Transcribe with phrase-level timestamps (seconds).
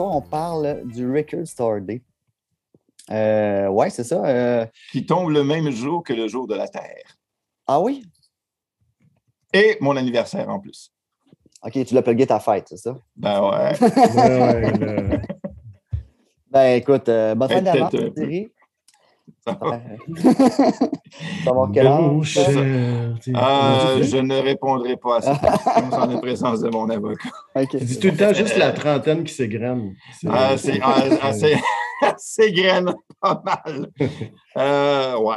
[0.00, 2.00] soir, on parle du Record Store Day.
[3.10, 4.24] Euh, ouais, c'est ça.
[4.24, 7.16] euh, Qui tombe le même jour que le jour de la Terre.
[7.66, 8.04] Ah oui?
[9.52, 10.92] Et mon anniversaire en plus.
[11.62, 12.96] OK, tu l'as plugué ta fête, c'est ça?
[13.16, 13.78] Ben ouais.
[14.14, 15.20] Ouais, ouais, là.
[16.50, 18.10] Ben écoute, euh, bonne fin d'avance, peu.
[18.12, 18.50] Thierry.
[21.44, 22.38] Savoir quel âge?
[23.34, 27.28] Ah, tu- je ne répondrai pas à cette question sans la présence de mon avocat.
[27.70, 29.94] Tu dis tout le temps juste la trentaine qui s'égrène.
[30.28, 31.56] Ah, c'est ah, ah, c'est-
[32.18, 33.88] c'est graine pas mal.
[34.56, 35.36] Euh, ouais.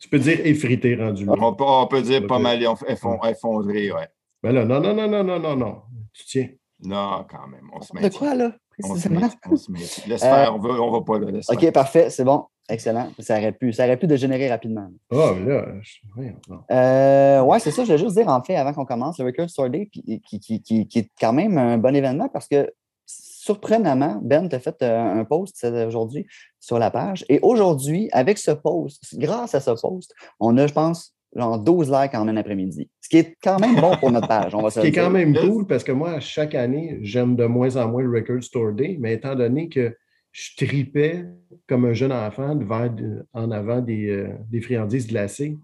[0.00, 1.34] Tu peux dire effrité rendu là.
[1.38, 4.08] On peut, on peut dire pas mal eff- effon- effondré, ouais.
[4.42, 5.82] Ben là, non, non, non, non, non, non, non.
[6.12, 6.48] Tu tiens.
[6.84, 7.70] Non, quand même.
[7.72, 8.00] On se met.
[8.08, 8.50] De quoi, là,
[8.82, 9.20] On se précisément?
[9.20, 9.28] met.
[9.48, 9.78] On se met.
[10.08, 11.28] Laisse Euh, faire, on va, on va pas là.
[11.48, 11.72] OK, faire.
[11.72, 12.46] parfait, c'est bon.
[12.68, 13.10] Excellent.
[13.18, 14.88] Ça aurait pu, ça aurait pu dégénérer rapidement.
[15.10, 16.22] Ah, mais là, je...
[16.48, 16.60] non.
[16.70, 17.82] Euh, ouais, c'est ça.
[17.84, 20.38] Je voulais juste dire, en fait, avant qu'on commence, le Record Store Day, qui, qui,
[20.40, 22.70] qui- qui- qui est quand même un bon événement parce que,
[23.06, 26.26] surprenamment, Ben t'a fait euh, un post euh, aujourd'hui
[26.60, 27.24] sur la page.
[27.28, 31.90] Et aujourd'hui, avec ce post, grâce à ce post, on a, je pense, genre 12
[31.90, 32.88] likes en un après-midi.
[33.00, 34.92] Ce qui est quand même bon pour notre page, on va se Ce qui est
[34.92, 38.42] quand même cool parce que moi, chaque année, j'aime de moins en moins le Record
[38.42, 39.96] Store Day, mais étant donné que
[40.32, 41.24] je tripais
[41.68, 42.88] comme un jeune enfant devant,
[43.32, 45.58] en avant des, euh, des friandises glacées,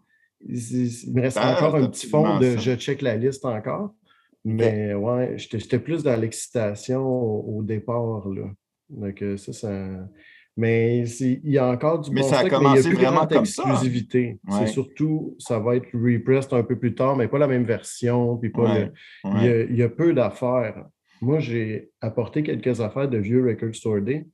[0.46, 2.56] il me reste Ah, encore un petit fond de ça.
[2.58, 3.92] je check la liste encore.
[4.44, 8.28] Mais ouais, j'étais j'étais plus dans l'excitation au, au départ.
[8.28, 8.44] Là.
[8.88, 9.86] Donc, euh, ça, ça.
[10.56, 12.90] Mais il y a encore du Mais bon ça a stock, commencé il y a
[12.90, 14.38] plus vraiment comme exclusivité.
[14.48, 14.58] Ouais.
[14.60, 18.36] C'est surtout, ça va être repressed un peu plus tard, mais pas la même version,
[18.36, 18.92] puis pas Ouais, le-
[19.24, 19.52] il, y ouais.
[19.52, 20.84] a, il y a peu d'affaires.
[21.20, 24.26] Moi, j'ai apporté quelques affaires de vieux Record Store Day.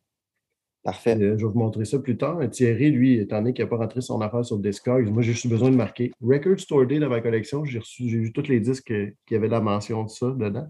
[0.84, 1.16] Parfait.
[1.16, 2.38] Euh, je vais vous montrer ça plus tard.
[2.50, 5.46] Thierry, lui, étant donné qu'il n'a pas rentré son affaire sur Discogs, moi, j'ai juste
[5.46, 7.64] besoin de marquer Record Store Day dans ma collection.
[7.64, 8.92] J'ai reçu, j'ai eu tous les disques
[9.26, 10.68] qui avaient la mention de ça dedans.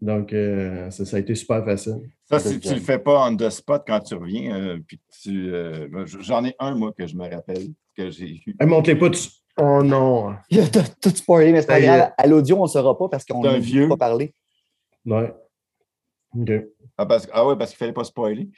[0.00, 1.98] Donc, euh, ça, ça a été super facile.
[2.24, 5.00] Ça, si tu ne le fais pas on the spot quand tu reviens, euh, puis
[5.20, 5.52] tu.
[6.20, 8.56] J'en ai un, moi, que je me rappelle, que j'ai eu.
[8.58, 9.10] Hey, montre-les pas.
[9.10, 9.28] Tu...
[9.58, 10.36] Oh non!
[10.50, 12.12] Il a tout, tout spoilé, mais c'est pas grave.
[12.16, 13.88] À l'audio, on ne saura pas parce qu'on n'a vieux?
[13.88, 14.32] pas parlé.
[15.04, 15.34] Ouais.
[16.38, 16.50] OK.
[16.96, 18.48] Ah, parce, ah ouais, parce qu'il ne fallait pas spoiler.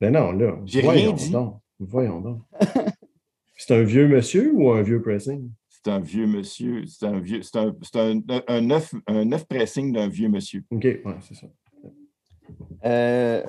[0.00, 0.56] Ben non, là.
[0.64, 1.30] J'ai rien voyons dit.
[1.30, 1.60] donc.
[1.78, 2.42] Voyons donc.
[3.56, 5.50] C'est un vieux monsieur ou un vieux pressing?
[5.68, 6.84] C'est un vieux monsieur.
[6.86, 7.42] C'est un vieux.
[7.42, 10.64] C'est un, c'est un, un, neuf, un neuf pressing d'un vieux monsieur.
[10.70, 11.46] OK, ouais, c'est ça.
[12.84, 13.42] Euh,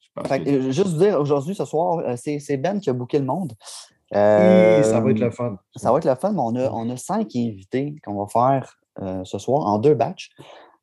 [0.00, 2.80] Je pense fait que, euh, juste vous dire, aujourd'hui, ce soir, euh, c'est c'est Ben
[2.80, 3.52] qui a booké le monde.
[4.14, 5.56] Euh, ça va être le fun.
[5.76, 8.76] Ça va être le fun, mais on a, on a cinq invités qu'on va faire
[9.00, 10.30] euh, ce soir en deux batchs,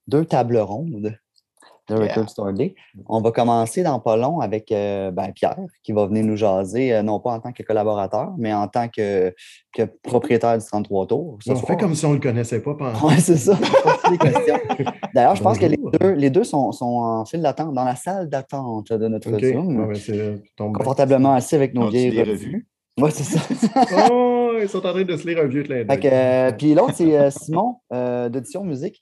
[0.08, 1.18] deux tables rondes
[1.90, 2.08] de Yeah.
[2.08, 2.76] Record Store Day.
[3.08, 6.94] On va commencer dans pas long avec euh, ben, Pierre, qui va venir nous jaser,
[6.94, 9.34] euh, non pas en tant que collaborateur, mais en tant que,
[9.74, 11.38] que propriétaire du 33 Tours.
[11.48, 11.66] On soir.
[11.68, 12.74] fait comme si on ne le connaissait pas.
[12.76, 13.58] pendant- Oui, c'est ça.
[15.14, 17.96] D'ailleurs, je pense que les deux, les deux sont, sont en file d'attente, dans la
[17.96, 19.44] salle d'attente de notre OK.
[19.44, 20.72] Zoom, ouais, bien.
[20.74, 22.32] confortablement assis avec nos vieilles revues.
[22.32, 22.68] revues?
[23.00, 23.40] Oui, c'est ça.
[24.12, 26.00] Oh, ils sont en train de se lire un vieux clin d'œil.
[26.06, 29.00] euh, puis l'autre, c'est euh, Simon euh, d'Audition Musique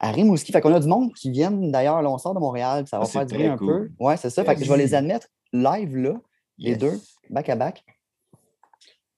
[0.00, 0.52] à Rimouski.
[0.52, 3.04] Fait qu'on a du monde qui viennent d'ailleurs, là, on sort de Montréal, ça va
[3.04, 3.90] Ah, faire du bien très un peu.
[3.98, 4.44] Ouais, c'est ça.
[4.44, 6.14] Fait que je vais les admettre live là,
[6.58, 6.98] les deux,
[7.30, 7.84] back à back.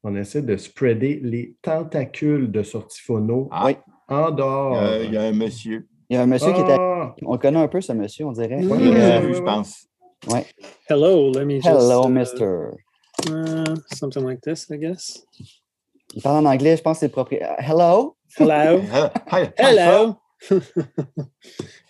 [0.03, 3.77] On essaie de spreader les tentacules de sortifono Ah, Oui.
[4.09, 4.79] en dehors.
[4.79, 5.87] euh, Il y a un monsieur.
[6.09, 6.77] Il y a un monsieur qui était.
[6.79, 7.15] Ah!
[7.23, 8.65] On le connaît un peu, ce monsieur, on dirait.
[8.65, 9.45] Ouais, euh, ouais, ouais, je ouais.
[9.45, 9.87] pense.
[10.89, 11.67] Hello, let me just.
[11.67, 12.71] Hello, uh, mister.
[13.29, 15.25] uh, something like this, I guess.
[16.15, 17.55] Il parle en anglais, je pense que c'est le propriétaire.
[17.59, 18.17] Hello?
[18.39, 18.81] Hello?
[20.49, 21.23] Hi, hi,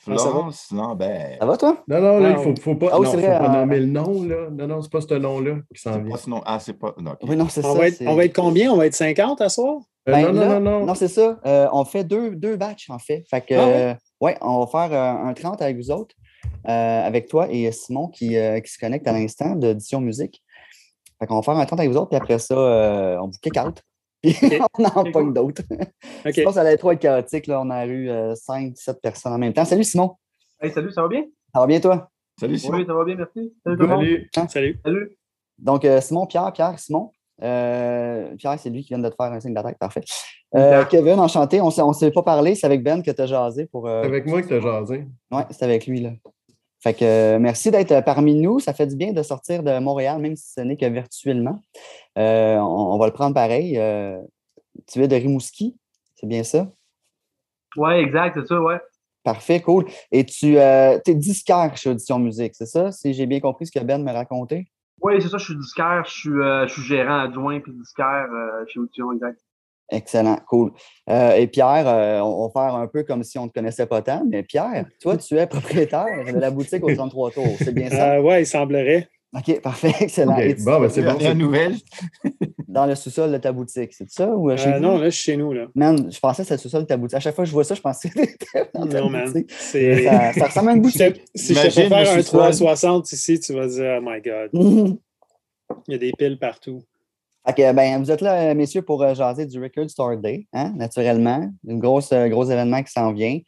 [0.06, 0.18] Hello.
[0.18, 1.36] Florence Lambert.
[1.38, 1.84] Ça va, toi?
[1.86, 3.60] Non, non, là, il Ah, faut, faut pas, Ah oui, non, faut vrai, pas euh,
[3.60, 4.22] nommer le nom.
[4.24, 4.50] Là.
[4.50, 6.10] Non, non, c'est pas ce nom-là qui s'en vient.
[6.10, 6.42] pas ce nom.
[6.44, 6.94] Ah, c'est pas.
[6.98, 7.14] non.
[7.22, 7.78] Oui, non, c'est On ça.
[7.78, 8.72] va, être, c'est- on va être combien?
[8.72, 9.76] On va être 50 à soir?
[10.08, 10.86] Euh, Ben non, non, là- non, non.
[10.86, 11.38] Non, c'est ça.
[11.46, 13.24] Euh, on fait deux, deux batchs, en fait.
[13.30, 13.82] Fait que, Ah ouais?
[13.82, 16.16] euh, ouais, on va faire euh, un 30 avec vous autres,
[16.68, 20.42] euh, avec toi et Simon qui, euh, qui se connecte à l'instant d'Audition Musique.
[21.20, 23.38] Fait qu'on va faire un 30 avec vous autres, puis après ça, euh, on vous
[23.42, 23.82] kick out.
[24.22, 24.36] Puis
[24.78, 25.62] on en Ok, pogne d'autres.
[26.24, 27.46] Je pense que ça allait être trop être chaotique.
[27.46, 27.60] Là.
[27.62, 29.64] On a eu 5, 7 personnes en même temps.
[29.64, 30.16] Salut Simon.
[30.60, 31.24] Hey, salut, ça va bien?
[31.54, 32.10] Ça va bien, toi?
[32.38, 32.78] Salut, Simon.
[32.78, 33.54] Oui, ça va bien, merci.
[33.64, 34.04] Salut tout le monde.
[34.04, 34.48] Salut.
[34.48, 34.80] Salut.
[34.84, 35.18] Salut.
[35.58, 37.10] Donc, euh, Simon, Pierre, Pierre, Simon.
[37.42, 39.78] Euh, Pierre, c'est lui qui vient de te faire un signe d'attaque.
[39.78, 40.02] Parfait.
[40.54, 41.60] Euh, Kevin, enchanté.
[41.60, 42.54] On ne s'est pas parlé.
[42.54, 43.86] C'est avec Ben que tu as jasé pour.
[43.88, 45.06] euh, C'est avec moi que tu as jasé.
[45.30, 46.00] Oui, c'est avec lui.
[46.00, 46.10] Là.
[46.82, 48.58] Fait que euh, merci d'être euh, parmi nous.
[48.58, 51.60] Ça fait du bien de sortir de Montréal, même si ce n'est que virtuellement.
[52.16, 53.78] Euh, on, on va le prendre pareil.
[53.78, 54.18] Euh,
[54.86, 55.76] tu es de Rimouski,
[56.14, 56.68] c'est bien ça?
[57.76, 58.80] Ouais, exact, c'est ça, ouais.
[59.22, 59.84] Parfait, cool.
[60.10, 62.90] Et tu es disquaire chez Audition Musique, c'est ça?
[62.90, 64.70] Si j'ai bien compris ce que Ben m'a raconté?
[65.02, 68.28] Oui, c'est ça, je suis disquaire, je suis, je suis gérant adjoint puis disquaire
[68.68, 69.38] chez Audition, exact.
[69.90, 70.72] Excellent, cool.
[71.08, 73.86] Euh, et Pierre, euh, on va faire un peu comme si on ne te connaissait
[73.86, 77.74] pas tant, mais Pierre, toi, tu es propriétaire de la boutique au 33 Tours, c'est
[77.74, 78.14] bien ça?
[78.14, 79.08] Euh, oui, il semblerait.
[79.36, 80.34] OK, parfait, excellent.
[80.64, 81.08] Bon, ben, c'est bon.
[81.14, 81.74] Dernière nouvelle?
[82.68, 84.28] Dans le sous-sol de ta boutique, c'est ça?
[84.28, 84.82] Ou chez Euh, vous?
[84.82, 85.52] non, là, je suis chez nous.
[85.52, 85.66] Là.
[85.74, 87.16] Man, je pensais que c'était le sous-sol de ta boutique.
[87.16, 89.32] À chaque fois que je vois ça, je pensais que c'était dans ta Non, man.
[89.32, 89.50] boutique.
[89.52, 91.26] C'est- Ça, ça ressemble à une Si je te- boutique.
[91.34, 92.40] si je te fais Imagine faire un sous-sol.
[92.40, 94.50] 360 ici, tu vas dire, oh my God,
[95.88, 96.82] il y a des piles partout.
[97.46, 100.46] Fait que, ben, vous êtes là, euh, messieurs, pour euh, jaser du Record Store Day,
[100.52, 101.50] hein, naturellement.
[101.68, 103.38] Un gros, euh, gros événement qui s'en vient,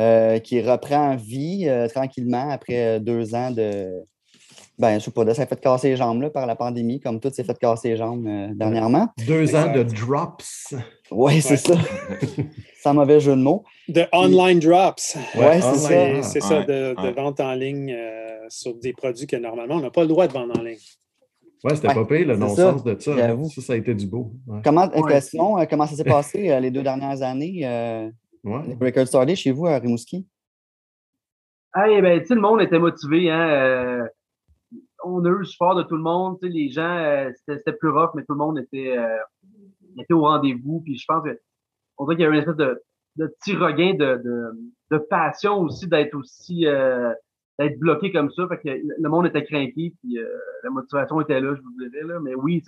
[0.00, 4.02] euh, qui reprend vie euh, tranquillement après deux ans de.
[4.78, 7.18] Ben, je sais pas, de s'est fait casser les jambes là, par la pandémie, comme
[7.18, 9.08] tout s'est fait casser les jambes euh, dernièrement.
[9.26, 10.74] Deux ans de drops.
[11.10, 11.74] Oui, c'est ça.
[12.82, 13.64] Sans mauvais jeu de mots.
[13.88, 15.16] De online drops.
[15.34, 16.22] Ouais, c'est ça.
[16.22, 19.90] C'est ça, de, de vente en ligne euh, sur des produits que normalement, on n'a
[19.90, 20.78] pas le droit de vendre en ligne.
[21.64, 23.16] Ouais, c'était Ouais, pas pire, le non-sens de ça.
[23.16, 23.48] j'avoue.
[23.50, 24.32] Ça, ça a été du beau.
[24.46, 24.60] Ouais.
[24.62, 25.20] Comment, Ouais.
[25.20, 28.08] sinon, euh, comment ça s'est passé euh, les deux dernières années, euh,
[28.44, 28.62] Ouais.
[28.78, 30.26] le Record Store Day chez vous à Rimouski?
[31.74, 33.48] Hey, ben, tu sais, le monde était motivé, hein.
[33.48, 34.08] euh,
[35.04, 36.38] on a eu le support de tout le monde.
[36.40, 39.18] Tu sais, les gens, euh, c'était c'était plus rough, mais tout le monde était, euh,
[39.98, 40.80] était au rendez-vous.
[40.80, 41.38] Puis je pense que
[41.98, 42.82] on dirait qu'il y a eu une espèce de,
[43.16, 47.12] de petit regain de, de, de passion aussi d'être aussi euh,
[47.58, 48.46] d'être bloqué comme ça.
[48.48, 48.68] Fait que
[48.98, 50.26] le monde était craqué, puis euh,
[50.62, 52.04] la motivation était là, je vous dirais.
[52.04, 52.20] Là.
[52.20, 52.62] Mais oui,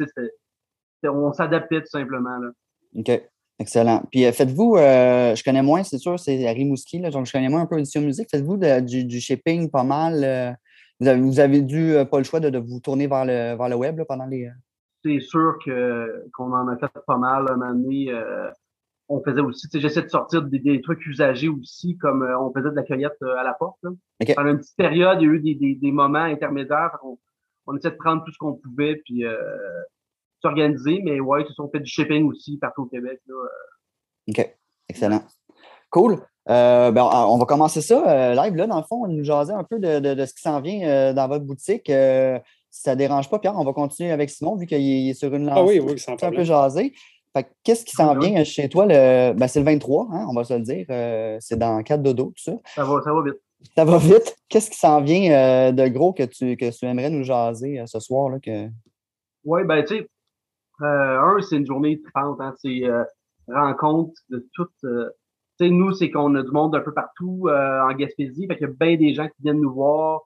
[1.04, 2.38] on s'adaptait tout simplement.
[2.38, 2.50] Là.
[2.96, 3.22] OK.
[3.58, 4.02] Excellent.
[4.10, 7.32] Puis euh, faites-vous, euh, je connais moins, c'est sûr, c'est à Rimouski, là, donc je
[7.32, 8.28] connais moins un peu l'édition musique.
[8.30, 10.56] Faites-vous du, du shipping pas mal?
[10.98, 13.68] vous, avez, vous avez dû pas le choix de, de vous tourner vers le, vers
[13.68, 14.48] le web là, pendant les.
[15.04, 18.10] c'est sûr que qu'on en a fait pas mal un moment donné.
[19.12, 22.38] On faisait aussi, tu sais, j'essaie de sortir des, des trucs usagés aussi, comme euh,
[22.38, 23.78] on faisait de la cueillette euh, à la porte.
[23.82, 23.90] Là.
[24.36, 26.96] Pendant une petite période, il y a eu des, des, des moments intermédiaires.
[27.02, 27.18] On,
[27.66, 29.36] on essayait de prendre tout ce qu'on pouvait puis euh,
[30.40, 33.20] s'organiser, mais ouais, ils se sont fait du shipping aussi partout au Québec.
[33.26, 33.34] Là.
[34.28, 34.56] OK.
[34.88, 35.22] Excellent.
[35.90, 36.18] Cool.
[36.48, 38.54] Euh, ben, on on va commencer ça euh, live.
[38.56, 40.60] Là, dans le fond, on nous jaser un peu de, de- de ce qui s'en
[40.60, 41.90] vient euh, dans votre boutique.
[41.90, 42.38] Euh,
[42.70, 45.34] si ça ne dérange pas, Pierre, on va continuer avec Simon, vu qu'il est sur
[45.34, 45.60] une lancée.
[45.60, 46.92] Ah oui, oui, sans un peu jaser.
[47.62, 48.86] Qu'est-ce qui s'en vient chez toi?
[48.86, 49.32] Le...
[49.34, 50.86] Ben, c'est le 23, hein, on va se le dire.
[50.90, 52.52] Euh, c'est dans 4 dodo, tout ça.
[52.74, 53.40] Ça va, ça va vite.
[53.76, 54.36] Ça va vite.
[54.48, 57.86] Qu'est-ce qui s'en vient euh, de gros que tu, que tu aimerais nous jaser euh,
[57.86, 58.30] ce soir?
[58.30, 58.68] Là, que...
[59.44, 60.10] Oui, ben tu sais,
[60.80, 62.82] un, c'est une journée tripante, hein, c'est
[63.48, 64.70] rencontre de toutes.
[64.80, 64.88] tu
[65.58, 68.70] sais, nous, c'est qu'on a du monde un peu partout en Gaspésie, fait qu'il y
[68.70, 70.22] a bien des gens qui viennent nous voir,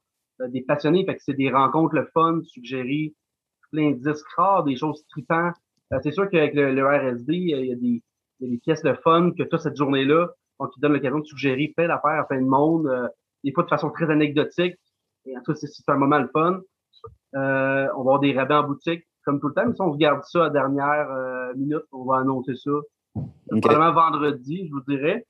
[0.48, 3.14] des passionnés, fait que c'est des rencontres le fun, suggérer
[3.70, 5.54] plein de disques rares, des choses tripantes.
[5.94, 8.02] Euh, c'est sûr qu'avec le, le RSD, il y, a des,
[8.41, 10.93] il y a des pièces de fun que tu as cette journée-là, donc qui donne
[10.93, 13.08] l'occasion de suggérer plein d'affaires à plein de monde, euh,
[13.43, 14.76] des fois de façon très anecdotique.
[15.26, 16.61] Et en tout cas, c'est un moment le fun.
[17.35, 19.91] Euh, on va avoir des rabais en boutique, comme tout le temps, mais si on
[19.91, 22.70] regarde ça à la dernière euh, minute, on va annoncer ça.
[22.70, 23.61] OK.
[23.61, 25.26] Probablement vendredi, je vous dirais.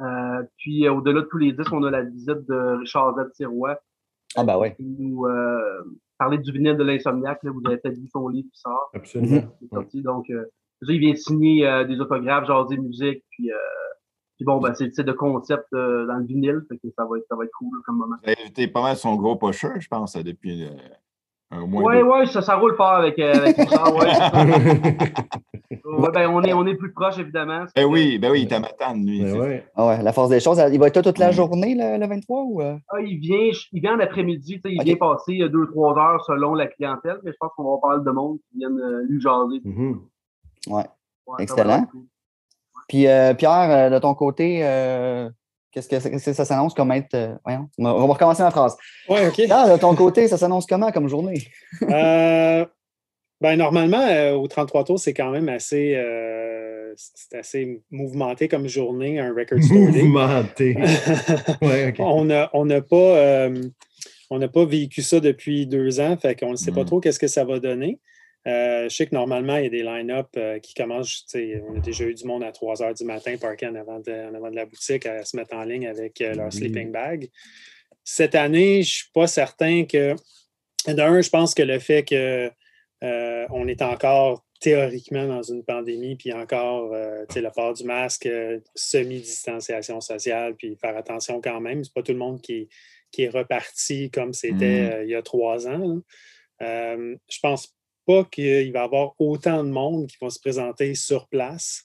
[0.00, 3.32] Euh, puis au-delà de tous les disques, on a la visite de Richard Z.
[3.34, 3.78] Sirois.
[4.36, 4.76] Ah, ben ouais.
[4.78, 5.84] nous euh,
[6.18, 7.42] parler du vinyle de l'insomniaque.
[7.42, 8.90] là, Vous avez peut-être vu son livre qui sort.
[8.94, 9.42] Absolument.
[9.58, 10.02] qui est sorti.
[10.02, 10.44] Donc, euh,
[10.88, 13.24] il vient signer euh, des autographes, genre des musiques.
[13.30, 13.56] Puis, euh,
[14.36, 16.62] puis bon, ben, c'est de concept euh, dans le vinyle.
[16.68, 18.16] Fait que ça va être, ça va être cool comme moment.
[18.24, 20.66] Invité pas mal son gros pusher, je pense, depuis
[21.54, 22.02] euh, deux.
[22.08, 24.06] ouais, ça, ça roule fort avec, euh, avec Richard, ouais.
[25.84, 27.64] Ouais, ben, on est, on est plus proche, évidemment.
[27.76, 29.22] Ben oui, ben oui, il est à Matane, lui.
[29.22, 29.66] Ben ouais.
[29.74, 30.62] Ah ouais, la force des choses.
[30.72, 31.32] Il va être là toute la Mm.
[31.32, 32.42] journée, le, le 23?
[32.44, 32.76] Ou, euh?
[32.88, 36.54] Ah, il vient, il vient en après-midi, il vient passer euh, deux, trois heures selon
[36.54, 39.20] la clientèle, mais je pense qu'on va pas mal de monde qui viennent euh, lui
[39.20, 39.60] jaser.
[39.64, 40.00] Mhm.
[40.68, 40.76] Ouais.
[41.26, 41.86] Ouais, ça Excellent.
[42.88, 45.28] Puis euh, Pierre, de ton côté, euh,
[45.74, 47.14] qu'est-ce que, ça s'annonce comme être.
[47.14, 48.76] euh, voyons, on va on va recommencer ma phrase.
[49.08, 49.36] Oui, OK.
[49.38, 51.42] De ton côté, ça s'annonce comment comme journée?
[51.82, 52.64] Euh,
[53.40, 58.68] ben, normalement, euh, au 33 tours, c'est quand même assez, euh, c'est assez mouvementé comme
[58.68, 59.78] journée, un record store.
[59.78, 60.76] Mouvementé.
[61.62, 61.96] Ouais, OK.
[61.98, 63.60] on n'a on n'a pas, euh,
[64.30, 66.86] on n'a pas vécu ça depuis deux ans, fait qu'on ne sait pas Mm.
[66.86, 67.98] trop qu'est-ce que ça va donner.
[68.46, 71.24] Euh, je sais que normalement, il y a des line-up euh, qui commencent.
[71.34, 74.12] On a déjà eu du monde à 3 heures du matin, parké en avant de,
[74.12, 76.52] en avant de la boutique, à se mettre en ligne avec euh, leur Oui.
[76.52, 77.30] sleeping bag.
[78.04, 80.14] Cette année, je ne suis pas certain que.
[80.86, 82.50] D'un, je pense que le fait que
[83.02, 88.28] euh, on est encore théoriquement dans une pandémie, puis encore le port du masque,
[88.74, 91.84] semi-distanciation sociale, puis faire attention quand même.
[91.84, 92.68] C'est pas tout le monde qui,
[93.10, 94.92] qui est reparti comme c'était Mm.
[94.92, 95.78] euh, il y a trois ans.
[95.78, 95.94] là.
[96.62, 97.73] Euh, je pense
[98.06, 101.84] pas qu'il va y avoir autant de monde qui vont se présenter sur place.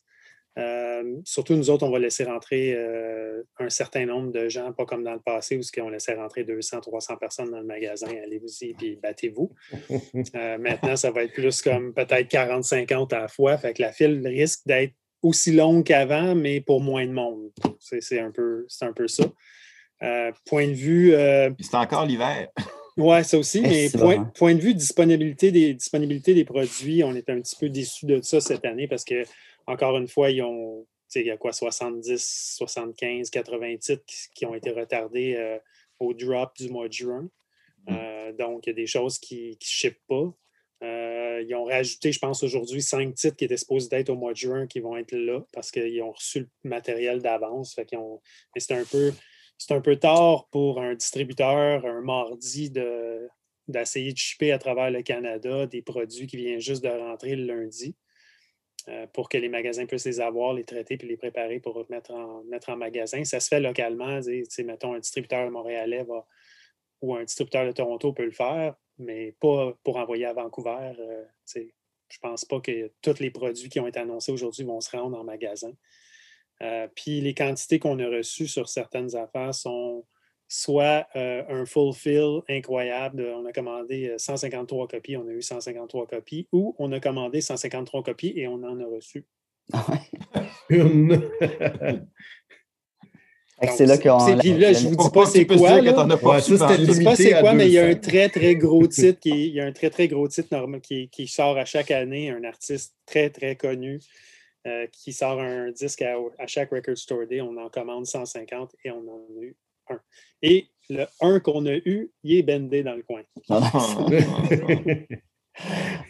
[0.57, 4.85] Euh, surtout, nous autres, on va laisser rentrer euh, un certain nombre de gens, pas
[4.85, 8.09] comme dans le passé où on laissait rentrer 200, 300 personnes dans le magasin.
[8.23, 9.51] Allez-y, puis battez-vous.
[10.35, 13.57] Euh, maintenant, ça va être plus comme peut-être 40, 50 à la fois.
[13.57, 17.51] Fait que la file risque d'être aussi longue qu'avant, mais pour moins de monde.
[17.79, 19.25] C'est un, peu, un peu ça.
[20.03, 21.13] Euh, point de vue.
[21.13, 22.47] Euh, c'est encore l'hiver.
[22.97, 23.89] Oui, ça aussi, mais
[24.35, 28.21] point, de vue disponibilité des, disponibilité des produits, on est un petit peu déçus de
[28.21, 29.23] ça cette année parce que,
[29.67, 34.03] encore une fois, ils ont, il y a quoi, 70, 75, 80 titres
[34.33, 35.57] qui, ont été retardés euh,
[35.99, 37.29] au drop du mois de juin.
[37.87, 38.35] Mm.
[38.37, 40.33] donc, il y a des choses qui ne shippent pas.
[40.81, 44.37] ils ont rajouté, je pense, aujourd'hui, cinq titres qui étaient supposés être au mois de
[44.37, 47.77] juin qui vont être là parce qu'ils ont reçu le matériel d'avance.
[47.77, 49.13] Mais c'est un peu
[49.59, 52.71] c'est un peu tard pour un distributeur un mardi
[53.67, 57.43] d'essayer de, shipper à travers le Canada des produits qui viennent juste de rentrer le
[57.45, 57.95] lundi
[58.87, 62.11] euh, pour que les magasins puissent les avoir, les traiter puis les préparer pour mettre
[62.11, 63.23] en, mettre en magasin.
[63.25, 64.21] Ça se fait localement.
[64.63, 66.25] Mettons, un distributeur montréalais va,
[67.01, 70.93] ou un distributeur de Toronto peut le faire, mais pas pour envoyer à Vancouver.
[70.99, 74.79] Euh, je ne pense pas que tous les produits qui ont été annoncés aujourd'hui vont
[74.79, 75.73] se rendre en magasin.
[76.61, 80.05] Euh, puis les quantités qu'on a reçues sur certaines affaires sont
[80.49, 85.43] soit euh, un full fill incroyable, on a commandé 153 euh, copies, on a eu
[85.43, 89.25] 153 copies, ou on a commandé 153 copies et on en a reçu.
[90.69, 91.21] Une.
[93.77, 94.17] c'est là qu'on.
[94.19, 95.81] je vous dis pas c'est quoi.
[95.81, 96.39] Là.
[96.39, 99.19] je vous dis pas c'est quoi, mais il y a un très, très gros titre
[99.19, 101.91] qui, il y a un très, très gros titre normal, qui, qui sort à chaque
[101.91, 103.99] année, un artiste très, très connu.
[104.67, 107.39] Euh, qui sort un disque à, chaque Record Store Day.
[107.39, 109.55] On en commande 150 et on en a eu
[109.89, 110.01] un.
[110.41, 113.21] Et le 1 qu'on a eu, il est bendé dans le coin.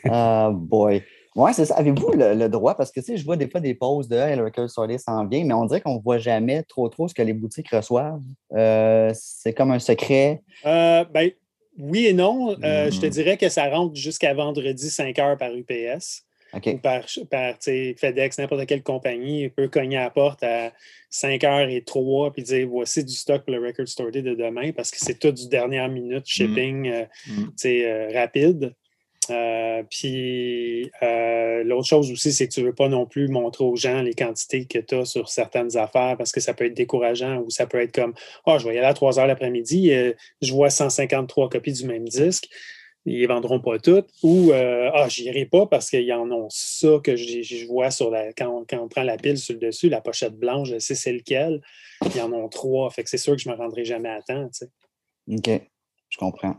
[0.10, 1.04] Ah boy.
[1.36, 1.76] Ouais, c'est ça.
[1.76, 2.74] Avez-vous le, droit?
[2.74, 4.88] Parce que tu sais, je vois des fois des pauses de hey, le Record Store
[4.88, 7.34] Day s'en vient, mais on dirait qu'on ne voit jamais trop trop ce que les
[7.34, 8.24] boutiques reçoivent.
[8.54, 10.42] Euh, c'est comme un secret.
[10.66, 11.30] Euh, ben,
[11.78, 12.56] oui et non.
[12.60, 13.10] Je te hmm.
[13.10, 16.26] dirais que ça rentre jusqu'à vendredi 5 heures par UPS
[16.82, 20.72] par, FedEx, n'importe quelle compagnie, peut cogner à la porte à
[21.10, 24.36] 5 h et 3 puis dire voici du stock pour le Record Store Day de
[24.36, 26.26] demain parce que c'est tout du dernière minute mm.
[26.26, 27.50] shipping euh, mm.
[27.66, 28.74] euh, rapide.
[29.32, 30.90] Euh, puis
[31.64, 34.16] l'autre chose aussi, c'est que tu ne veux pas non plus montrer aux gens les
[34.16, 37.68] quantités que tu as sur certaines affaires parce que ça peut être décourageant ou ça
[37.68, 38.16] peut être comme
[38.48, 39.92] Ah, oh, je vais y aller à 3 heures l'après-midi,
[40.42, 42.48] je vois 153 copies du même disque
[43.06, 47.00] ils ne vendront pas toutes, ou euh, Ah, j'irai pas parce qu'ils en ont ça
[47.04, 48.34] que je, vois sur la.
[48.34, 51.62] Quand on, prend la pile sur le dessus, la pochette blanche, je sais c'est lequel.
[52.14, 52.90] Ils en ont trois.
[52.90, 54.50] Fait que c'est sûr que je ne me rendrai jamais à temps.
[55.30, 55.50] OK.
[56.10, 56.58] Je comprends.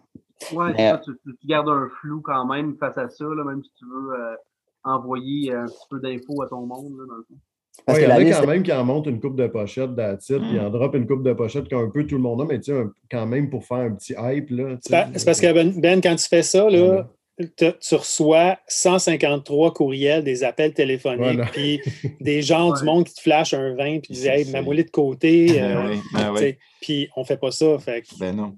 [0.53, 0.73] Oui,
[1.05, 4.37] tu, gardes un flou quand même face à ça, même si tu veux euh,
[4.85, 7.37] envoyer un petit peu d'infos à ton monde, dans le fond
[7.89, 10.59] il y en a quand même qui en montent une coupe de pochette d'attitude, puis
[10.59, 12.83] en drop une coupe de pochette qu'un peu tout le monde a, mais tu sais,
[13.11, 14.53] quand même pour faire un petit hype.
[14.83, 17.09] C'est parce que Ben, ben, quand tu fais ça, là,
[17.57, 21.81] tu reçois 153 courriels, des appels téléphoniques, puis
[22.21, 25.47] des gens du monde qui te flashent un vin, puis disent Hey, ma de côté.
[25.55, 27.79] Ben euh, ben puis on fait pas ça.
[27.79, 28.57] Fait ben non.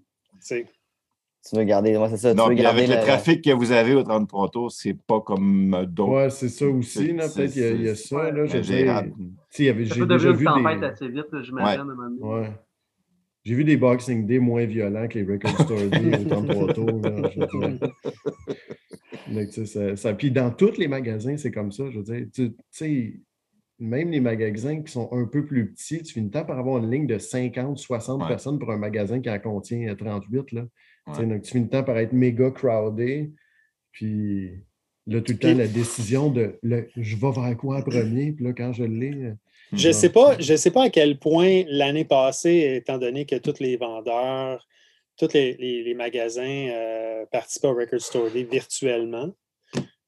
[1.49, 2.35] Tu veux garder, moi, c'est ça.
[2.35, 6.25] Non, avec le, trafic que vous avez au 33 tours, c'est pas comme d'autres.
[6.25, 7.15] Oui, c'est ça aussi.
[7.15, 8.31] Peut-être qu'il y, a ça.
[8.31, 10.87] Là, j'ai ça peut devenir une tempête des...
[10.87, 11.83] assez vite, j'imagine.
[12.21, 12.51] Ouais.
[13.45, 17.03] J'ai vu des Boxing Day moins violents que les Record Store Day au 33 tours.
[19.29, 21.91] Là, ça, ça, puis dans tous les magasins, c'est comme ça.
[21.91, 23.21] Je veux dire, tu sais,
[23.81, 26.89] même les magasins qui sont un peu plus petits, tu finis temps par avoir une
[26.89, 30.53] ligne de 50, 60 personnes pour un magasin qui en contient 38.
[30.53, 30.63] Là.
[31.07, 33.33] Donc, tu finis le temps par être méga crowded.
[33.93, 34.51] Puis
[35.07, 36.59] là, tout le temps, la décision de
[36.97, 38.33] je vais vers quoi en premier.
[38.33, 39.15] Puis là, quand je l'ai.
[39.15, 39.35] Euh,
[39.73, 43.37] je ne sais, pas, je sais pas à quel point l'année passée, étant donné que
[43.37, 44.67] tous les vendeurs,
[45.17, 49.31] tous les, magasins euh, participaient au Record Store Day virtuellement.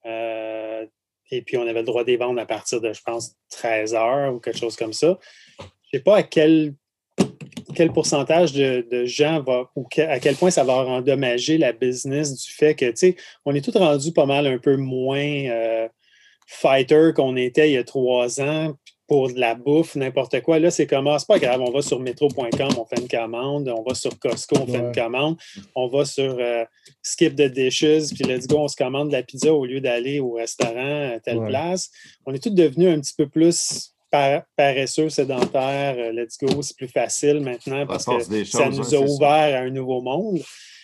[0.05, 0.85] Euh,
[1.31, 4.35] et puis, on avait le droit des vendre à partir de, je pense, 13 heures
[4.35, 5.17] ou quelque chose comme ça.
[5.59, 6.75] Je ne sais pas à quel
[7.75, 12.51] quel pourcentage de, gens va, ou à quel point ça va endommager la business du
[12.51, 13.15] fait que, tu sais,
[13.45, 15.87] on est tous rendus pas mal un peu moins euh,
[16.47, 18.73] fighter qu'on était il y a trois ans
[19.07, 20.57] pour de la bouffe, n'importe quoi.
[20.57, 23.69] Là, c'est comme, ah, c'est pas grave, on va sur metro.com, on fait une commande,
[23.69, 25.37] on va sur Costco, on fait une commande,
[25.75, 26.65] on va sur euh,
[27.03, 30.19] Skip the Dishes, puis let's go, on se commande de la pizza au lieu d'aller
[30.19, 31.91] au restaurant à telle place.
[32.25, 36.87] On est tous devenus un petit peu plus paresseux, sédentaire, euh, let's go, c'est plus
[36.87, 40.39] facile maintenant parce que ça nous a ouvert à un nouveau monde.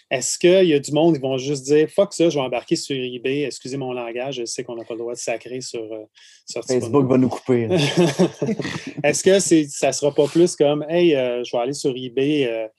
[0.09, 2.75] Est-ce qu'il y a du monde qui vont juste dire fuck ça, je vais embarquer
[2.75, 5.81] sur eBay, excusez mon langage, je sais qu'on n'a pas le droit de sacrer sur,
[5.81, 7.69] euh, Facebook va nous couper.
[9.03, 12.69] Est-ce que c'est, ça sera pas plus comme hey, euh, je vais aller sur eBay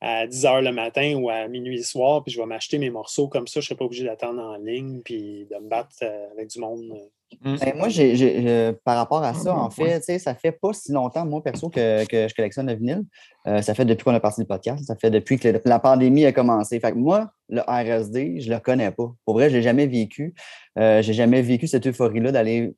[0.00, 2.90] à 10 h le matin ou à minuit le soir, puis je vais m'acheter mes
[2.90, 5.94] morceaux comme ça, je ne serai pas obligé d'attendre en ligne puis de me battre
[6.32, 6.92] avec du monde
[7.40, 11.42] Ben, moi, euh, par rapport à ça, en fait, ça fait pas si longtemps, moi,
[11.42, 13.04] perso, que, que je collectionne le vinyle.
[13.46, 14.84] Euh, ça fait depuis qu'on a parti du podcast.
[14.84, 16.78] Ça fait depuis que la pandémie a commencé.
[16.78, 19.12] Fait que moi, le RSD, je le connais pas.
[19.24, 20.34] Pour vrai, je l'ai jamais vécu.
[20.78, 22.74] Euh, j'ai jamais vécu cette euphorie-là d'aller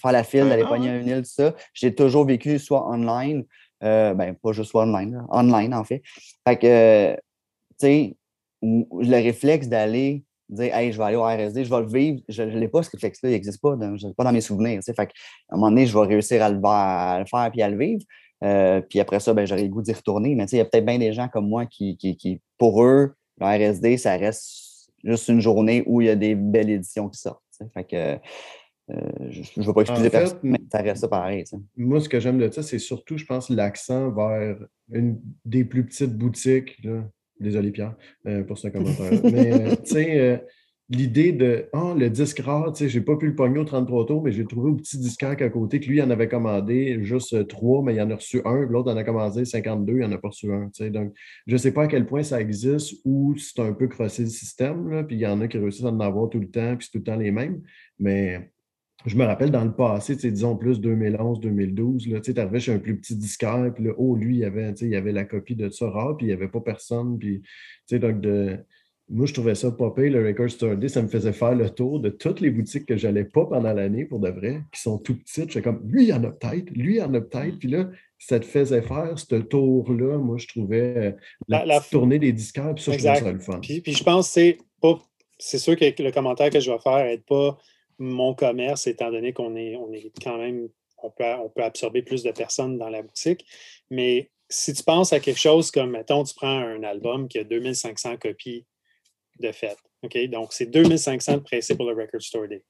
[0.00, 1.54] faire la file, d'aller Ah, pogner un vinyle, tout ça.
[1.72, 3.44] J'ai toujours vécu soit online,
[3.82, 6.02] euh, ben, pas juste soit online, là, online, en fait.
[6.46, 8.16] Fait que, tu sais,
[8.62, 12.20] le réflexe d'aller dire Hey, je vais aller au RSD, je vais le vivre.
[12.28, 14.40] Je ne l'ai pas, ce réflexe-là, il n'existe pas, dans, je l'ai pas dans mes
[14.40, 14.80] souvenirs.
[14.84, 15.04] Fait à
[15.50, 17.78] un moment donné, je vais réussir à le, voir- à le faire puis à le
[17.78, 18.02] vivre.
[18.42, 20.34] Euh, puis après ça, ben, j'aurai le goût d'y retourner.
[20.34, 23.14] Mais il y a peut-être bien des gens comme moi qui, qui, qui, pour eux,
[23.40, 27.20] le RSD, ça reste juste une journée où il y a des belles éditions qui
[27.20, 27.42] sortent.
[27.72, 28.18] Fait que
[28.90, 31.44] euh, je ne veux pas excuser En fait, personne, mais ça reste ça pareil.
[31.76, 34.58] Moi, ce que j'aime de ça, c'est surtout, je pense, l'accent vers
[34.92, 36.76] une des plus petites boutiques.
[36.84, 37.04] Là.
[37.40, 39.12] Désolé, Pierre, euh, pour ce commentaire.
[39.24, 40.36] Mais, euh, tu sais, euh,
[40.88, 44.06] l'idée de Ah, le disque rare, tu sais, j'ai pas pu le pogner au 33
[44.06, 46.98] tours, mais j'ai trouvé au petit disquaire à côté que lui, il en avait commandé
[47.02, 48.66] juste trois, mais il en a reçu un.
[48.66, 50.66] L'autre en a commandé 52, il en a pas reçu un.
[50.66, 50.90] tu sais.
[50.90, 51.12] Donc,
[51.46, 54.90] je sais pas à quel point ça existe ou c'est un peu crossé le système,
[54.90, 56.86] là, puis il y en a qui réussissent à en avoir tout le temps, puis
[56.86, 57.62] c'est tout le temps les mêmes.
[57.98, 58.52] Mais
[59.06, 62.78] je me rappelle dans le passé, disons plus 2011, 2012, là, tu arrivais chez un
[62.78, 65.68] plus petit disquaire, puis là, oh, lui, il y avait, il avait la copie de
[65.70, 67.42] ça rare, puis il n'y avait pas personne, puis,
[67.92, 68.58] donc, de,
[69.10, 72.00] moi, je trouvais ça pire, le Record Store Day, ça me faisait faire le tour
[72.00, 75.16] de toutes les boutiques que j'allais pas pendant l'année, pour de vrai, qui sont tout
[75.18, 77.58] petites, j'étais comme, lui, il y en a peut-être, lui, il y en a peut-être,
[77.58, 81.12] puis là, ça te faisait faire ce tour-là, moi, je trouvais euh,
[81.46, 83.58] la, La- la- petite tournée des disquaires, puis ça, je trouvais ça le fun.
[83.60, 84.98] Puis, puis je pense que c'est pas.
[85.38, 87.58] C'est sûr que le commentaire que je vais faire n'est pas
[87.98, 90.68] mon commerce, étant donné qu'on est, on est quand même.
[91.02, 93.44] On peut, on peut absorber plus de personnes dans la boutique.
[93.90, 97.44] Mais si tu penses à quelque chose comme, mettons, tu prends un album qui a
[97.44, 98.64] 2500 copies
[99.40, 99.76] de fait.
[100.02, 100.16] OK?
[100.28, 102.62] Donc, c'est 2500 de pressés pour le Record Store Day.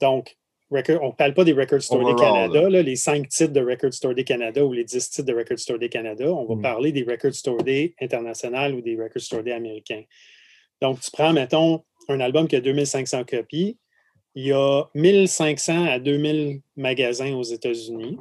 [0.00, 0.36] Donc,
[0.70, 3.60] record- on ne parle pas des Record Store Day Canada, là, les 5 titres de
[3.60, 6.30] Record Store Day Canada ou les 10 titres de Record Store Day Canada.
[6.32, 6.62] On va Mm.
[6.62, 10.02] parler des Record Store Day international ou des Record Store Day américains.
[10.82, 13.78] Donc, tu prends, mettons, un album qui a 2500 copies.
[14.38, 18.18] Il y a 1500 à 2000 magasins aux États-Unis.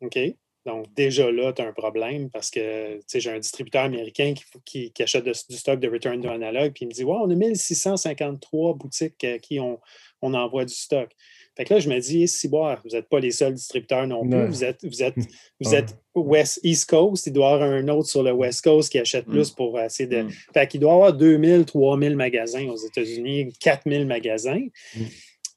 [0.00, 0.16] OK?
[0.64, 4.32] Donc, déjà là, tu as un problème parce que j'ai un distributeur américain
[4.64, 7.34] qui, achète du stock de Return to Analog, puis il me dit Ouais, on a
[7.34, 9.80] 1653 boutiques à qui on
[10.22, 11.10] envoie du stock.
[11.56, 14.28] Fait que là, je me dis, si boire, vous n'êtes pas les seuls distributeurs non
[14.28, 14.46] plus.
[14.46, 15.14] Vous êtes, vous êtes,
[15.60, 15.76] vous Ouais.
[15.78, 17.26] êtes West, East Coast.
[17.28, 19.30] Il doit y avoir un autre sur le West Coast qui achète Mm.
[19.32, 20.22] plus pour essayer de.
[20.22, 20.30] Mm.
[20.52, 24.66] Fait qu'il doit y avoir 2000, 3000 magasins aux États-Unis, 4000 magasins.
[24.96, 25.00] Mm.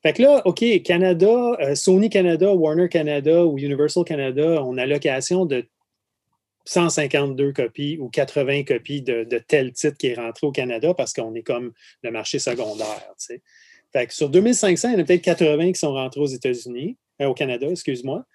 [0.03, 5.45] Fait que là, OK, Canada, euh, Sony Canada, Warner Canada ou Universal Canada ont allocation
[5.47, 5.65] de
[6.65, 11.13] 152 copies ou 80 copies de, de tel titre qui est rentré au Canada parce
[11.13, 11.71] qu'on est comme
[12.03, 13.01] le marché secondaire.
[13.19, 13.41] tu sais.
[13.93, 16.97] Fait que sur 2500, il y en a peut-être 80 qui sont rentrés aux États-Unis,
[17.21, 18.25] euh, au Canada, excuse-moi.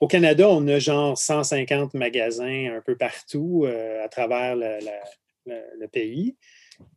[0.00, 5.52] Au Canada, on a genre 150 magasins un peu partout euh, à travers le, le-
[5.52, 6.36] le- le pays.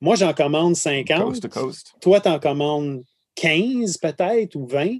[0.01, 1.23] Moi, j'en commande 50.
[1.23, 1.93] Coast to coast.
[2.01, 3.03] Toi, tu en commandes
[3.35, 4.97] 15 peut-être ou 20.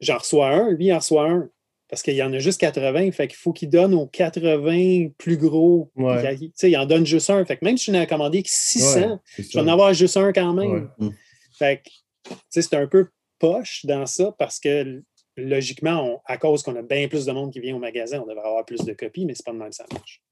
[0.00, 1.48] J'en reçois un, lui, il en reçoit un.
[1.88, 3.12] Parce qu'il y en a juste 80.
[3.12, 5.90] Fait qu'il faut qu'il donne aux 80 plus gros.
[5.96, 6.36] Ouais.
[6.54, 7.44] Sais, il en donne juste un.
[7.44, 9.94] Fait que même si je n'en ai commandé que 600, Ouais, je vais en avoir
[9.94, 10.90] juste un quand même.
[10.98, 11.08] Ouais.
[11.56, 11.90] Fait que,
[12.30, 15.02] tu sais, c'est un peu poche dans ça parce que
[15.36, 18.26] logiquement, on- à cause qu'on a bien plus de monde qui vient au magasin, on
[18.26, 20.22] devrait avoir plus de copies, mais c'est pas de même que ça marche.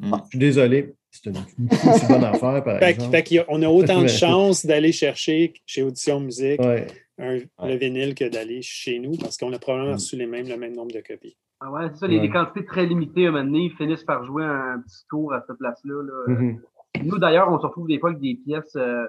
[0.00, 3.16] Je suis désolé, c'est une, une bonne affaire, par Fait, exemple.
[3.16, 6.86] fait on a autant de chances d'aller chercher chez Audition Musique Ouais.
[7.18, 9.94] un- le vinyle que d'aller chez nous parce qu'on a probablement Mm.
[9.94, 11.36] reçu les mêmes, le même nombre de copies.
[11.60, 12.22] Ah ouais, c'est ça, les, Ouais.
[12.22, 15.32] les quantités très limitées, à un moment donné, ils finissent par jouer un petit tour
[15.32, 16.02] à cette place-là.
[16.02, 16.34] là.
[16.34, 16.60] Mhm.
[17.04, 18.74] Nous, d'ailleurs, on se retrouve des fois avec des pièces.
[18.76, 19.06] euh,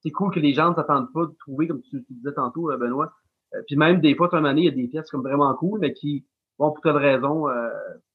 [0.00, 2.70] c'est cool que les gens ne s'attendent pas de trouver, comme tu, tu disais tantôt,
[2.70, 3.12] euh, Benoît.
[3.54, 5.22] Euh, puis même des fois, à un moment donné, il y a des pièces comme
[5.22, 6.26] vraiment cool, mais qui,
[6.58, 7.68] bon, pour telle raison, euh,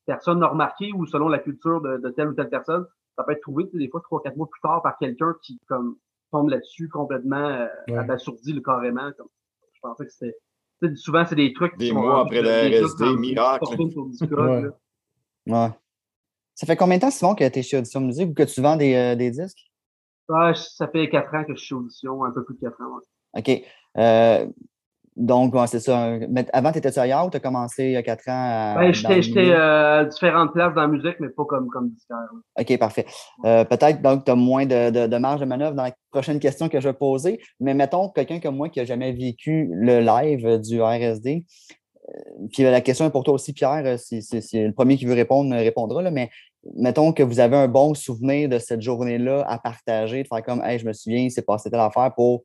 [0.05, 2.85] personne n'a remarqué ou selon la culture de, de telle ou telle personne,
[3.17, 5.33] ça peut être trouvé tu sais, des fois trois, quatre mois plus tard par quelqu'un
[5.43, 5.97] qui comme
[6.31, 7.97] tombe là-dessus complètement euh, Ouais.
[7.97, 9.11] abasourdi le carrément.
[9.17, 9.27] Comme,
[9.73, 10.35] je pensais que c'était.
[10.81, 13.65] tu sais, Souvent, c'est des trucs Des qui sont mois rendus- après le RSD, miracle.
[14.21, 14.69] Ouais.
[15.47, 15.69] Ouais.
[16.55, 18.61] Ça fait combien de temps, Simon, que tu es chez Audition Musique ou que tu
[18.61, 19.71] vends des, euh, des disques?
[20.29, 22.95] Ça fait quatre ans que je suis audition, un peu plus de quatre ans.
[22.97, 23.39] ouais.
[23.41, 23.63] OK.
[23.97, 24.45] Euh,
[25.15, 26.17] donc, ouais, c'est ça.
[26.29, 28.75] Mais avant, tu étais ailleurs ou tu as commencé il y a quatre ans à.
[28.79, 29.53] Ben, j'étais milieu?
[29.55, 32.17] euh, à différentes places dans la musique, mais pas comme, comme disquaire.
[32.59, 33.05] OK, parfait.
[33.45, 36.39] Euh, Peut-être donc tu as moins de, de- de marge de manœuvre dans la prochaine
[36.39, 39.99] question que je vais poser, mais mettons quelqu'un comme moi qui n'a jamais vécu le
[39.99, 41.45] live du RSD.
[42.51, 45.13] Puis la question est pour toi aussi, Pierre, si, si- si le premier qui veut
[45.13, 46.29] répondre répondra, là, mais
[46.75, 50.61] mettons que vous avez un bon souvenir de cette journée-là à partager, de faire comme
[50.63, 52.43] Hey, je me souviens, il s'est passé telle affaire pour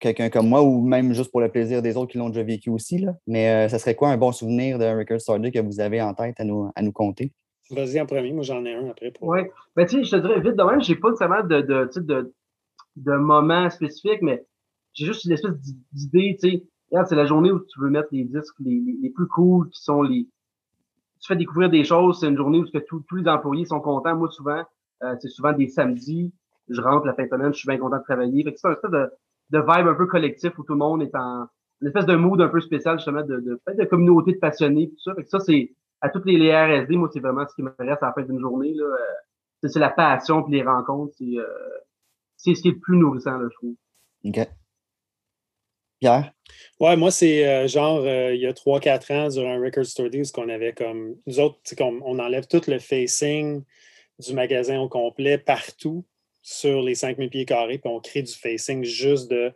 [0.00, 2.70] quelqu'un comme moi ou même juste pour le plaisir des autres qui l'ont déjà vécu
[2.70, 2.98] aussi.
[2.98, 3.14] Là.
[3.26, 6.02] Mais euh, ça serait quoi un bon souvenir d'un Record Store Day que vous avez
[6.02, 7.32] en tête à nous, à nous compter?
[7.70, 9.12] Vas-y en premier, moi j'en ai un après.
[9.12, 9.28] Pour...
[9.28, 9.40] Oui,
[9.76, 12.34] ben, tu sais, je te dirais vite de même, j'ai pas nécessairement de, de, de,
[12.96, 14.44] de moment spécifique, mais
[14.92, 15.54] j'ai juste une espèce
[15.92, 16.62] d'idée, tu sais.
[16.90, 19.82] Regarde, c'est la journée où tu veux mettre les disques les, les, plus cool, qui
[19.82, 20.26] sont les.
[21.22, 24.16] Tu fais découvrir des choses, c'est une journée où que tous les employés sont contents.
[24.16, 24.62] Moi, souvent,
[25.02, 26.34] euh, c'est souvent des samedis.
[26.68, 28.44] Je rentre la fin de semaine, je suis bien content de travailler.
[28.56, 29.10] C'est un espèce de,
[29.50, 31.46] de vibe un peu collectif où tout le monde est en.
[31.80, 35.00] Une espèce de mood un peu spécial, justement, de, de, de communauté de passionnés, tout
[35.00, 35.14] ça.
[35.14, 35.74] Fait que ça, c'est.
[36.00, 38.40] À toutes les, les RSD, moi, c'est vraiment ce qui m'intéresse à la fin d'une
[38.40, 38.74] journée.
[38.74, 38.84] Là.
[38.84, 41.14] Euh, c'est la passion puis les rencontres.
[41.16, 41.46] C'est euh,
[42.36, 43.74] c'est ce qui est le plus nourrissant, là, je trouve.
[46.02, 46.32] Pierre?
[46.80, 50.10] Ouais, moi, c'est euh, genre, euh, il y a 3-4 ans, durant un Record Store
[50.10, 51.14] Day, qu'on avait comme.
[51.28, 53.62] Nous autres, on, on enlève tout le facing
[54.18, 56.04] du magasin au complet partout
[56.42, 59.52] sur les 5000 pieds carrés, puis on crée du facing juste de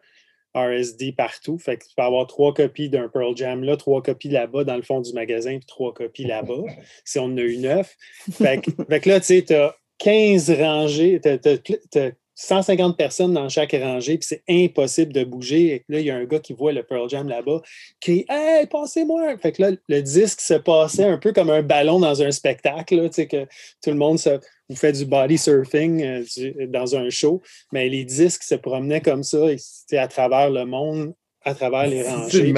[0.54, 1.58] RSD partout.
[1.58, 4.76] Fait que tu peux avoir trois copies d'un Pearl Jam là, trois copies là-bas dans
[4.76, 6.62] le fond du magasin, puis trois copies là-bas,
[7.04, 7.96] si on en a eu neuf.
[8.30, 13.32] Fait que, fait que là, tu sais, tu as 15 rangées, tu as, 150 personnes
[13.32, 15.74] dans chaque rangée, puis c'est impossible de bouger.
[15.74, 17.62] Et là, il y a un gars qui voit le Pearl Jam là-bas,
[17.98, 19.36] qui Hey, passez-moi!
[19.38, 23.08] Fait que là, le disque se passait un peu comme un ballon dans un spectacle,
[23.08, 23.44] tu sais, que
[23.82, 27.40] tout le monde se, vous fait du body surfing euh, dans un show,
[27.72, 29.46] mais les disques se promenaient comme ça,
[29.92, 31.14] à travers le monde
[31.46, 32.52] à travers les rangées.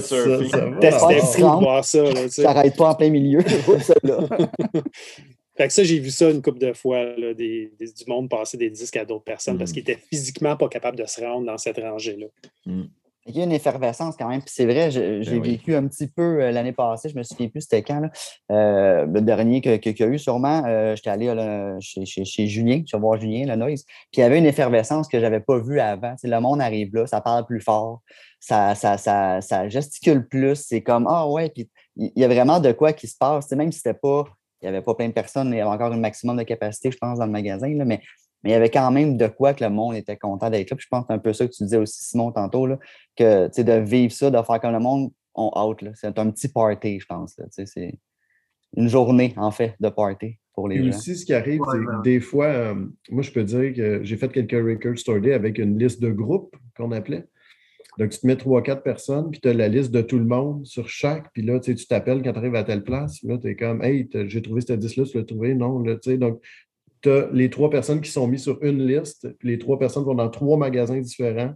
[0.00, 2.04] C'était fou de voir ça.
[2.28, 3.40] Ça n'arrête pas en plein milieu.
[5.58, 8.28] ça, Fait que ça, j'ai vu ça une couple de fois, là, des, du monde
[8.28, 9.74] passer des disques à d'autres personnes parce mm.
[9.74, 12.26] qu'ils étaient physiquement pas capables de se rendre dans cette rangée-là.
[12.66, 12.84] Mm.
[13.28, 14.40] Il y a une effervescence quand même.
[14.40, 17.48] Puis c'est vrai, j'ai ben vécu un petit peu euh, l'année passée, je me souviens
[17.48, 18.00] plus c'était quand.
[18.00, 18.10] Là.
[18.50, 21.28] Euh, le dernier qu'il y a eu sûrement, euh, j'étais allé
[21.80, 23.84] chez, chez, chez, Julien, tu vas voir Julien, le Noise.
[23.84, 26.14] Puis il y avait une effervescence que je n'avais pas vue avant.
[26.22, 28.00] le monde arrive là, ça parle plus fort,
[28.40, 30.56] ça, ça, ça, ça gesticule plus.
[30.56, 33.50] C'est comme Ah ouais, puis il y a vraiment de quoi qui se passe.
[33.52, 34.24] même si c'était pas
[34.60, 36.90] il n'y avait pas plein de personnes, il y avait encore un maximum de capacité,
[36.90, 38.00] je pense, dans le magasin, là, mais,
[38.42, 40.76] mais il y avait quand même de quoi que le monde était content d'être là.
[40.76, 42.78] Puis je pense que c'est un peu ça que tu disais aussi, Simon, tantôt, là,
[43.16, 45.84] que de vivre ça, de faire comme le monde, on out.
[45.94, 47.40] C'est un petit party, je pense.
[47.50, 47.98] C'est
[48.76, 50.88] une journée, en fait, de party pour les gens.
[50.88, 52.74] aussi, ce qui arrive, c'est que des fois, euh,
[53.10, 56.10] moi, je peux dire que j'ai fait quelques Record Store Day avec une liste de
[56.10, 57.26] groupes qu'on appelait.
[57.98, 60.24] Donc, tu te mets trois, quatre personnes, puis tu as la liste de tout le
[60.24, 63.48] monde sur chaque, puis là, tu t'appelles quand tu arrives à telle place, là, tu
[63.48, 66.16] es comme, hey, j'ai trouvé cette liste-là, tu l'as trouvé, non, là, tu sais.
[66.16, 66.40] Donc,
[67.02, 70.04] tu as les trois personnes qui sont mises sur une liste, puis les trois personnes
[70.04, 71.54] vont dans trois magasins différents.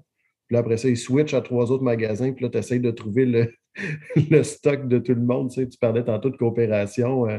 [0.48, 2.90] Puis là, après ça, ils switchent à trois autres magasins, puis là, tu essaies de
[2.90, 3.52] trouver le,
[4.30, 5.50] le, stock de tout le monde.
[5.50, 7.38] Tu, sais, tu parlais tantôt de coopération, euh,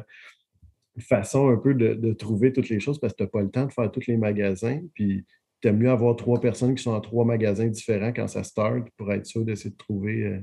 [1.00, 3.50] façon un peu de, de, trouver toutes les choses parce que tu n'as pas le
[3.50, 4.80] temps de faire tous les magasins.
[4.94, 5.26] Puis
[5.63, 9.12] t'aimes mieux avoir trois personnes qui sont en trois magasins différents quand ça start pour
[9.13, 10.39] être sûr d'essayer de trouver euh,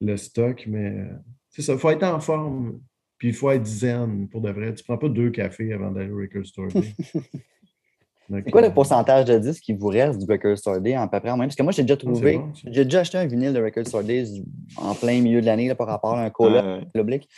[0.00, 0.64] le stock.
[0.66, 1.06] Mais euh,
[1.48, 2.80] c'est ça, il faut être en forme.
[3.16, 4.74] Puis il faut être zen pour de vrai.
[4.74, 6.94] Tu ne prends pas deux cafés avant d'aller au Record Store Day.
[8.32, 11.18] C'est quoi le pourcentage de disques qui vous reste du Record Store Day en peu
[11.18, 11.48] près en même?
[11.48, 14.04] Parce que moi, j'ai déjà ah, trouvé, j'ai déjà acheté un vinyle de Record Store
[14.04, 14.24] Day
[14.76, 17.28] en plein milieu de l'année par rapport à un cola public.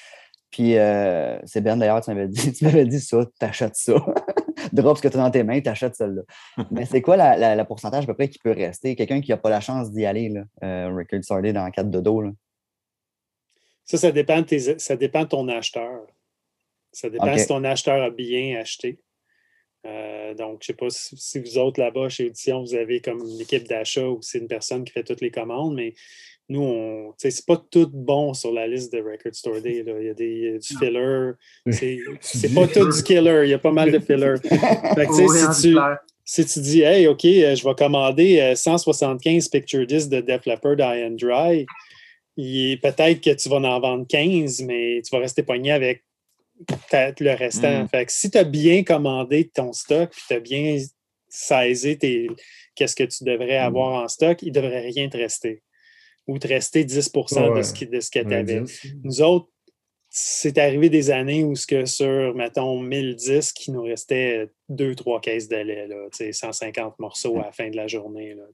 [0.51, 3.94] Puis euh, c'est Ben d'ailleurs, tu m'avais dit, tu m'avais dit ça, t'achètes ça.
[4.72, 6.22] Drop ce que tu as dans tes mains, t'achètes celle-là.
[6.70, 8.94] Mais c'est quoi la, la, pourcentage à peu près qui peut rester?
[8.96, 12.01] Quelqu'un qui n'a pas la chance d'y aller, là, euh, Record Sorted dans 4 de
[12.01, 12.22] dos.
[12.22, 12.31] Là.
[13.85, 16.07] Ça, ça dépend, de ça dépend de ton acheteur.
[16.92, 19.01] Ça dépend si ton acheteur a bien acheté.
[19.85, 23.21] Euh, donc, je ne sais pas si, vous autres là-bas chez Audition, vous avez comme
[23.21, 25.95] une équipe d'achat ou c'est une personne qui fait toutes les commandes, mais
[26.49, 29.83] nous, on, c'est pas tout bon sur la liste de Record Store Day.
[29.83, 29.95] Là.
[30.01, 31.33] Il y a des, du filler.
[32.21, 33.42] C'est pas tout du killer.
[33.45, 34.35] Il y a pas mal de filler.
[34.42, 35.77] si, tu,
[36.25, 40.45] si tu dis, hey, OK, euh, je vais commander 175 euh, picture discs de Def
[40.45, 41.66] Leppard High and Dry,
[42.37, 46.03] peut-être que tu vas en vendre 15, mais tu vas rester pogné avec
[46.92, 47.85] le restant.
[47.85, 47.88] Mm.
[47.88, 50.79] Fait que si tu as bien commandé ton stock, puis tu as bien
[51.29, 51.98] saisi
[52.75, 53.66] qu'est-ce que tu devrais mm.
[53.66, 55.62] avoir en stock, il ne devrait rien te rester
[56.27, 58.62] ou te rester 10 de ce, qui, de ce que tu avais.
[59.03, 59.48] Nous autres,
[60.09, 65.20] c'est arrivé des années où ce que sur, mettons, 1000 disques, il nous restait 2-3
[65.20, 68.35] caisses de lait, là, 150 morceaux à la fin de la journée.
[68.35, 68.44] Là,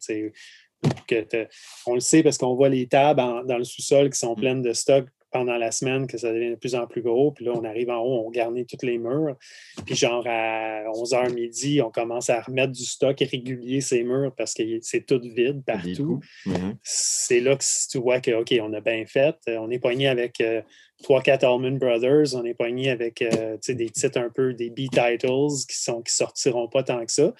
[1.09, 1.49] que
[1.87, 4.40] on le sait parce qu'on voit les tables dans le sous-sol qui sont mm.
[4.40, 7.33] pleines de stock pendant la semaine que ça devient de plus en plus gros.
[7.33, 9.37] Puis là, on arrive en haut, on garnit tous les murs.
[9.85, 14.55] Puis genre à 11h midi, on commence à remettre du stock régulier ces murs parce
[14.55, 16.21] que c'est tout vide partout.
[16.47, 16.77] Mm-hmm.
[16.83, 19.37] C'est là que tu vois que, OK, on a bien fait.
[19.47, 20.62] On est poigné avec euh,
[21.03, 22.35] trois, 4 Allman Brothers.
[22.35, 26.69] On est poigné avec euh, des titres un peu, des B-titles qui ne qui sortiront
[26.69, 27.35] pas tant que ça.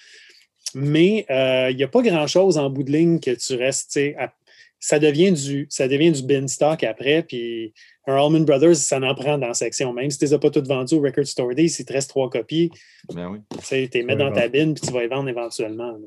[0.75, 1.25] mais
[1.69, 4.31] il n'y a pas grand-chose en bout de ligne que tu restes, à,
[4.79, 7.23] ça devient du, ça devient du bin stock après.
[7.23, 7.73] Puis
[8.07, 9.93] un Allman Brothers, ça en prend dans la section.
[9.93, 11.93] Même si tu ne les as pas toutes vendues au Record Store Day, s'il te
[11.93, 12.71] reste trois copies,
[13.13, 13.39] ben oui.
[13.61, 15.97] tu les mets dans ta bin puis tu vas les vendre éventuellement.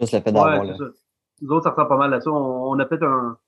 [0.00, 0.76] Juste le fait d'avoir là.
[1.42, 2.30] Nous autres, ça ressemble pas mal à ça.
[2.30, 3.38] On, a fait un.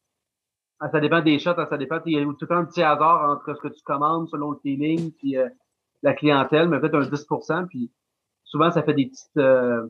[0.80, 2.00] Ah, ça dépend des shots, ça dépend.
[2.06, 4.52] Il y a tout le temps un petit hasard entre ce que tu commandes selon
[4.52, 5.48] le feeling puis euh,
[6.02, 7.26] la clientèle, mais fait un 10
[7.68, 7.90] puis
[8.44, 9.36] souvent, ça fait des petites.
[9.36, 9.86] Euh,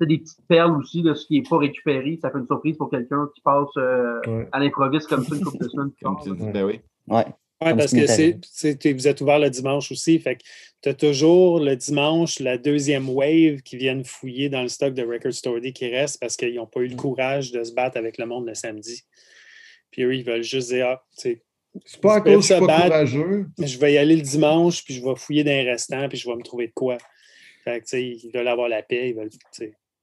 [0.00, 2.18] des petites perles aussi, de ce qui n'est pas récupéré.
[2.20, 5.64] Ça fait une surprise pour quelqu'un qui passe euh, à l'improviste comme ça une couple
[5.64, 6.52] de semaines.
[6.52, 6.80] Ben oui.
[7.08, 7.24] Ouais.
[7.64, 10.18] Oui, parce que c'est, vous êtes ouvert le dimanche aussi.
[10.18, 10.42] Fait que
[10.82, 15.02] tu as toujours le dimanche la deuxième wave qui viennent fouiller dans le stock de
[15.02, 17.96] Record Store Day qui reste parce qu'ils n'ont pas eu le courage de se battre
[17.96, 19.04] avec le monde le samedi.
[19.90, 21.42] Puis eux, ils veulent juste dire Ah, c'est
[22.00, 23.46] pas à cause que je courageux.
[23.58, 26.36] Vais y aller le dimanche, puis je vais fouiller dans les restants, puis je vais
[26.36, 26.98] me trouver de quoi.
[27.64, 29.30] Fait que, ils veulent avoir la paix, ils veulent.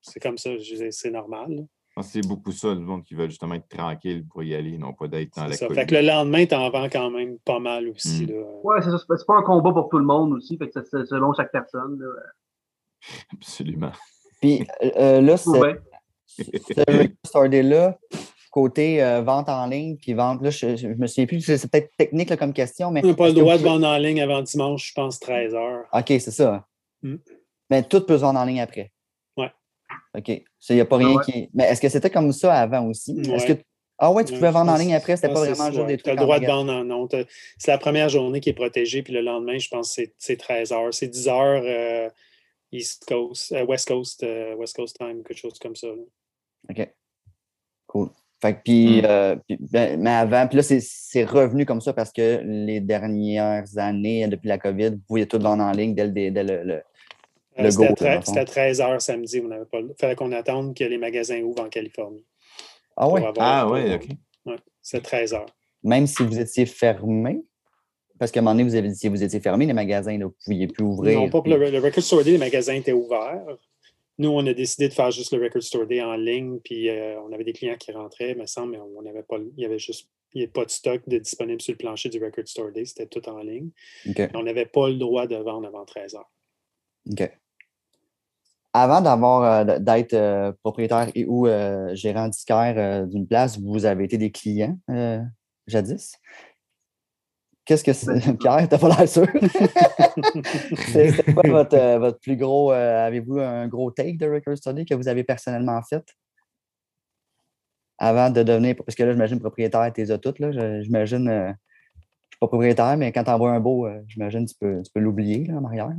[0.02, 0.52] C'est comme ça,
[0.92, 1.66] c'est normal.
[2.02, 5.08] C'est beaucoup ça, le monde qui veut justement être tranquille pour y aller, non pas
[5.08, 5.68] d'être dans la ça.
[5.68, 8.26] Fait que le lendemain, tu en vends quand même pas mal aussi.
[8.26, 8.44] Mm.
[8.64, 8.98] Oui, c'est ça.
[8.98, 10.58] C'est pas un combat pour tout le monde aussi.
[10.58, 12.02] Fait que c'est selon chaque personne.
[13.34, 13.92] Absolument.
[14.40, 15.52] Puis euh, euh, là, c'est
[16.28, 17.98] ce là
[18.52, 22.36] côté euh, vente en ligne, puis vente, là, je, me souviens plus, c'est peut-être technique
[22.36, 23.02] comme question, mais.
[23.04, 25.86] On n'a pas le droit de vendre en ligne avant dimanche, je pense, 13 heures.
[25.94, 26.66] OK, c'est ça.
[27.04, 27.16] Mm.
[27.70, 28.92] Mais tout peut se vendre en ligne après.
[30.18, 30.28] OK.
[30.28, 31.50] Il n'y a pas rien qui.
[31.54, 33.16] Mais est-ce que c'était comme ça avant aussi?
[33.16, 33.54] Que...
[34.02, 36.04] Ah ouais, tu pouvais vendre en ligne après, c'était pas vraiment juste des trucs.
[36.04, 37.08] Tu as le droit de vendre en non.
[37.58, 40.72] C'est la première journée qui est protégée, puis le lendemain, je pense que c'est 13
[40.72, 40.94] heures.
[40.94, 42.10] C'est 10 heures euh,
[42.72, 45.88] East Coast, euh, West Coast, euh, West Coast Time, quelque chose comme ça.
[46.70, 46.90] OK.
[47.88, 48.10] Cool.
[48.42, 49.58] Fait que, puis, hmm.
[49.70, 54.48] ben, mais avant, puis là, c'est revenu comme ça parce que les dernières années, depuis
[54.48, 56.82] la COVID, vous pouviez tout vendre en ligne dès le,
[57.70, 59.42] c'était à 13 h samedi.
[59.42, 62.26] Il fallait qu'on attende que les magasins ouvrent en Californie.
[62.96, 63.22] Ah oui?
[63.38, 64.08] Ah oui, OK.
[64.46, 65.46] Ouais, c'est 13 h
[65.84, 67.42] Même si vous étiez fermé?
[68.18, 70.18] Parce qu'à un moment donné, vous avez dit que vous étiez fermé, les magasins, vous
[70.18, 71.18] ne pouviez plus ouvrir.
[71.20, 73.46] Non, pas pour le, Record Store Day, les magasins étaient ouverts.
[74.18, 77.18] Nous, on a décidé de faire juste le Record Store Day en ligne, puis euh,
[77.22, 79.80] on avait des clients qui rentraient, me semble, mais on n'avait pas, il y avait
[79.80, 82.72] juste il n'y avait pas de stock de disponible sur le plancher du Record Store
[82.72, 83.72] Day, c'était tout en ligne.
[84.36, 86.32] On n'avait pas le droit de vendre avant 13 heures.
[87.10, 87.32] OK
[88.74, 94.04] avant d'avoir euh, d'être euh, propriétaire et ou euh, gérant disquaire d'une place, vous avez
[94.06, 94.78] été des clients
[95.68, 96.16] jadis?
[97.66, 98.08] Qu'est-ce que c'est?
[98.08, 99.28] Ben, Pierre, t'as pas l'air sûr?
[100.88, 102.72] c'est quoi votre, plus gros.
[102.72, 106.04] Avez-vous un gros take de Record Study que vous avez personnellement fait?
[108.00, 108.76] Avant de devenir.
[108.76, 110.52] Parce que là, j'imagine propriétaire, t'es toutes, là.
[110.82, 111.28] J'imagine.
[111.28, 111.54] je ne
[112.32, 115.52] suis pas propriétaire, mais quand tu envoies un beau, j'imagine tu peux, tu peux l'oublier
[115.52, 115.92] en arrière.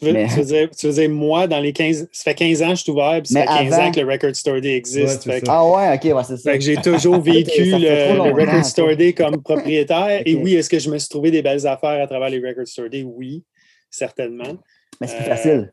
[0.00, 2.08] Tu veux, dire, moi, dans les 15.
[2.12, 4.12] Ça fait 15 ans que je suis ouvert, puis ça fait 15 ans que le
[4.12, 5.28] Record Store Day existe.
[5.48, 6.52] ah ouais, ok, ouais, c'est ça.
[6.52, 10.22] Fait que j'ai toujours vécu le, Record Store Day comme propriétaire.
[10.24, 12.66] Et oui, est-ce que je me suis trouvé des belles affaires à travers les Record
[12.68, 13.02] Store Day?
[13.02, 13.44] Oui,
[13.90, 14.56] certainement.
[15.00, 15.72] Mais c'est plus facile.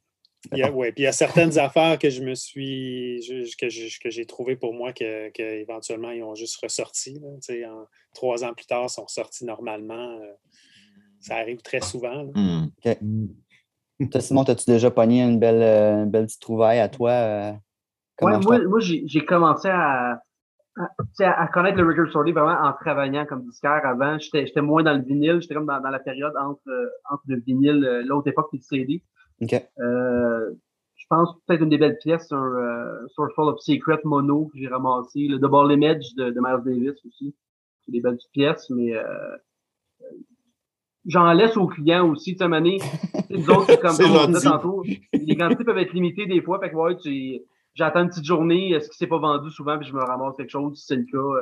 [0.51, 3.19] Oui, puis il y a certaines affaires que je me suis
[3.59, 3.69] que
[4.09, 7.19] j'ai trouvées pour moi que, éventuellement ils ont juste ressorti.
[7.23, 10.19] en, trois ans plus tard, ils sont sortis normalement.
[10.19, 10.31] Euh,
[11.19, 12.31] ça arrive très souvent.
[14.11, 17.11] Toi, Simon, as-tu déjà pogné une belle, euh, une belle petite trouvaille à toi?
[17.11, 17.51] Euh,
[18.21, 20.19] ouais, moi, moi j'ai commencé à,
[21.19, 23.85] à, connaître le Record Store vraiment en travaillant comme disquaire.
[23.85, 25.39] Avant, j'étais moins dans le vinyle.
[25.41, 28.61] J'étais comme dans, dans, la période entre, euh, entre le vinyle, l'autre époque et le
[28.61, 29.03] CD.
[29.39, 34.67] je pense peut-être une des belles pièces, un euh, Full of Secret mono que j'ai
[34.67, 35.27] ramassé.
[35.29, 37.33] Le Double Image de, de Miles Davis aussi.
[37.85, 38.93] C'est des belles pièces, mais
[41.05, 42.35] j'en laisse aux clients aussi.
[42.35, 42.47] Tu sais,
[43.29, 46.59] nous autres, c'est comme, on disait tantôt, les quantités peuvent être limitées des fois.
[46.59, 47.39] Fait que, ouais, tu,
[47.73, 50.49] j'attends une petite journée, est-ce que c'est pas vendu souvent, puis je me ramasse quelque
[50.49, 51.17] chose, si c'est le cas.
[51.17, 51.41] Euh.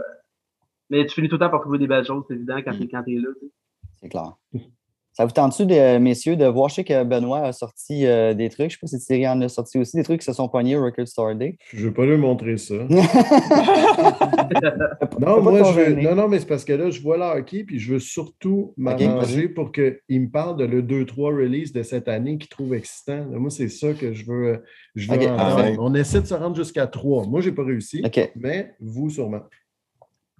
[0.89, 2.87] mais tu finis tout le temps par trouver des belles choses, c'est évident, quand, mm.
[2.89, 3.29] quand t'es là.
[4.01, 4.33] C'est clair.
[5.15, 8.49] Ça vous tente-tu, de, messieurs, de voir, je sais que Benoît a sorti euh, des
[8.49, 10.33] trucs, je ne sais pas si Thierry en a sorti aussi, des trucs qui se
[10.33, 11.55] sont poignés au Record Store Day.
[11.71, 12.73] Je ne vais pas lui montrer ça.
[15.19, 16.01] non, moi, je veux...
[16.01, 18.73] non, non, mais c'est parce que là, je vois le hockey, puis je veux surtout
[18.75, 23.23] m'arranger pour qu'il me parle de le 2-3 release de cette année qu'il trouve excitant.
[23.29, 24.63] moi, c'est ça que je veux,
[24.95, 27.27] je veux ah On essaie de se rendre jusqu'à 3.
[27.27, 28.03] Moi, je n'ai pas réussi,
[28.35, 29.41] mais vous, sûrement.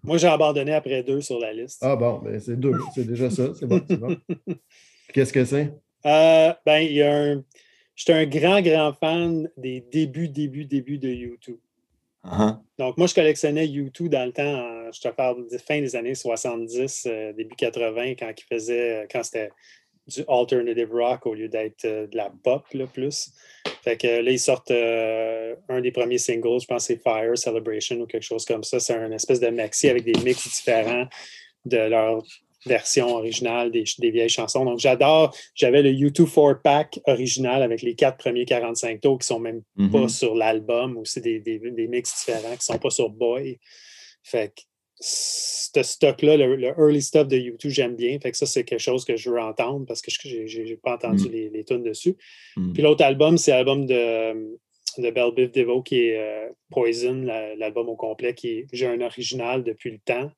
[0.04, 1.80] Moi, j'ai abandonné après deux sur la liste.
[1.82, 4.18] Ah bon, ben c'est deux, c'est déjà ça, c'est bon, c'est bon.
[5.14, 5.74] Qu'est-ce que c'est?
[6.06, 7.44] Euh, ben, il y a un.
[7.96, 11.60] J'étais un grand, grand fan des débuts, débuts, débuts de YouTube.
[12.26, 12.58] Uh-huh.
[12.80, 16.16] Donc, moi, je collectionnais YouTube dans le temps, je te parle de fin des années
[16.16, 19.52] 70, euh, début 80, quand il faisait, quand c'était
[20.08, 23.32] du alternative rock au lieu d'être euh, de la pop là, plus.
[23.84, 27.38] Fait que là, ils sortent euh, un des premiers singles, je pense que c'est Fire
[27.38, 28.80] Celebration ou quelque chose comme ça.
[28.80, 31.08] C'est un espèce de maxi avec des mix différents
[31.66, 32.24] de leur
[32.66, 34.64] version originale des, des vieilles chansons.
[34.64, 35.36] Donc, j'adore.
[35.54, 40.08] J'avais le U2 4-pack original avec les quatre premiers 45 tours qui sont même pas
[40.08, 43.60] sur l'album ou c'est des, des, des mix différents qui sont pas sur Boy.
[44.24, 44.62] Fait que
[45.06, 48.18] ce stock-là, le, le early stuff de U2, j'aime bien.
[48.22, 50.94] Fait que ça, c'est quelque chose que je veux entendre parce que je n'ai pas
[50.96, 51.32] entendu Mm.
[51.32, 52.16] les, les tunes dessus.
[52.56, 52.74] Mm.
[52.74, 54.58] Puis l'autre album, c'est l'album de,
[55.00, 59.02] de Belle Biv DeVoe qui est euh, Poison, la- l'album au complet, qui j'ai un
[59.02, 60.32] original depuis le temps.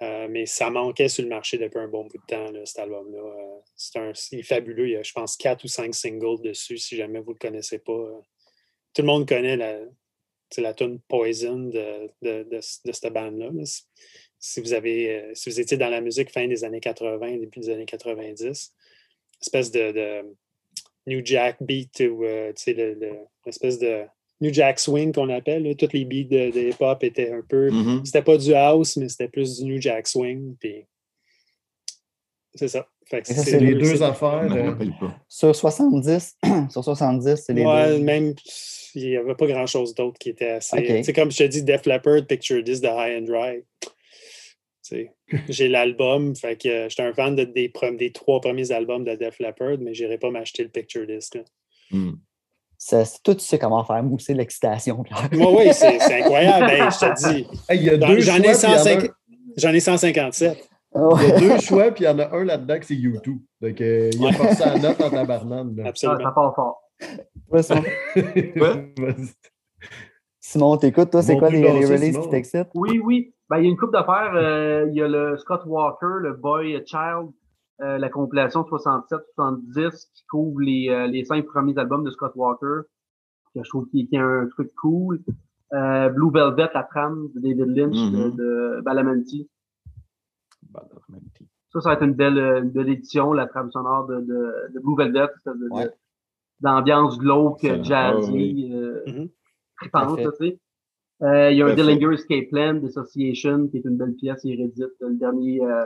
[0.00, 2.78] Euh, mais ça manquait sur le marché depuis un bon bout de temps, là, cet
[2.78, 3.18] album-là.
[3.18, 4.86] Euh, c'est un, il est fabuleux.
[4.88, 7.38] Il y a, je pense, quatre ou cinq singles dessus, si jamais vous ne le
[7.38, 7.92] connaissez pas.
[8.94, 9.76] Tout le monde connaît la,
[10.50, 13.50] c'est la tune Poison de, de, de, de cette bande-là.
[13.52, 13.62] là.
[14.40, 17.58] Si, vous avez, euh, si vous étiez dans la musique fin des années 80, début
[17.60, 18.74] des années 90,
[19.42, 20.36] espèce de, de
[21.06, 24.04] New Jack beat ou euh, le- le- l'espèce de
[24.40, 25.64] New Jack swing qu'on appelle.
[25.64, 25.74] là.
[25.74, 27.70] Toutes les beats de, de hip-hop étaient un peu.
[27.70, 28.04] Mhm.
[28.04, 30.56] C'était pas du house, mais c'était plus du New Jack swing.
[30.60, 30.84] Puis
[32.54, 32.88] c'est ça.
[33.10, 34.46] C'est c'est les deux- c'est- affaires.
[34.50, 34.74] Euh.
[35.28, 36.36] Sur 70,
[36.70, 38.04] sur 70, c'est les Ouais, deux.
[38.04, 38.34] même
[38.94, 41.02] il n'y avait pas grand-chose d'autre qui était assez.
[41.02, 43.62] Sais, comme je te dis, Def Leppard, Picture This de High and Dry.
[43.80, 43.88] Tu
[44.82, 45.12] sais,
[45.48, 47.70] J'ai l'album, fait que euh, j'étais un fan de- des,
[48.12, 51.34] trois premiers albums de Def Leppard, mais je n'irai pas m'acheter le Picture Disc.
[51.36, 51.42] là.
[51.90, 52.12] Mm.
[52.76, 55.02] Ça, c'est- toi, tu sais comment faire mousser l'excitation.
[55.32, 56.70] Oui, oui, c'est c'est incroyable.
[56.70, 57.46] Hey, je te dis.
[57.68, 59.08] hey, J'en ai, puis il y en a 105 un-
[59.56, 60.67] j'en ai 157.
[60.94, 63.38] Il y a deux choix, puis il y en a un là-dedans que c'est YouTube.
[63.60, 65.76] Donc, euh, il a forcé la note en tabarnane.
[65.76, 65.88] là.
[65.88, 66.18] Absolument.
[66.24, 66.80] ça part fort.
[67.50, 67.82] Ouais, Simon,
[68.96, 69.28] Vas-y.
[70.40, 72.22] Simon, t'écoutes, toi, c'est quoi les, releases Simon.
[72.22, 72.70] qui t'excitent?
[72.74, 73.34] Oui, oui.
[73.50, 74.32] Ben, il y a une coupe d'affaires.
[74.34, 77.30] Euh, il y a le Scott Walker, le Boy Child,
[77.82, 82.82] euh, la compilation 67-70 qui couvre les, euh, les cinq premiers albums de Scott Walker.
[83.54, 85.20] Que je trouve qu'il y a un truc cool.
[85.74, 88.12] Euh, Blue Velvet, la trame de David Lynch Mhm.
[88.36, 89.48] de, de Balamanti.
[91.72, 94.52] Ça, ça va être une belle, euh, une belle édition, la trame sonore de, de,
[94.74, 95.26] de Blue Velvet,
[95.70, 95.90] Ouais.
[96.60, 99.28] d'ambiance glauque, jazzy, euh, Mhm.
[99.80, 99.88] tu
[100.38, 100.58] sais.
[101.22, 101.74] Euh, il y a un.
[101.74, 104.86] Dillinger Escape Plan d'Association, qui est une belle pièce inédite.
[105.00, 105.84] Le dernier, euh,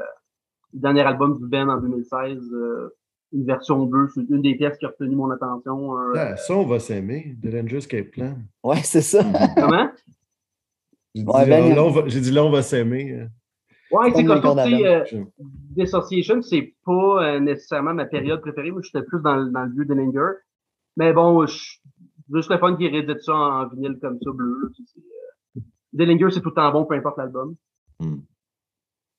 [0.74, 2.94] le dernier album du Ben en 2016, euh,
[3.32, 5.98] une version bleue, c'est une des pièces qui a retenu mon attention.
[5.98, 7.34] euh, Ah, ça, on va s'aimer.
[7.42, 8.36] Ranger Escape Plan.
[8.62, 9.20] Ouais, c'est ça.
[9.56, 9.90] comment?
[11.14, 13.26] J'ai dit, Ouais, ben, là, là, on va- j'ai dit là, on va s'aimer.
[13.92, 15.24] Ouais, c'est Comme ça, à tu sais, euh,
[15.76, 18.70] Dissociation, c'est pas euh, nécessairement ma période préférée.
[18.70, 20.32] Moi, j'étais plus dans, le- dans le vieux Dillinger.
[20.96, 21.78] Mais bon, je,
[22.34, 24.72] juste le fun qui réédite ça en vinyle comme ça, bleu.
[25.56, 25.60] Euh,
[25.92, 27.54] Dillinger, c'est tout le temps bon, peu importe l'album.
[28.00, 28.16] Mm.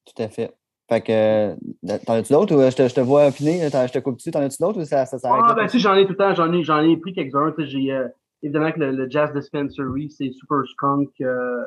[0.05, 0.53] Tout à fait.
[0.89, 3.99] Fait que, euh, t'en as-tu d'autres ou je te, je te vois t'en- je te
[3.99, 6.11] coupe dessus, t'en as-tu d'autres ou ça, ça s'arrête Ah, ben, si, j'en ai tout
[6.11, 7.53] le temps, j'en ai, j'en ai pris quelques-uns.
[7.59, 8.07] J'ai, euh,
[8.41, 11.09] évidemment que le, le Jazz Dispensary, c'est Super Skunk.
[11.21, 11.63] euh,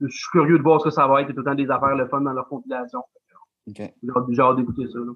[0.00, 1.28] je suis curieux de voir ce que ça va être.
[1.28, 3.00] Il y a tout le temps des affaires le fun dans leur compilation.
[3.68, 3.76] OK.
[3.78, 4.98] J'ai hâte- d'écouter ça.
[4.98, 5.12] Là.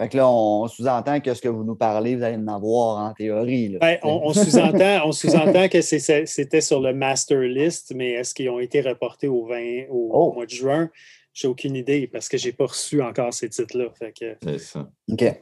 [0.00, 2.98] Fait que là, on sous-entend que ce que vous nous parlez, vous allez en avoir
[2.98, 3.68] en théorie.
[3.68, 8.34] Là, Ben, on, on sous-entend, on sous-entend que c'était sur le master list, mais est-ce
[8.34, 10.32] qu'ils ont été reportés au, 20, au Oh.
[10.32, 10.88] mois de juin?
[11.32, 13.88] J'ai aucune idée parce que j'ai pas reçu encore ces titres-là.
[13.98, 14.90] Fait que, C'est ça.
[15.10, 15.18] OK.
[15.20, 15.38] Fait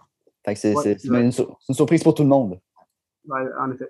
[0.55, 1.31] que c'est Ouais, une,
[1.69, 2.61] une surprise pour tout le monde.
[3.27, 3.89] Ouais, en effet.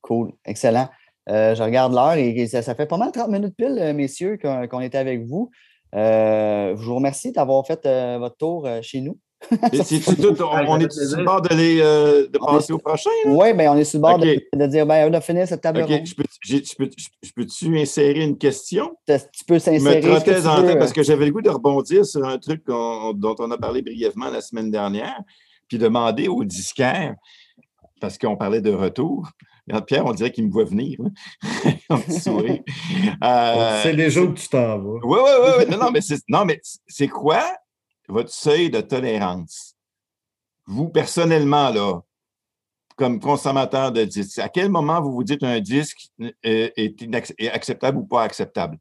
[0.00, 0.32] Cool.
[0.44, 0.88] Excellent.
[1.28, 3.92] Euh, je regarde l'heure et et ça, ça fait pas mal 30 minutes pile, euh,
[3.92, 5.50] messieurs, qu'on était avec vous.
[5.94, 9.18] Euh, je vous remercie d'avoir fait euh, votre tour chez nous.
[9.72, 13.10] Et tout, on, est sur le bord de On passer au prochain?
[13.26, 15.60] Oui, bien, on est sur le bord de- de, dire ben, on a fini cette
[15.60, 16.06] table OK, ronde.
[16.06, 16.90] je peux- je peux-
[17.22, 18.96] je peux-tu insérer une question?
[19.06, 19.14] Tu
[19.46, 20.02] peux Je me s'insérer.
[20.02, 20.66] ce que trottais veux.
[20.66, 23.82] tête parce que j'avais le goût de rebondir sur un truc dont on a parlé
[23.82, 25.20] brièvement la semaine dernière,
[25.68, 27.14] puis demander aux disquaires,
[28.00, 29.28] parce qu'on parlait de retour.
[29.68, 30.98] Regarde, Pierre, on dirait qu'il me voit venir.
[31.00, 31.10] là.
[31.90, 32.62] Un petit sourire.
[33.24, 34.98] Euh, C'est déjà où tu t'en vas.
[35.04, 35.64] Oui, oui, oui.
[35.70, 37.42] Non, non, mais c'est, non, mais c'est quoi
[38.08, 39.74] votre seuil de tolérance?
[40.66, 42.00] Vous, personnellement, là,
[42.96, 46.30] comme consommateur de disques, à quel moment vous vous dites un disque euh,
[46.76, 48.78] est, acceptable ou pas acceptable?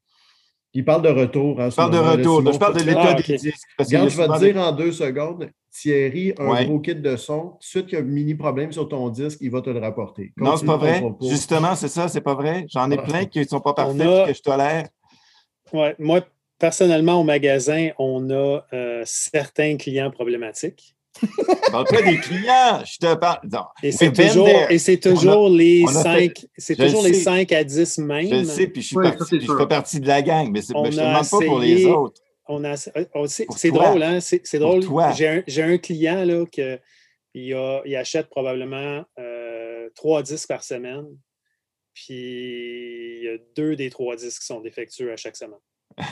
[0.74, 1.60] Il parle de retour.
[1.62, 3.40] hein, Je parle de retour, là, je parle de l'état Ah, des ok.
[3.40, 3.68] disques.
[3.78, 6.66] Parce Regarde, je vais te des- dire en deux secondes, Thierry, un Ouais.
[6.66, 9.10] gros kit de son, tout de suite qu'il y a un mini problème sur ton
[9.10, 10.32] disque, il va te le rapporter.
[10.38, 11.02] Non, c'est pas vrai.
[11.02, 11.28] propos.
[11.30, 12.66] Justement, c'est ça, c'est pas vrai.
[12.74, 13.02] J'en ai Ah.
[13.04, 14.88] plein qui ne sont pas parfaits a- et que je tolère.
[15.74, 16.22] ouais, moi,
[16.60, 20.96] personnellement, au magasin, on a euh, certains clients problématiques.
[21.22, 21.28] Je
[21.72, 22.82] parle pas des clients.
[22.86, 23.40] Je te parle.
[23.52, 23.64] Non.
[23.84, 24.68] Et c'est toujours, there.
[24.70, 27.22] et c'est toujours les on a fait- 5 c'est toujours les sais.
[27.24, 28.28] 5 à 10 même.
[28.30, 30.50] Je le sais, puis je suis Oui, parti, puis je fais partie de la gang,
[30.52, 32.22] mais, je ne demande pas pour les autres.
[32.48, 32.76] On a,
[33.14, 34.20] on- c'est drôle, hein?
[34.20, 34.84] C'est drôle.
[35.16, 35.28] J'ai
[35.64, 36.80] un, un client là, que,
[37.34, 41.06] il, a- il achète probablement euh, trois disques par semaine.
[41.94, 45.60] Puis il y a deux des trois disques qui sont défectueux à chaque semaine.
[45.98, 46.04] Il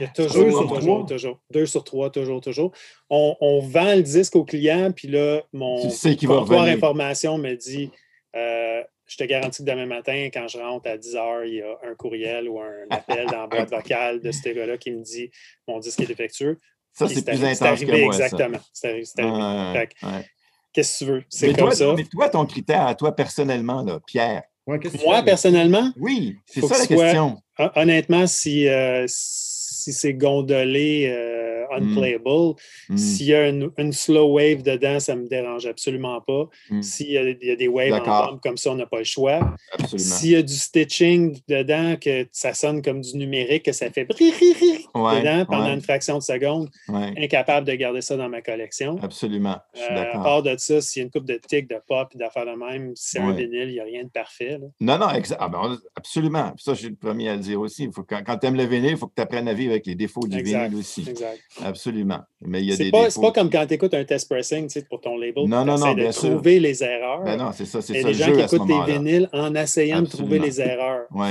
[0.00, 1.06] y a Deux toujours, sur toujours, trois?
[1.06, 1.40] toujours.
[1.50, 2.72] Deux sur trois, toujours, toujours.
[3.08, 6.40] On, on vend le disque au client, puis là, mon Tu sais va
[6.72, 7.90] information me dit
[8.34, 11.62] euh, Je te garantis que demain matin, quand je rentre à 10 h, il y
[11.62, 15.02] a un courriel ou un appel dans la boîte vocale de ce gars-là qui me
[15.02, 15.30] dit
[15.68, 16.58] Mon disque est défectueux.
[16.92, 18.24] Ça, c'est plus intense arrivé que moi, ça.
[18.24, 18.58] exactement.
[18.72, 19.06] C'est arrivé.
[19.18, 20.24] Ouais, ouais.
[20.72, 21.24] Qu'est-ce que tu veux?
[21.28, 21.94] C'est toi, comme ça.
[21.96, 24.42] mais toi, ton critère à toi personnellement, là, Pierre.
[24.66, 25.24] Ouais, Moi, fais?
[25.24, 27.36] personnellement, Oui, c'est ça que la soit- question.
[27.58, 32.54] hon- honnêtement, si, euh, si c'est gondolé, euh, unplayable,
[32.88, 36.48] Hmm, s'il y a une, une slow wave dedans, ça ne me dérange absolument pas.
[36.70, 38.98] hmm, S'il y, a- il y a des waves en comme ça, on n'a pas
[38.98, 39.54] le choix.
[39.96, 44.04] S'il y a du stitching dedans, que ça sonne comme du numérique, que ça fait
[44.04, 48.00] bri, ri, ri Ouais, dedans pendant ouais, une fraction de seconde, ouais, incapable de garder
[48.00, 48.98] ça dans ma collection.
[49.02, 49.56] absolument.
[49.76, 52.18] Euh, à part de ça, s'il y a une coupe de tic, de pop et
[52.18, 54.58] d'affaires de même, si c'est un vinyle, il n'y a rien de parfait.
[54.58, 54.66] là.
[54.80, 55.06] Non, non,
[55.38, 56.52] ah ben, absolument.
[56.54, 57.84] Puis Ça, je suis le premier à le dire aussi.
[57.84, 59.72] Il faut, quand quand tu aimes le vinyle, il faut que tu apprennes à vivre
[59.72, 60.64] avec les défauts du Exact.
[60.68, 61.04] vinyle aussi.
[61.08, 61.38] Exact.
[61.64, 62.20] Absolument.
[62.40, 64.68] Mais il y a C'est des pas, pas comme quand tu écoutes un test pressing
[64.90, 65.46] pour ton label.
[65.48, 66.30] Non, non, non, de bien sûr.
[66.30, 67.22] trouver les erreurs.
[67.24, 68.68] Ben non, c'est ça, c'est Il y a ça des le gens jeu qui écoutent
[68.86, 71.06] des vinyles en essayant de trouver les erreurs.
[71.12, 71.28] Oui,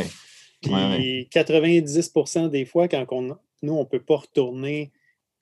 [0.62, 1.28] Puis Ouais, ouais.
[1.32, 4.92] 90% des fois, quand on- nous, on ne peut pas retourner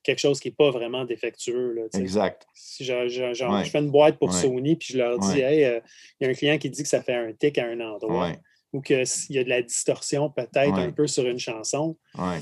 [0.04, 1.74] quelque chose qui n'est pas vraiment défectueux.
[1.76, 2.46] Là, exact.
[2.54, 3.64] si je, je- genre, Ouais.
[3.64, 4.34] je fais une boîte pour.
[4.34, 5.80] Sony, puis je leur dis, hey, euh,
[6.20, 8.32] il y a un client qui dit que ça fait un tic à un endroit,
[8.74, 11.98] ou qu'il y a de la distorsion peut-être un peu sur une chanson.
[12.18, 12.36] oui.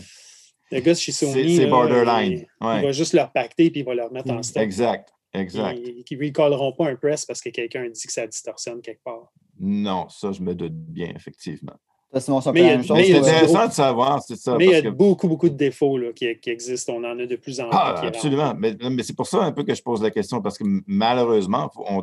[0.72, 2.45] Le gars chez C'est Sony, c'est borderline.
[2.61, 4.63] il, va juste leur pacter puis il va leur mettre en stock.
[4.63, 5.78] Exact, exact.
[5.84, 9.32] Ils ne recolleront pas un press parce que quelqu'un dit que ça distorsionne quelque part.
[9.59, 11.74] Non, ça, je me doute bien, effectivement.
[12.13, 12.97] Mais il y la a- même chose.
[12.97, 13.38] mais il y a C'est du toi.
[13.38, 14.57] intéressant de savoir, c'est ça.
[14.57, 16.93] Mais il y a que- beaucoup, beaucoup de défauts là, qui, qui existent.
[16.97, 17.78] On en a de plus en plus.
[17.80, 18.53] Ah, qui absolument.
[18.57, 21.72] Mais, mais c'est pour ça un peu que je pose la question, parce que malheureusement,
[21.78, 22.01] on,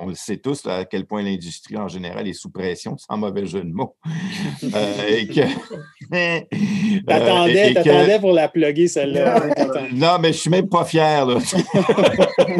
[0.00, 3.16] on le sait tous là, à quel point l'industrie en général est sous pression, sans
[3.16, 3.96] mauvais jeu de mots.
[4.62, 5.40] Euh, et que.
[6.14, 6.40] euh,
[7.06, 9.42] T'attendais, que- pour la plugger, celle-là.
[9.92, 11.24] Non, mais je suis même pas fier.
[11.24, 11.38] Là.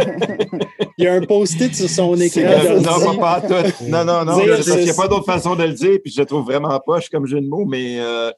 [0.98, 2.40] Il y a un post-it sur son écran.
[2.80, 3.84] non, pas, pas tout.
[3.84, 4.42] Non, non, non.
[4.44, 6.78] Dire qu'il n'y a pas d'autre façon de le dire, puis je le trouve vraiment
[6.84, 8.30] poche comme jeu de mots, mais, euh,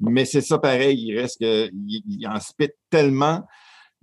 [0.00, 0.98] mais c'est ça pareil.
[0.98, 3.42] Il reste que, il, il en spit tellement.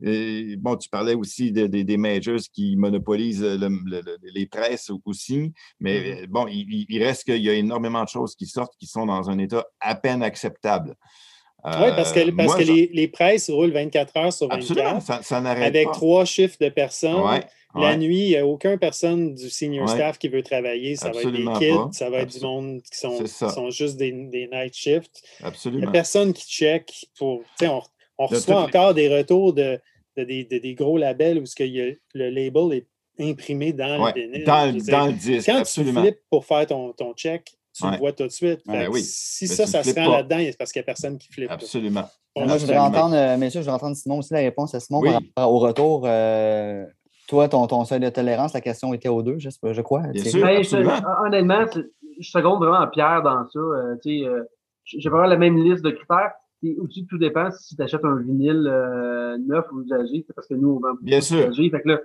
[0.03, 4.45] Et, bon, tu parlais aussi de- de- des majors qui monopolisent le- le- le- les
[4.45, 6.23] presses aussi, mais Mm-hmm.
[6.23, 9.29] euh, bon, il, reste qu'il y a énormément de choses qui sortent qui sont dans
[9.29, 10.95] un état à peine acceptable.
[11.65, 14.61] Oui, parce que, Euh, parce moi, que les, les presses roulent 24 heures sur 24
[14.71, 15.91] Absolument, ça, ça n'arrête avec pas.
[15.93, 17.19] trois chiffres de personnes.
[17.21, 17.41] Ouais,
[17.75, 17.97] La ouais.
[17.97, 19.93] nuit, il n'y a aucune personne du senior Ouais.
[19.95, 20.95] staff qui veut travailler.
[20.95, 21.89] Ça Absolument va être des kids, pas.
[21.91, 25.21] ça va être du monde qui sont, qui sont juste des, des night shifts.
[25.39, 25.87] Il n'y Absolument.
[25.89, 27.39] a personne qui check pour.
[27.59, 27.81] tu sais, On,
[28.18, 29.80] on De reçoit les- encore des retours de,
[30.18, 32.88] de des, de des gros labels où ce que il y a- le label est
[33.30, 34.43] imprimé dans Ouais, le vinyle.
[34.45, 36.01] dans, le- dans disque, Quand absolument.
[36.01, 37.91] tu flippes pour faire ton, ton check, tu Ouais.
[37.93, 38.61] le vois tout de suite.
[38.68, 39.01] Oui.
[39.03, 41.51] Si Mais ça, ça se rend là-dedans, c'est parce qu'il n'y a personne qui flippe.
[41.51, 42.05] Absolument.
[42.36, 44.99] Moi, je voudrais entendre, euh, messieurs, je voudrais entendre Simon aussi la réponse à Simon
[45.01, 45.09] Oui.
[45.36, 46.03] par au retour.
[46.05, 46.86] euh,
[47.28, 49.82] toi, ton, ton seuil de tolérance, la question était aux deux, je, sais pas, je
[49.82, 50.01] crois.
[50.13, 50.45] Bien sûr.
[50.45, 51.65] Ben, je- honnêtement,
[52.20, 53.59] je seconde vraiment Pierre dans ça.
[53.59, 54.43] Euh, tu sais, euh,
[54.86, 56.32] j'ai vraiment la même liste de critères.
[56.64, 60.47] Et aussi, tout dépend si tu achètes un vinyle euh, neuf ou usagé, c'est parce
[60.47, 61.38] que nous, on vend Bien sûr.
[61.39, 61.70] usagé.
[61.70, 62.01] Fait que là,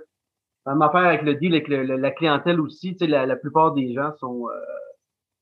[0.74, 3.36] ma affaire avec le deal, avec le- le- la clientèle aussi, tu sais, la, la
[3.36, 4.52] plupart des gens sont euh,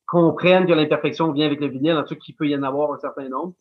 [0.06, 2.92] comprennent que l'imperfection vient avec le vinyle, en tout cas qu'il peut y en avoir
[2.92, 3.54] un certain nombre.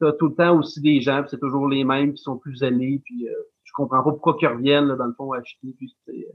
[0.00, 2.36] Tu as tout le temps aussi des gens, puis c'est toujours les mêmes qui sont
[2.38, 3.32] plus zélés, puis euh,
[3.64, 5.74] je comprends pas pourquoi ils reviennent, là, dans le fond, acheter.
[5.76, 6.28] Puis, c'est-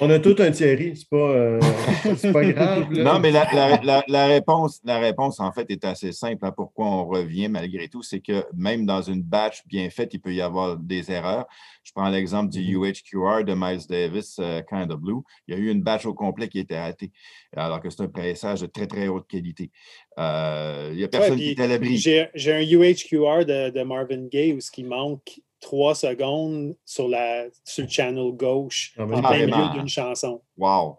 [0.00, 1.60] On a tout un Thierry, c'est pas, euh,
[2.16, 2.92] c'est pas grave.
[2.92, 3.04] là.
[3.14, 6.44] Non, mais la, la- la- la réponse, la réponse, en fait, est assez simple.
[6.44, 10.20] hein, pourquoi on revient malgré tout, c'est que même dans une batch bien faite, il
[10.20, 11.46] peut y avoir des erreurs.
[11.82, 15.20] Je prends l'exemple du UHQR de Miles Davis, euh, Kind of Blue.
[15.48, 17.12] Il y a eu une batch au complet qui a été ratée,
[17.56, 19.70] alors que c'est un pressage de très, très haute qualité.
[20.18, 21.96] Euh, il n'y a personne qui est à l'abri.
[21.96, 27.08] J'ai j'ai un UHQR de, de Marvin Gaye où ce qui manque trois secondes sur,
[27.08, 30.42] la, sur le channel gauche Ah, en plein milieu d'une chanson.
[30.56, 30.98] Wow.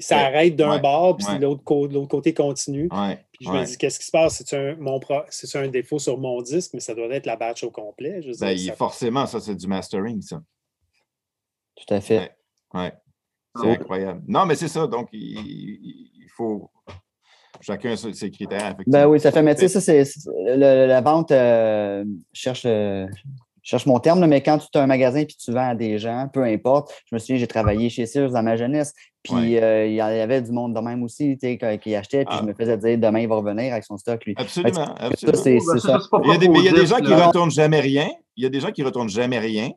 [0.00, 0.22] Ça Ouais.
[0.22, 0.80] arrête d'un Ouais.
[0.80, 1.38] bord, puis Ouais.
[1.40, 2.88] l'autre côté continue.
[2.92, 3.24] Ouais.
[3.32, 3.60] Puis je ouais.
[3.60, 4.40] me dis, qu'est-ce qui se passe?
[4.44, 7.34] C'est un, mon pro- c'est un défaut sur mon disque, mais ça doit être la
[7.36, 8.22] batch au complet.
[8.22, 10.40] Je veux Ben, dire, il- ça- forcément, ça, c'est du mastering, ça.
[11.74, 12.32] Tout à fait.
[12.74, 12.80] Ouais.
[12.82, 12.92] Ouais.
[13.60, 14.22] C'est incroyable.
[14.28, 14.86] Non, mais c'est ça.
[14.86, 16.70] Donc, il, il- faut
[17.60, 18.74] chacun ses critères.
[18.86, 19.42] Ben oui, ça fait.
[19.42, 20.04] Mais tu sais, ça, c'est
[20.56, 23.06] la vente euh, cherche le-
[23.62, 25.74] je cherche mon terme, là, mais quand tu as un magasin puis tu vends à
[25.74, 26.92] des gens, peu importe.
[27.10, 28.92] Je me souviens, j'ai travaillé chez Sears dans ma jeunesse,
[29.22, 29.62] puis Ouais.
[29.62, 32.38] euh, il y avait du monde de même aussi, qui- achetait, puis Ah.
[32.40, 34.34] je me faisais dire demain il va revenir avec son stock, lui.
[34.36, 35.78] Absolument, Ça, absolument.
[35.78, 37.26] ça, Il y a des, mais il y a des gens qui là.
[37.28, 38.08] retournent jamais rien.
[38.36, 39.70] Il y a des gens qui retournent jamais rien.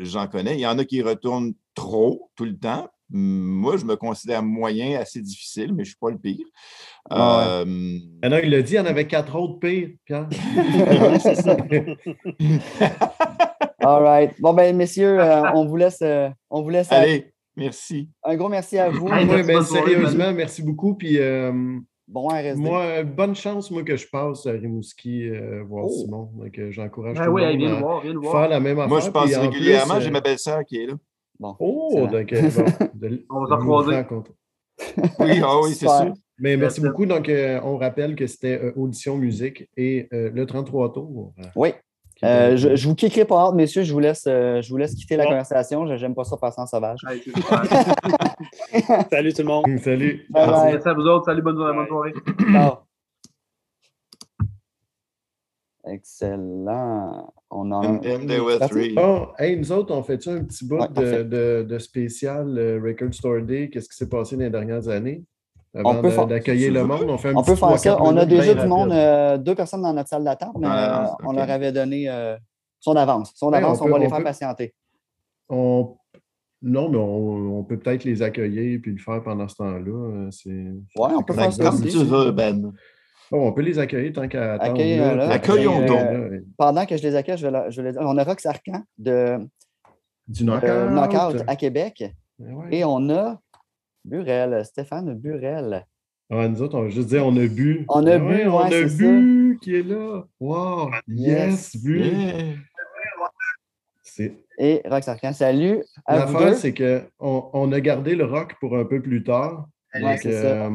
[0.00, 0.54] J'en connais.
[0.54, 2.88] Il y en a qui retournent trop tout le temps.
[3.12, 6.46] Moi, je me considère moyen, assez difficile, mais je ne suis pas le pire.
[7.12, 9.90] Euh, Il y en a, il l'a dit, il y en avait quatre autres pires,
[10.04, 10.28] Pierre.
[13.90, 14.40] All right.
[14.40, 18.08] Bon, ben, messieurs, euh, on vous laisse, euh, on vous laisse allez, merci.
[18.24, 19.08] un gros merci à vous.
[19.08, 20.94] Hey, merci, soirée, sérieusement, merci beaucoup.
[20.94, 21.52] Puis euh,
[22.06, 22.56] Bon RSD.
[22.56, 25.90] moi, bonne chance, moi, que je passe à Rimouski euh, voir Oh.
[25.90, 26.30] Simon.
[26.34, 28.48] Donc, euh, j'encourage Ben tout oui, le monde viens à voir, viens nous faire voir.
[28.48, 28.88] la même affaire.
[28.88, 29.94] Moi, je passe régulièrement.
[29.94, 30.94] plus, J'ai euh, ma belle-sœur qui est là.
[31.38, 31.56] Bon.
[31.58, 32.64] Oh, donc, euh, bon,
[32.94, 34.34] de- On va rencontrer.
[35.20, 36.12] Oui, ah oui, c'est sûr.
[36.38, 37.04] Mais merci beaucoup.
[37.06, 41.32] Donc, euh, on rappelle que c'était euh, Audition Musique et euh, le 33 tours.
[41.38, 41.70] euh, Oui.
[42.20, 43.82] Qui Euh, est- je, je vous kickerai pas hâte, messieurs.
[43.82, 45.30] Je vous laisse, euh, je vous laisse quitter la Bon.
[45.30, 45.86] conversation.
[45.86, 47.00] Je n'aime pas ça passer en sauvage.
[49.10, 49.64] Salut tout le monde.
[49.82, 50.26] Salut.
[50.30, 50.72] Bye bye.
[50.72, 51.24] Merci à vous autres.
[51.24, 52.12] Salut, bonne, bonne soirée.
[52.52, 52.74] Ciao.
[55.86, 57.32] Excellent.
[57.50, 57.98] On en
[58.68, 58.94] three.
[58.94, 61.24] Bon, hey, nous autres, on fait-tu un petit bout Ouais, de, parfait.
[61.24, 63.70] de- de spécial euh, Record Store Day?
[63.70, 65.24] Qu'est-ce qui s'est passé dans les dernières années?
[65.74, 67.78] Avant peut de- faire- d'accueillir le monde, on fait un On petit peut faire 3-4
[67.78, 68.02] ça.
[68.02, 71.24] On a déjà du monde, euh, deux personnes dans notre salle d'attente, mais Ah, euh,
[71.26, 72.36] on leur avait donné euh,
[72.80, 73.32] son avance.
[73.36, 74.74] Son Ouais, avance, on on, peut- va les on faire peut- patienter.
[75.48, 75.96] On-
[76.62, 80.28] Non, mais on, on peut peut-être les accueillir puis le faire pendant ce temps-là.
[80.30, 82.72] c'est- Ouais, on peut faire ça comme tu veux, Ben.
[83.32, 84.72] Oh, on peut les accueillir tant qu'à attendre.
[85.32, 86.42] Accueillons donc.
[86.58, 88.02] Pendant que je les accueille, je vais, je vais les dire.
[88.04, 89.38] On a Rox Arcan de
[90.28, 90.68] Du knockout.
[90.68, 92.04] euh, Knockout à Québec
[92.40, 92.66] Ouais.
[92.72, 93.40] et on a
[94.04, 95.84] Burel, Stéphane Burel.
[96.30, 97.84] Ouais, nous autres, on va juste dire on a bu.
[97.88, 100.24] On a Ouais, bu, on a bu qui est là.
[100.38, 100.90] Wow!
[101.08, 101.82] Yes, Yes.
[101.82, 101.98] bu.
[102.00, 102.54] Yeah.
[104.02, 105.76] C'est- Et Rox Arcan, salut
[106.08, 109.66] vous L'affaire, c'est qu'on on a gardé le rock pour un peu plus tard.
[109.94, 110.68] Ouais, Donc, euh,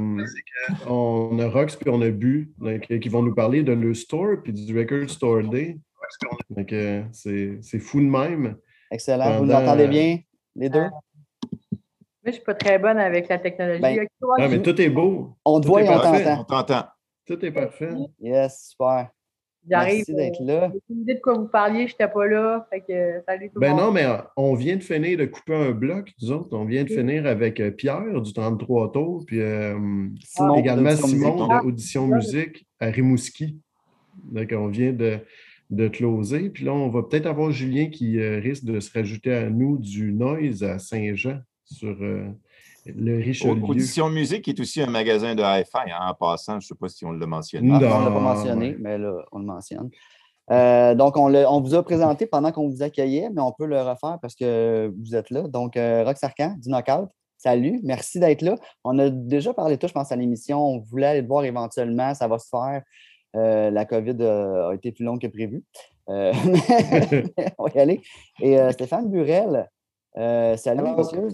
[0.88, 3.94] on a Rox puis on a Bu, donc, euh, qui vont nous parler de le
[3.94, 5.78] store puis du Record Store Day.
[6.50, 8.56] Donc, euh, c'est c'est fou de même.
[8.92, 9.38] Excellent.
[9.38, 10.20] Vous nous pendant, entendez euh, bien,
[10.56, 10.86] les deux?
[12.26, 13.82] Moi, je suis pas très bonne avec la technologie.
[13.82, 15.36] Ben, toi, Ah, mais tout est beau.
[15.46, 16.24] On te tout voit et on parfait.
[16.24, 16.42] t'entend.
[16.42, 16.84] On t'entend.
[17.28, 17.90] Tout est parfait.
[18.20, 19.10] Yes, super.
[19.70, 20.06] J'arrive.
[20.08, 20.70] Merci d'être là.
[20.72, 22.68] J'ai aucune idée de quoi vous parliez, je n'étais pas là.
[22.72, 23.80] Fait que, salut tout le Ben monde.
[23.80, 26.56] non, mais euh, on vient de finir de couper un bloc, nous autres.
[26.56, 29.74] On vient de finir avec euh, Pierre du 33 tours, puis euh,
[30.24, 31.50] Simon, également d'Audition Simon Musique.
[31.64, 33.60] de Audition Musique à Rimouski.
[34.32, 35.18] Donc, on vient de,
[35.72, 36.50] de closer.
[36.52, 39.78] Puis là, on va peut-être avoir Julien qui euh, risque de se rajouter à nous
[39.80, 42.28] du Noise à Saint-Jean sur euh,
[42.86, 43.62] le Richelieu.
[43.64, 46.54] Audition Musique est aussi un magasin de hi-fi, hein, en passant.
[46.54, 47.72] Je ne sais pas si on l'a mentionné.
[47.74, 48.78] Ah, Non, on ne l'a pas mentionné, ouais.
[48.80, 49.90] mais là, on le mentionne.
[50.52, 53.66] Euh, donc, on, le- on vous a présenté pendant qu'on vous accueillait, mais on peut
[53.66, 55.44] le refaire parce que vous êtes là.
[55.48, 58.56] Donc, euh, Rox Arcan, du Knockout, salut, merci d'être là.
[58.84, 60.64] On a déjà parlé de toi, je pense, à l'émission.
[60.64, 62.84] On voulait aller te voir éventuellement, ça va se faire.
[63.36, 65.64] Euh, la COVID euh, a été plus longue que prévu.
[66.10, 66.32] Euh,
[67.58, 68.02] on va y aller.
[68.40, 69.68] Et euh, Stéphane Burel,
[70.18, 71.28] euh, salut, monsieur.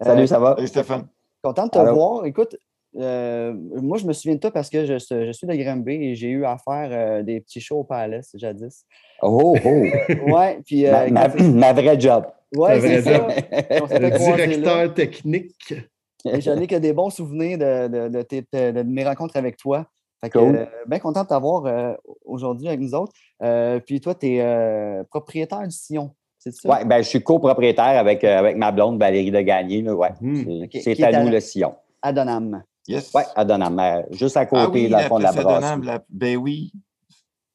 [0.00, 0.54] Salut, Euh, ça va?
[0.56, 1.08] Salut Stéphane.
[1.42, 2.24] Content de te voir.
[2.26, 2.56] Écoute,
[2.96, 6.14] euh, moi, je me souviens de toi parce que je, je suis de Granby et
[6.14, 8.84] j'ai eu à faire euh, des petits shows au Palace jadis.
[9.22, 9.82] Oh, oh!
[10.32, 10.86] Ouais, puis.
[10.86, 12.24] euh, ma, ma- quand- ma vraie job.
[12.56, 13.98] ouais, c'est vraie ça.
[13.98, 14.18] Le là.
[14.18, 15.74] directeur technique.
[16.24, 19.36] Et J'en ai que des bons souvenirs de, de, de tes- de- de mes rencontres
[19.36, 19.86] avec toi.
[20.22, 20.56] Fait que, Cool.
[20.56, 21.94] euh, bien content de t'avoir euh,
[22.24, 23.12] aujourd'hui avec nous autres.
[23.42, 26.68] Euh, puis toi, tu es propriétaire du Sillon, c'est ça?
[26.68, 29.82] Ouais, ben, je suis copropriétaire avec, euh, avec ma blonde Valérie de Gagné.
[29.82, 30.10] Là, ouais.
[30.20, 30.64] Hmm.
[30.72, 31.74] C'est à à- nous le sillon.
[32.02, 32.62] À Donham.
[32.86, 33.10] Yes.
[33.14, 36.36] Oui, à Donham, euh, juste à côté, Ah oui, dans le fond de la Ben
[36.36, 36.72] oui.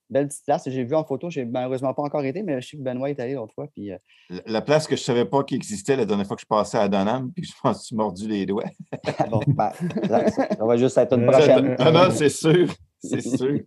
[0.09, 0.69] Belle petite place.
[0.69, 1.29] J'ai vu en photo.
[1.31, 3.65] J'ai malheureusement pas encore été, mais je sais que Benoît est allé l'autre fois.
[3.73, 3.97] Puis, euh,
[4.29, 6.45] La- La place que je ne savais pas qu'il existait la dernière fois que je
[6.45, 8.65] passais à Donham, puis je pense que tu mordu les doigts.
[9.31, 9.39] bon.
[9.47, 9.71] Ben,
[10.07, 11.75] ça, ça va juste être une prochaine.
[11.79, 12.67] Ah non, c'est sûr.
[12.99, 13.59] C'est sûr.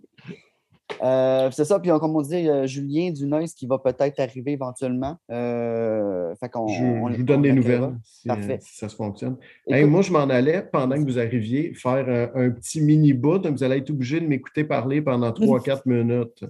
[1.03, 4.53] Euh, c'est ça, puis on- comme on dit, euh, Julien Dunois qui va peut-être arriver
[4.53, 5.17] éventuellement.
[5.31, 8.59] Euh, fait qu'on, Je, on- je vous donne des on nouvelles si, Parfait.
[8.63, 9.37] si ça se fonctionne.
[9.69, 13.39] Hey, moi, je m'en allais pendant que vous arriviez faire un, un petit mini bout.
[13.39, 16.45] Donc, vous allez être obligé de m'écouter parler pendant 3-4 minutes.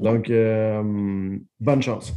[0.00, 2.12] Donc, euh, bonne chance.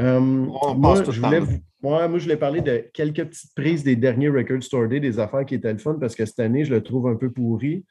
[0.00, 1.52] Euh, On moi, je voulais vous-
[1.82, 5.18] ouais, moi, je voulais parler de quelques petites prises des derniers Record Store Day, des
[5.20, 7.84] affaires qui étaient le fun, parce que cette année, je le trouve un peu pourri.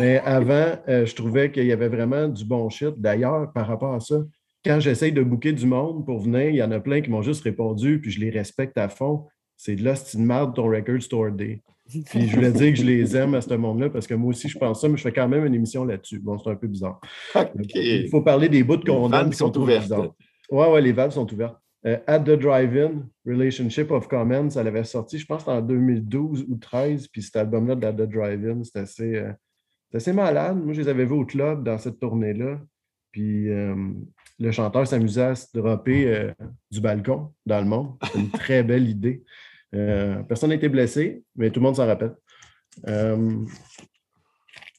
[0.00, 2.94] Mais avant, euh, je trouvais qu'il y avait vraiment du bon shit.
[2.98, 4.16] D'ailleurs, par rapport à ça,
[4.64, 7.22] quand j'essaye de booker du monde pour venir, il y en a plein qui m'ont
[7.22, 9.26] juste répondu, puis je les respecte à fond.
[9.56, 11.62] C'est de là, c'est une merde ton Record Store Day.
[11.86, 14.48] Puis je voulais dire que je les aime à ce monde-là parce que moi aussi,
[14.48, 16.18] je pense ça, mais je fais quand même une émission là-dessus.
[16.18, 16.98] Bon, c'est un peu bizarre.
[17.74, 19.92] Il faut parler des bouts qu'on Les vannes aime qui sont ouvertes.
[20.50, 21.56] Ouais, ouais, les valves sont ouvertes.
[21.86, 26.54] Euh, At the Drive-In, Relationship of Common, ça l'avait sorti, je pense, en 2012 ou
[26.54, 27.08] 2013.
[27.08, 29.32] Puis cet album-là d'At the Drive-In, c'est assez, euh,
[30.00, 30.56] c'est assez malade.
[30.62, 32.60] Moi, je les avais vus au club dans cette tournée-là.
[33.12, 33.74] Puis euh,
[34.40, 36.32] le chanteur s'amusait à se dropper euh,
[36.70, 37.94] du balcon dans le monde.
[38.12, 39.22] C'est une très belle idée.
[39.74, 42.14] Euh, personne n'a été blessé, mais tout le monde s'en rappelle.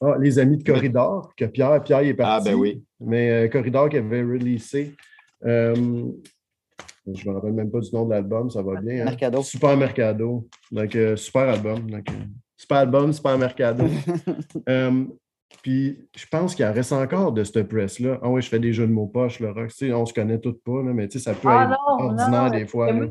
[0.02, 2.50] Ah, les amis de Corridor, que Pierre, Pierre est Ah, parti.
[2.50, 2.84] ben oui.
[3.00, 4.94] Mais Corridor qui avait releasé.
[5.42, 6.12] je ne
[7.06, 9.00] me rappelle même pas du nom de l'album, ça va bien.
[9.00, 9.04] hein?
[9.06, 9.42] Mercado.
[9.42, 10.46] Super Mercado.
[10.70, 11.90] Donc, euh, super album.
[11.90, 12.24] Donc, euh,
[12.56, 13.84] super album, super Mercado.
[14.68, 15.04] Euh,
[15.62, 18.18] puis, je pense qu'il en reste encore de cette presse-là.
[18.22, 19.68] Ah oui, je fais des jeux de mots poches, le rock.
[19.68, 21.70] Tu sais, on se connaît toutes pas, là, mais tu sais, ça peut Ah être
[21.70, 22.92] non, ordinaire non, des fois.
[22.92, 23.06] là.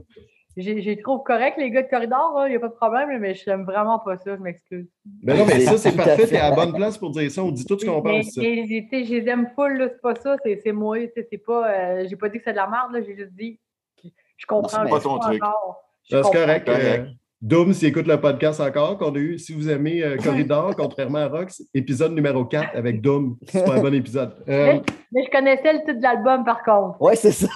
[0.57, 3.33] J'ai j'ai trouve correct les gars de corridor, il n'y a pas de problème, mais
[3.35, 4.87] je n'aime vraiment pas ça, je m'excuse.
[5.03, 6.15] Ben non, mais ça, c'est parfait.
[6.15, 6.27] fait.
[6.27, 7.43] T'es à la bonne place pour dire ça.
[7.43, 8.31] On dit tout ce qu'on Mais, pense.
[8.35, 8.41] ça.
[8.41, 11.37] mais, tu sais, je les aime full, là, c'est pas ça, c'est c'est moi, c'est
[11.45, 11.69] pas.
[11.69, 13.59] euh, j'ai pas dit que c'est de la merde, là, j'ai juste dit.
[14.01, 14.83] que Je comprends.
[14.85, 15.43] c'est pas ton truc.
[15.43, 15.83] encore.
[16.09, 16.39] Je Ça, C'est comprends.
[16.45, 16.65] correct.
[16.65, 17.07] correct.
[17.45, 21.19] Doom, s'il écoute le podcast encore, qu'on a eu, si vous aimez euh, Corridor, contrairement
[21.19, 23.37] à Rox, épisode numéro 4 avec Doom.
[23.47, 24.33] C'est pas un bon épisode.
[24.49, 24.79] Euh,
[25.11, 26.99] Mais je connaissais le titre de l'album, par contre.
[26.99, 27.47] Ouais, c'est ça.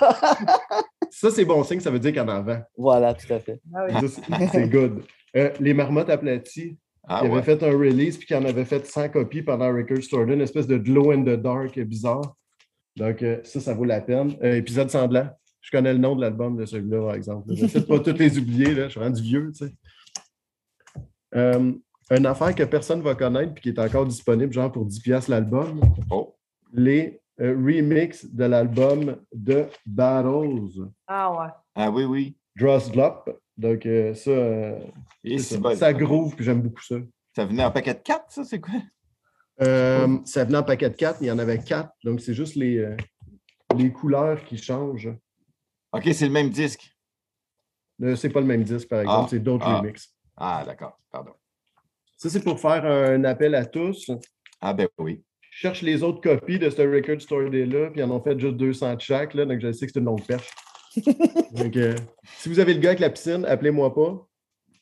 [1.09, 2.59] ça, c'est bon signe, ça veut dire qu'il y en a en vend.
[2.77, 3.59] voilà, tout à fait.
[3.75, 4.09] Ah oui.
[4.51, 5.01] C'est- good.
[5.35, 6.77] Euh, les marmottes aplaties,
[7.07, 7.41] Ah, qui avaient ouais.
[7.41, 10.41] fait un release puis qui en avaient fait 100 copies pendant Record Store Day, une
[10.41, 12.35] espèce de glow in the dark bizarre.
[12.95, 14.35] Donc, ça, ça vaut la peine.
[14.43, 15.29] Euh, épisode sanglant.
[15.61, 17.53] Je connais le nom de l'album de celui-là, par exemple.
[17.53, 18.85] Je ne pas tous les oublier, là.
[18.85, 19.73] je suis rendu vieux, tu sais.
[21.35, 21.73] Euh,
[22.11, 25.01] une affaire que personne ne va connaître puis qui est encore disponible, genre pour 10$
[25.01, 25.79] piastres l'album,
[26.09, 26.35] Oh.
[26.73, 30.89] les euh, remixes de l'album de Battles.
[31.07, 31.51] Ah ouais.
[31.75, 32.37] Ah oui, oui.
[32.55, 33.29] Drosslop.
[33.57, 34.79] Donc, euh, ça, euh,
[35.23, 35.75] Et ça, bon.
[35.75, 36.95] ça groove, puis j'aime beaucoup ça.
[37.35, 38.73] Ça venait en paquet de 4, ça, c'est quoi?
[39.61, 41.91] Euh, ça venait en paquet de 4, il y en avait 4.
[42.03, 42.95] Donc, c'est juste les, euh,
[43.77, 45.09] les couleurs qui changent.
[45.91, 46.95] OK, c'est le même disque.
[48.01, 49.79] Euh, c'est pas le même disque, par exemple, Ah, c'est d'autres ah.
[49.79, 50.13] remixes.
[50.37, 50.97] Ah, d'accord.
[51.11, 51.31] Pardon.
[52.17, 54.09] Ça, c'est pour faire un appel à tous.
[54.61, 55.23] Ah, ben oui.
[55.51, 58.39] Je cherche les autres copies de ce Record Store Day-là, puis ils en ont fait
[58.39, 60.49] juste 200 de chaque, là, donc je sais que c'est une longue perche.
[60.95, 61.95] donc, euh,
[62.37, 64.25] si vous avez le gars avec la piscine, appelez-moi pas.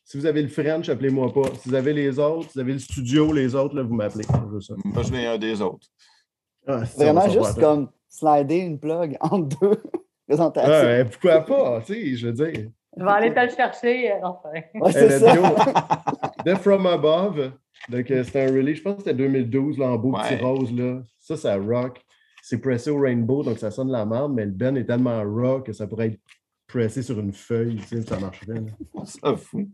[0.03, 1.53] Si vous avez le French, appelez-moi pas.
[1.61, 4.25] Si vous avez les autres, si vous avez le studio, les autres, là, vous m'appelez.
[4.85, 5.87] Moi, je mets un des autres.
[6.65, 9.83] Ah, Vraiment juste comme slider une plug entre deux
[10.27, 10.71] présentations.
[10.73, 11.81] Ah, ouais, pourquoi pas?
[11.85, 12.69] Tu sais, je veux dire.
[12.97, 14.11] Je vais aller te le chercher.
[14.11, 14.49] euh, Enfin.
[14.75, 15.35] Ouais, c'est let's ça.
[16.45, 17.51] The From Above.
[17.89, 20.73] Donc, euh, c'était un release, je pense que c'était 2012, là, en beau petit rose.
[20.73, 21.01] Là.
[21.19, 22.01] Ça, ça rock.
[22.41, 25.65] C'est pressé au rainbow, donc ça sonne la merde, mais le Ben est tellement rock
[25.67, 26.19] que ça pourrait être
[26.65, 28.61] pressé sur une feuille, tu sais, ça marcherait.
[29.37, 29.67] fout.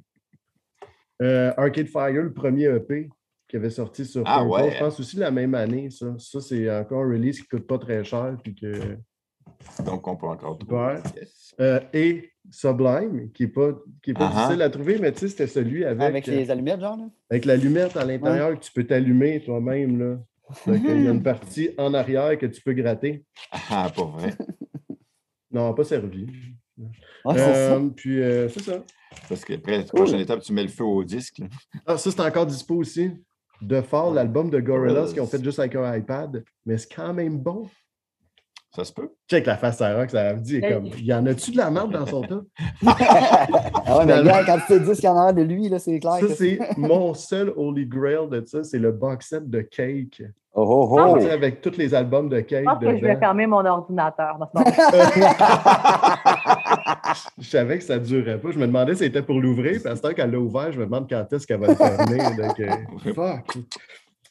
[1.22, 3.10] Euh, Arcade Fire, le premier EP
[3.48, 4.72] qui avait sorti sur Ah, ouais.
[4.72, 6.08] je pense aussi la même année, ça.
[6.18, 8.98] Ça, c'est encore un release qui coûte pas très cher, puis que...
[9.86, 10.96] Donc, on peut encore trouver.
[11.16, 11.56] Yes.
[11.60, 13.72] Euh, et Sublime, qui n'est pas,
[14.04, 14.40] qui est pas Ah ah.
[14.42, 17.06] difficile à trouver, mais tu sais, c'était celui avec, Avec euh, les allumettes, genre, là?
[17.30, 20.00] avec l'allumette à l'intérieur que tu peux t'allumer toi-même.
[20.00, 20.16] Là.
[20.68, 23.24] Donc, il y a une partie en arrière que tu peux gratter.
[23.70, 24.34] Ah, pas vrai.
[25.52, 26.26] Non, pas servi.
[27.24, 27.76] Ça.
[27.76, 28.84] Euh, puis, euh, c'est ça.
[29.30, 31.38] Parce que après, la prochaine étape, tu mets le feu au disque.
[31.38, 31.46] là.
[31.86, 33.12] Ah, ça, c'est encore dispo aussi.
[33.62, 36.44] The Fall, l'album de Gorillaz qu'ils ont fait juste avec un iPad.
[36.66, 37.70] Mais c'est quand même bon.
[38.76, 39.10] Ça se peut.
[39.30, 40.86] Check la face à Rock, ça me dit comme.
[40.98, 42.42] Il y en a-tu de la merde dans son tas?
[43.86, 45.78] Ah ouais, mais gars, quand tu te dis qu'il y en a de lui, là,
[45.78, 46.14] c'est clair.
[46.14, 50.24] Ça, que c'est mon seul Holy Grail de ça, c'est le box set de Cake.
[50.56, 51.20] Oh, oh, Ah, oh.
[51.20, 54.38] Sais, Avec tous les albums de Cake Je pense que je vais fermer mon ordinateur.
[54.40, 54.72] dans ce moment.
[57.40, 58.52] Je savais que ça ne durerait pas.
[58.52, 59.80] Je me demandais si c'était pour l'ouvrir.
[59.82, 61.76] Puis à ce temps qu'elle l'a ouvert, je me demande quand est-ce qu'elle va le
[61.76, 62.18] fermer.
[62.18, 63.58] Donc, euh, fuck.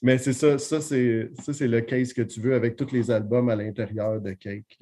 [0.02, 3.10] Mais c'est ça, ça c'est, ça, c'est le case que tu veux avec tous les
[3.10, 4.78] albums à l'intérieur de Cake.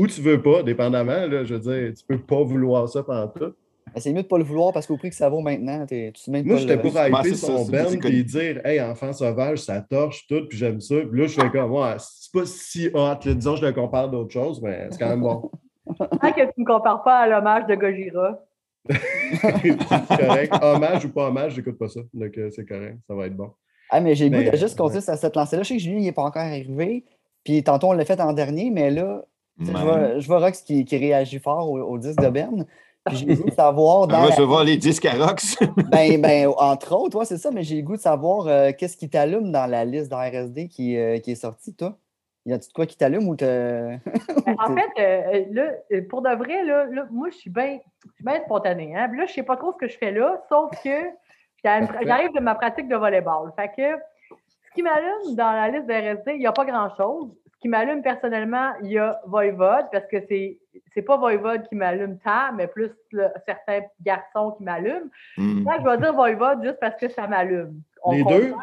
[0.00, 1.26] Ou tu veux pas, dépendamment.
[1.26, 3.54] Là, je veux dire, tu peux pas vouloir ça pendant tout.
[3.94, 6.10] Mais c'est mieux de pas le vouloir parce qu'au prix que ça vaut maintenant, t'es-
[6.12, 9.12] tu te mets Moi, pas j'étais le- pour hyper son band et dire Hey, enfant
[9.12, 10.96] sauvage, ça torche tout, puis j'aime ça.
[11.08, 12.94] Puis là, je fais comme ouais, c'est pas si hot.
[13.24, 13.34] là.
[13.34, 15.50] disons, je le compare d'autres choses, mais c'est quand même bon.
[15.98, 18.40] Tant que tu ne me compares pas à l'hommage de Gojira.
[18.90, 19.76] c'est
[20.18, 20.52] correct.
[20.60, 22.00] Hommage ou pas hommage, j'écoute pas ça.
[22.12, 22.98] Donc, euh, c'est correct.
[23.06, 23.52] Ça va être bon.
[23.90, 24.86] Ah, mais j'ai le goût de juste ouais.
[24.86, 25.62] continuer à cette lancée-là.
[25.62, 27.04] Je sais que Julien n'est pas encore arrivé.
[27.44, 29.22] Puis tantôt, on l'a fait en dernier, mais là,
[29.58, 32.66] je vois, je vois Rox qui, qui réagit fort au, au disque de Ben.
[33.06, 34.16] Puis j'ai le goût de savoir dans.
[34.18, 35.56] On va la- recevoir les disques à Rox.
[35.90, 38.96] ben, ben, entre autres, ouais, c'est ça, mais j'ai le goût de savoir euh, qu'est-ce
[38.96, 41.96] qui t'allume dans la liste d'RSD qui, euh, qui est sortie, toi?
[42.46, 43.44] Y a-tu de quoi qui t'allume ou te.
[44.46, 47.78] Ben, En fait, euh, là, pour de vrai, là, là, moi, je suis bien
[48.20, 48.94] bien spontanée.
[48.96, 49.08] Hein?
[49.16, 51.04] Là, je ne sais pas trop ce que je fais là, sauf que
[52.02, 53.52] j'arrive de ma pratique de volleyball.
[53.56, 53.98] Fait que
[54.30, 57.30] ce qui m'allume dans la liste de RSD, il n'y a pas grand-chose.
[57.54, 60.58] Ce qui m'allume personnellement, il y a Voivode, parce que c'est
[60.92, 65.08] c'est pas Voivode qui m'allume tant, mais plus le- certains garçons qui m'allument.
[65.38, 65.62] Hmm.
[65.62, 67.80] Moi, je vais dire Voivode juste parce que ça m'allume.
[68.10, 68.38] Les comprend.
[68.38, 68.54] deux?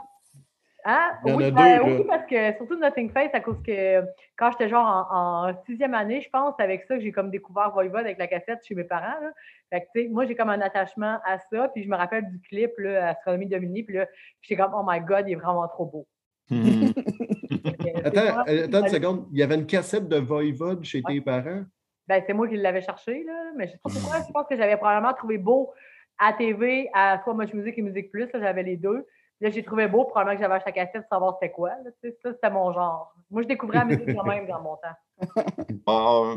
[0.85, 1.11] Hein?
[1.25, 3.61] Il y en oui, a ben, deux, oui, parce que surtout Nothing Face, à cause
[3.65, 4.01] que
[4.37, 7.71] quand j'étais genre en, en sixième année, je pense, avec ça que j'ai comme découvert
[7.71, 9.21] Voivode avec la cassette chez mes parents.
[9.21, 9.31] Là.
[9.71, 11.69] Fait que, tu sais, moi, j'ai comme un attachement à ça.
[11.69, 13.87] Puis je me rappelle du clip, là, Astronomie Dominique.
[13.87, 14.07] Puis là,
[14.41, 16.07] j'étais comme, oh my God, il est vraiment trop beau.
[16.49, 16.91] Hmm.
[18.03, 19.27] Attends, euh, attends une seconde.
[19.31, 21.63] Il y avait une cassette de Voivode chez tes parents?
[22.07, 23.51] Ben, c'est moi qui l'avais cherché, là.
[23.55, 24.17] Mais je sais pas pourquoi.
[24.27, 25.71] Je pense que j'avais probablement trouvé beau
[26.19, 28.27] à TV, à soit Much Music et Musique Plus.
[28.33, 29.05] J'avais les deux.
[29.43, 31.69] Là, j'ai trouvé beau, probablement que j'avais acheté la cassette pour savoir c'était quoi.
[31.83, 33.13] Là, tu sais, ça, c'était mon genre.
[33.29, 35.43] Moi, je découvrais la musique quand même dans mon temps.
[35.85, 36.35] Ah,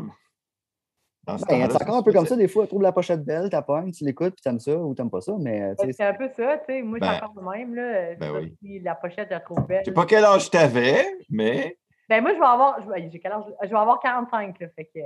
[1.25, 2.91] dans ce Ben, c'est encore un peu c'est- comme ça, des fois, tu trouves la
[2.91, 6.13] pochette belle, t'appoignes, tu l'écoutes, puis t'aimes ça ou t'aimes pas ça, mais C'est un
[6.13, 6.81] peu ça, tu sais.
[6.81, 8.15] Moi, Ben, c'est encore le même, là.
[8.15, 8.57] ben oui.
[8.61, 9.81] si La pochette, je la trouve belle.
[9.85, 11.77] Je sais pas quel âge tu avais, mais
[12.09, 12.81] Ben, moi, je vais avoir.
[12.81, 13.43] je vais- J'ai quel âge?
[13.63, 14.67] Je vais avoir 45, là.
[14.75, 14.99] Fait que.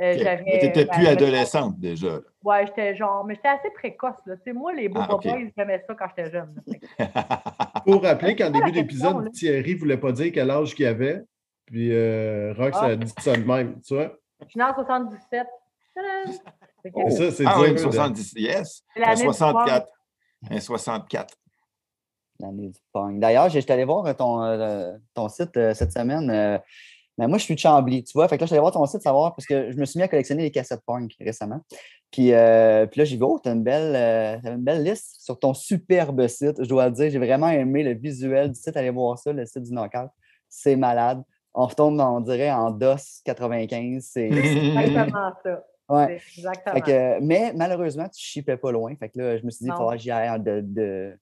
[0.00, 0.14] Euh,
[0.60, 2.18] t'étais ben, plus me- adolescente déjà.
[2.42, 3.24] Ouais, j'étais genre.
[3.24, 4.36] Mais j'étais assez précoce, là.
[4.36, 5.22] Tu sais, moi, les beaux Ah, ok.
[5.24, 6.54] boys, j'aimais ça quand j'étais jeune.
[7.86, 11.22] Pour rappeler qu'en début d'épisode, Thierry ne voulait pas dire quel âge qu'il avait.
[11.66, 12.86] Puis euh, Rox Ah.
[12.86, 13.80] a dit ça de même.
[13.82, 14.12] Tu vois?
[14.42, 15.46] Je suis née en 77.
[15.94, 16.34] Tadam!
[16.82, 18.82] Fait que- Et ça, c'est Ah oui, une de- 70, yes.
[18.96, 19.86] Un l'année du 64.
[20.50, 21.34] Un 64.
[22.40, 23.20] l'année du punk.
[23.20, 26.60] D'ailleurs, j'étais allé voir ton, euh, ton site euh, cette semaine.
[27.18, 28.26] Mais moi, je suis de Chambly, tu vois.
[28.28, 29.98] Fait que là, je suis allé voir ton site savoir parce que je me suis
[29.98, 31.60] mis à collectionner les cassettes punk récemment.
[32.10, 35.16] Puis, euh, puis là, j'ai vu, oh, t'as une, belle, euh, t'as une belle liste
[35.20, 36.62] sur ton superbe site.
[36.62, 38.76] Je dois le dire, j'ai vraiment aimé le visuel du site.
[38.76, 40.10] Allez voir ça, le site du Knockout.
[40.48, 41.22] C'est malade.
[41.54, 44.04] On retombe, on dirait, en DOS 95.
[44.12, 45.64] C'est, exactement ça.
[45.88, 46.20] ouais.
[46.36, 46.74] Exactement.
[46.74, 48.94] Fait que, mais malheureusement, tu chippais pas loin.
[48.96, 51.16] Fait que là, je me suis dit, il faudra que j'y aille en, de, de-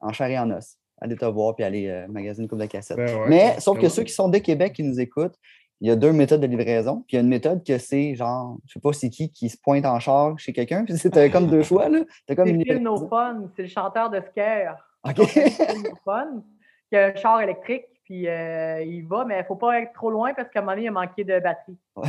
[0.00, 0.76] en chair et en os.
[1.00, 2.96] Aller te voir puis aller euh, magasiner une coupe de cassettes.
[2.98, 3.28] Ben ouais.
[3.28, 3.88] mais sauf que Ouais.
[3.88, 5.34] ceux qui sont de Québec qui nous écoutent,
[5.80, 7.04] il y a deux méthodes de livraison.
[7.08, 9.48] Puis il y a une méthode que c'est genre, je sais pas c'est qui qui
[9.48, 10.84] se pointe en char chez quelqu'un.
[10.84, 11.88] Puis c'était comme deux choix.
[11.88, 12.00] là.
[12.26, 13.08] T'as comme C'est une No.
[13.08, 14.76] Fun, c'est le chanteur de Scare.
[15.04, 15.16] OK.
[15.84, 16.42] No Fun,
[16.90, 19.92] qui a un char électrique, puis euh, il va, mais il ne faut pas être
[19.92, 21.78] trop loin parce qu'à un moment donné, il a manqué de batterie.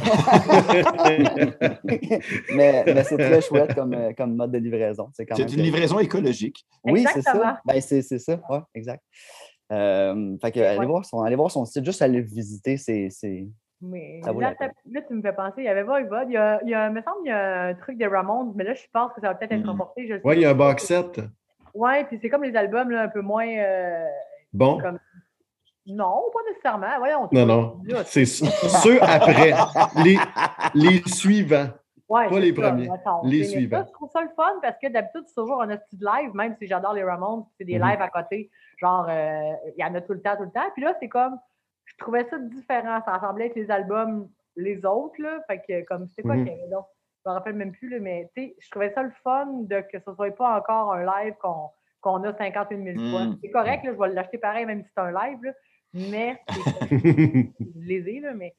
[2.55, 5.09] mais mais c'est très chouette comme, euh, comme mode de livraison.
[5.13, 6.65] C'est une que- livraison écologique.
[6.83, 7.59] Oui, c'est ça.
[7.65, 9.03] Ben, c'est c'est ça, ouais, exact.
[9.71, 10.85] Euh, fait que, allez, Ouais.
[10.87, 13.09] voir son, allez voir son site, juste aller le visiter, c'est.
[13.83, 14.55] Mais là,
[15.07, 16.93] tu me fais penser, il y avait Voivode, il y a, il y a, il
[16.93, 19.27] me semble qu'il y a un truc des Ramones, mais là, je pense que ça
[19.29, 20.07] va peut-être être reporté.
[20.07, 20.69] je le sais Ouais, il y a un pas.
[20.69, 21.21] box set.
[21.75, 23.47] Ouais, puis c'est comme les albums là, un peu moins.
[23.47, 24.05] euh,
[24.53, 24.79] Bon.
[24.79, 24.99] Comme-
[25.88, 26.97] Non, pas nécessairement.
[26.99, 27.79] Voyons, Non, non.
[27.86, 29.51] là, C'est ceux après.
[30.03, 30.17] Les,
[30.75, 31.67] les suivants.
[32.07, 32.89] Ouais, Pas c'est les ça, premiers,
[33.23, 33.77] les suivants.
[33.79, 36.55] Ça, je trouve ça le fun parce que d'habitude, c'est toujours un petit live, même
[36.59, 37.88] si j'adore les Ramones, c'est des Mhm.
[37.89, 38.49] lives à côté.
[38.77, 40.69] Genre, euh, il y en a tout le temps, tout le temps.
[40.73, 41.39] Puis là, c'est comme,
[41.86, 42.99] je trouvais ça différent.
[43.05, 44.27] Ça semblait être les albums,
[44.57, 45.39] les autres, là.
[45.47, 46.86] Fait que, comme, c'était quoi qu'il y avait donc?
[47.23, 49.79] Je me rappelle même plus, là, mais tu sais, je trouvais ça le fun de
[49.82, 51.69] que ce soit pas encore un live qu'on
[52.01, 53.25] qu'on a 51 000 fois.
[53.25, 53.38] Mhm.
[53.43, 55.51] C'est correct, là, je vais l'acheter pareil, même si c'est un live, là.
[55.93, 56.41] Mais
[56.89, 58.55] je les ai, là, mais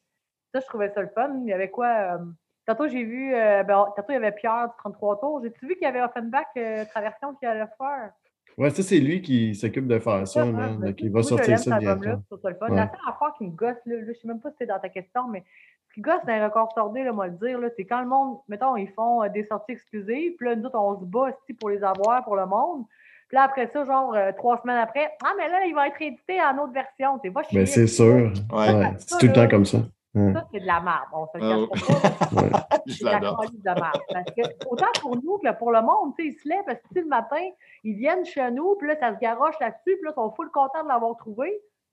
[0.55, 1.41] ça, je trouvais ça le fun.
[1.45, 1.87] Il y avait quoi?
[1.87, 2.19] euh,
[2.67, 5.41] tantôt, j'ai vu, euh, ben, tantôt, il y avait Pierre du 33 tours.
[5.43, 8.13] J'ai-tu vu qu'il y avait Offenbach euh, Traversion qui allait le faire?
[8.59, 10.61] Ouais, ça, c'est lui qui s'occupe de faire ça, Ça, man.
[10.61, 12.11] hein, Donc, ben, il va sortir ça bientôt.
[12.27, 12.69] trouve ça le fun.
[12.69, 12.77] Ouais.
[12.77, 14.79] La seule affaire qui me gosse, là, là, je sais même pas si c'est dans
[14.79, 15.43] ta question, mais
[15.89, 18.09] ce qui gosse dans les records sordés, là, moi le dire, là, c'est quand le
[18.09, 21.31] monde, mettons, ils font euh, des sorties exclusives, puis là, nous autres, on se bat
[21.31, 22.85] aussi pour les avoir pour le monde.
[23.33, 26.03] Puis là, après ça, genre, euh, trois semaines après, ah, mais là, il va être
[26.03, 27.19] édité en autre version.
[27.19, 27.61] T'es pas chier.
[27.61, 28.05] Ben, c'est sûr.
[28.53, 28.75] Ouais.
[28.75, 29.79] Ouais, c'est tout le temps comme ça.
[30.15, 30.35] Ouais.
[30.35, 31.07] Ça, c'est de la merde.
[31.15, 32.69] On se le Ah cachera pas.
[32.87, 33.99] C'est de la merde.
[34.13, 36.79] Parce que, autant pour nous que pour le monde, tu sais, ils se lèvent parce
[36.81, 37.41] que tu le matin,
[37.85, 40.51] ils viennent chez nous, puis là, ça se garoche là-dessus, puis là, ils sont full
[40.51, 41.51] contents de l'avoir trouvé.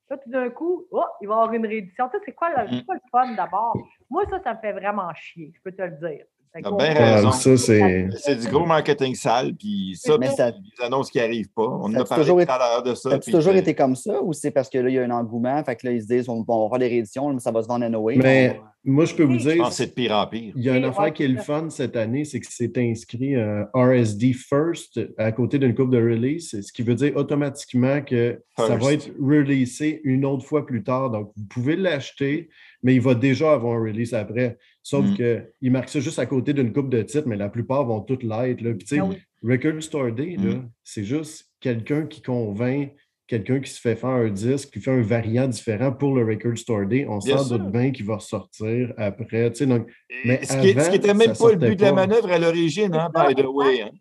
[0.09, 2.09] Là, tout d'un coup, oh, il va y avoir une réédition.
[2.09, 3.77] Tu sais, c'est quoi, le- c'est quoi le fun d'abord?
[4.09, 6.25] Moi, ça, ça me fait vraiment chier, je peux te le dire.
[6.51, 7.31] Fait T'as qu'on- bien Ouais, raison.
[7.31, 8.07] ça, c'est.
[8.17, 11.61] C'est du gros marketing sale, puis ça, puis ça- les annonces qui n'arrivent pas.
[11.61, 13.09] On en Ça a parlé toujours tout à l'heure de ça.
[13.11, 15.11] Ça a toujours été comme ça ou c'est parce que là, il y a un
[15.11, 17.51] engouement, fait que là, ils se disent, on, on va faire des rééditions, mais ça
[17.51, 18.15] va se vendre à Noé.
[18.15, 20.53] Mais moi, je peux vous Je dire, pense que c'est de pire en pire.
[20.55, 23.35] il y a une affaire qui est le fun cette année, c'est que c'est inscrit
[23.35, 28.41] euh, RSD First à côté d'une coupe de release, ce qui veut dire automatiquement que
[28.57, 31.11] ça va être releasé une autre fois plus tard.
[31.11, 32.49] Donc, vous pouvez l'acheter,
[32.84, 34.57] mais il va déjà avoir un release après.
[34.84, 35.15] Sauf Mm.
[35.15, 38.23] qu'il marque ça juste à côté d'une coupe de titres, mais la plupart vont toutes
[38.23, 38.61] l'être.
[38.61, 38.71] là.
[38.73, 39.17] Puis, tu sais, Ah oui.
[39.43, 40.69] Record Store Day, là, Mm.
[40.84, 42.91] c'est juste quelqu'un qui convainc
[43.27, 46.57] quelqu'un qui se fait faire un disque, qui fait un variant différent pour le Record
[46.57, 47.05] Store Day.
[47.07, 49.51] On s'en doute bien qu'il va ressortir après.
[49.51, 49.88] Tu sais, donc,
[50.25, 53.36] Mais ce qui n'était même pas le but de la manœuvre à l'origine, hein, by
[53.36, 53.82] the way.
[53.84, 53.91] hein.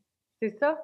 [0.40, 0.78] C'est ça.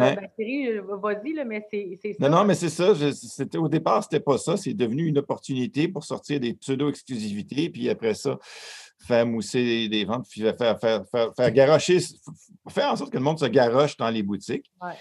[0.00, 0.16] Ouais.
[0.16, 2.28] ben, Thierry, euh, vas-y, mais c'est ça.
[2.28, 2.92] Non, non, mais c'est ça.
[2.94, 4.56] je- au départ, c'était pas ça.
[4.56, 8.38] C'est devenu une opportunité pour sortir des pseudo-exclusivités, puis après ça,
[9.06, 11.98] faire mousser des ventes, puis faire, faire, faire, faire, faire garocher,
[12.68, 14.92] faire en sorte que le monde se garoche dans les boutiques, Ouais.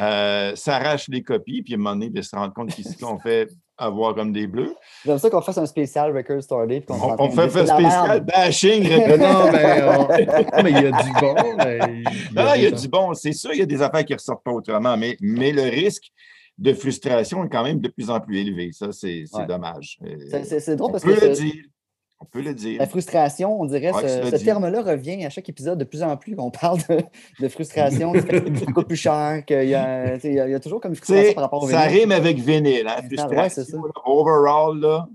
[0.00, 2.98] euh, s'arrache les copies, puis à un moment donné, de se rendre compte qu'ils se
[2.98, 3.48] sont fait
[3.82, 4.74] avoir comme des bleus.
[5.04, 6.80] J'aime ça qu'on fasse un spécial Record Store Day.
[6.80, 8.82] puis qu'on se On, fait un spécial bashing.
[9.18, 11.34] Non, mais, on- non, mais il y a du bon.
[11.58, 13.14] mais il Non, non, il y a du bon.
[13.14, 15.62] C'est sûr, il y a des affaires qui ne ressortent pas autrement, mais, mais le
[15.62, 16.04] risque
[16.58, 18.70] de frustration est quand même de plus en plus élevé.
[18.72, 19.46] Ça, c'est Ouais.
[19.46, 19.98] dommage.
[20.04, 21.54] Euh, C'est- drôle on parce peut que le ce- dire.
[22.22, 22.78] On peut le dire.
[22.78, 26.34] la frustration, on dirait, Ouais, ce, terme-là revient à chaque épisode de plus en plus
[26.36, 27.02] qu'on parle de,
[27.40, 31.42] de frustration, ça coûte plus cher, qu'il y, y a toujours comme une frustration par
[31.44, 32.00] rapport au ça vinyle.
[32.02, 33.64] rime avec vinyle, hein, Ouais, frustration.
[33.64, 33.78] c'est ça.
[34.06, 35.08] overall, là.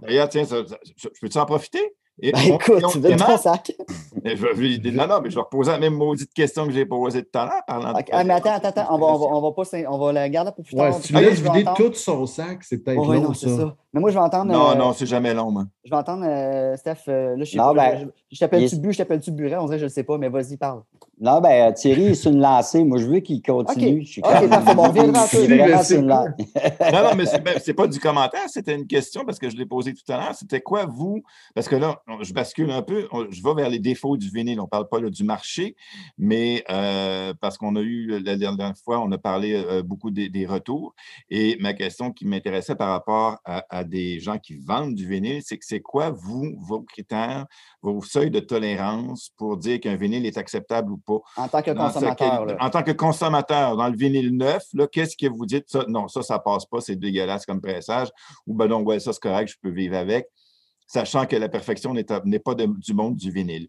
[0.00, 1.94] D'ailleurs, tiens, ça- ça- je peux-tu en profiter?
[2.22, 3.72] Et on- écoute, on- tu donnes ton sac.
[4.24, 6.84] et je vais- non, non, mais je vais reposer la même maudite question que j'ai
[6.84, 7.62] posée tout à l'heure.
[7.66, 9.62] parlant de Ok, ah, mais attends, attends, attends, on va, on va, on va pas,
[9.88, 11.00] on va la garder pour plus Ouais, tard.
[11.00, 13.56] si tu laisses vider tout son sac, c'est peut-être Oh, ouais, long, non, c'est ça.
[13.56, 13.76] ça.
[13.92, 14.52] Mais moi, je vais entendre.
[14.52, 15.64] Non, euh, non, c'est jamais long, moi.
[15.84, 16.96] Je vais entendre euh, Steph.
[17.08, 17.90] euh, là, je sais Non, pas.
[17.90, 20.28] ben, je- t'appelle-tu Bu, je t'appelle-tu Buret, on dirait que je le sais pas, mais
[20.28, 20.82] vas-y, parle.
[21.20, 22.82] Non, ben Thierry est sur une lancée.
[22.82, 24.00] Moi, je veux qu'il continue.
[24.00, 24.06] Ok.
[24.06, 25.26] Je suis parfait, bon, on reviendra.
[26.92, 29.56] Non, non, mais c'est ben, c'est pas du commentaire, c'était une question parce que je
[29.56, 30.34] l'ai posée tout à l'heure.
[30.34, 31.22] C'était quoi, vous?
[31.54, 34.60] Parce que là, je bascule un peu, je vais vers les défauts du vinyle.
[34.60, 35.76] On ne parle pas là, du marché,
[36.16, 40.30] mais euh, parce qu'on a eu, la dernière fois, on a parlé euh, beaucoup des,
[40.30, 40.94] des retours.
[41.28, 45.42] Et ma question qui m'intéressait par rapport à, à des gens qui vendent du vinyle,
[45.44, 47.46] c'est que c'est quoi, vous, vos critères,
[47.82, 51.20] vos seuils de tolérance pour dire qu'un vinyle est acceptable ou pas?
[51.36, 52.56] En tant que dans consommateur.
[52.60, 55.64] En tant que consommateur, dans le vinyle neuf, là, qu'est-ce que vous dites?
[55.68, 58.08] Ça, non, ça, ça passe pas, c'est dégueulasse comme pressage.
[58.46, 60.26] Ou ben non, ouais, ça, c'est correct, je peux vivre avec,
[60.86, 62.04] sachant que la perfection n'est
[62.38, 63.68] pas de- du monde du vinyle.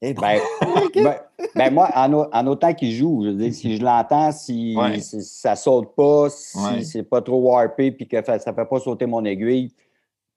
[0.00, 0.38] Eh ben,
[0.94, 1.16] Ben, ben,
[1.56, 4.74] ben, moi, en, au- en autant qu'il joue, je veux dire, si je l'entends, si,
[4.76, 5.00] Ouais.
[5.00, 6.82] si ça saute pas, si Ouais.
[6.84, 9.72] c'est pas trop warpé puis que ça fait pas sauter mon aiguille,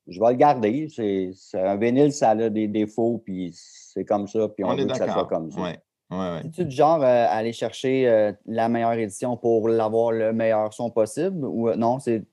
[0.08, 0.88] je vais le garder.
[0.94, 4.76] C'est c'est un vinyle, ça a des défauts, puis c'est comme ça, puis on, On,
[4.76, 5.62] veut que ça soit comme ça.
[5.62, 5.80] Ouais,
[6.12, 6.42] ouais, ouais.
[6.46, 10.74] Es-tu du genre euh, à aller chercher euh, la meilleure édition pour l'avoir le meilleur
[10.74, 11.46] son possible?
[11.46, 12.24] Ou euh, non, c'est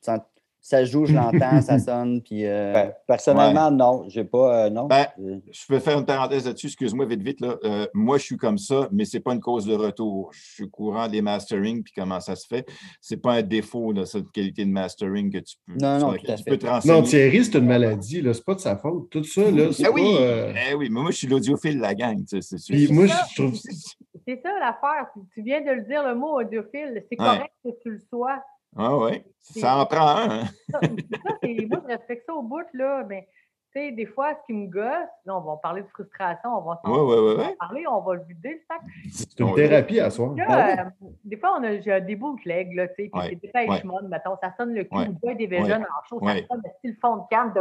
[0.68, 2.44] ça, joue, je l'entends, ça sonne, puis.
[2.46, 4.66] euh, Ben, personnellement, non, j'ai pas.
[4.66, 4.86] euh, non.
[4.86, 7.40] Ben, Euh, Je peux faire une parenthèse là-dessus, excuse-moi vite, vite.
[7.40, 7.56] Là.
[7.64, 10.30] Euh, moi, je suis comme ça, mais ce n'est pas une cause de retour.
[10.32, 12.66] Je suis au courant des mastering puis comment ça se fait?
[13.00, 16.10] Ce n'est pas un défaut, là, cette qualité de mastering que tu peux, Non, non,
[16.12, 16.92] laquelle tout à tu peux.
[16.94, 18.34] Non, Thierry, c'est une maladie, là.
[18.34, 19.08] C'est pas de sa faute.
[19.10, 20.20] Tout ça, là, c'est Eh oui, pas.
[20.22, 22.18] euh, eh oui, mais moi, je suis l'audiophile de la gang.
[22.18, 22.74] tu sais, c'est sûr.
[22.76, 23.24] Puis moi, ça.
[23.30, 23.54] je trouve.
[23.54, 25.06] C'est ça l'affaire.
[25.14, 27.02] Tu, tu viens de le dire, le mot audiophile.
[27.10, 28.42] C'est correct que tu le sois.
[28.78, 30.30] Ah oui, ça en prend un.
[30.30, 30.44] hein?
[30.70, 33.04] Ça, ça, c'est- moi, je respecte ça au bout, là.
[33.08, 33.28] Mais,
[33.72, 34.84] tu sais, des fois, ce qui me gosse,
[35.26, 38.60] là, on va parler de frustration, on va s'en parler, on va le vider, le
[38.68, 38.80] sac.
[39.10, 40.32] C'est une thérapie à soi.
[40.36, 43.52] Là, euh, des fois, on a j'ai des bootlegs, là, tu sais, puis Ouais, c'est
[43.64, 43.82] des ouais.
[43.84, 46.40] mode, mettons, ça sonne le cul, Joy Division ouais, en ouais.
[46.42, 47.60] ça sonne le style fond de cam de...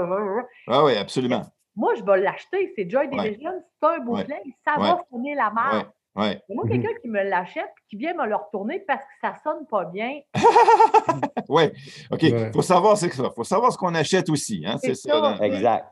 [0.67, 1.41] Ah oui, absolument.
[1.75, 3.29] Moi, je vais l'acheter, c'est Joy Ouais.
[3.29, 3.51] Division,
[3.81, 4.87] c'est un bootleg, ça Ouais.
[4.89, 5.87] va sonner la merde.
[6.17, 6.29] Oui.
[6.49, 6.71] Mais Moi, Mhm.
[6.71, 10.19] quelqu'un qui me l'achète, qui vient me le retourner parce que ça sonne pas bien,
[11.49, 11.63] Oui,
[12.11, 12.23] OK.
[12.23, 12.51] Il Ouais.
[12.51, 13.29] faut savoir c'est ça.
[13.35, 14.63] faut savoir ce qu'on achète aussi.
[14.65, 14.77] Hein?
[14.81, 15.37] C'est ça.
[15.41, 15.85] exact.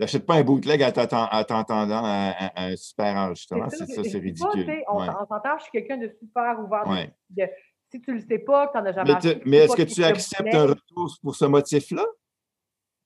[0.00, 3.68] N'achète pas un bootleg en t'entendant un, un- un super enregistrement.
[3.70, 4.64] C'est C'est ça, c'est pas, ridicule.
[4.66, 5.06] sais, On Ouais.
[5.06, 6.86] s'entend, je suis quelqu'un de super ouvert.
[6.88, 7.12] Ouais.
[7.30, 7.48] de-
[7.92, 9.88] si tu le sais pas, que tu n'en as jamais Mais, mais est-ce pas que
[9.88, 12.04] tu te acceptes un retour pour ce motif-là?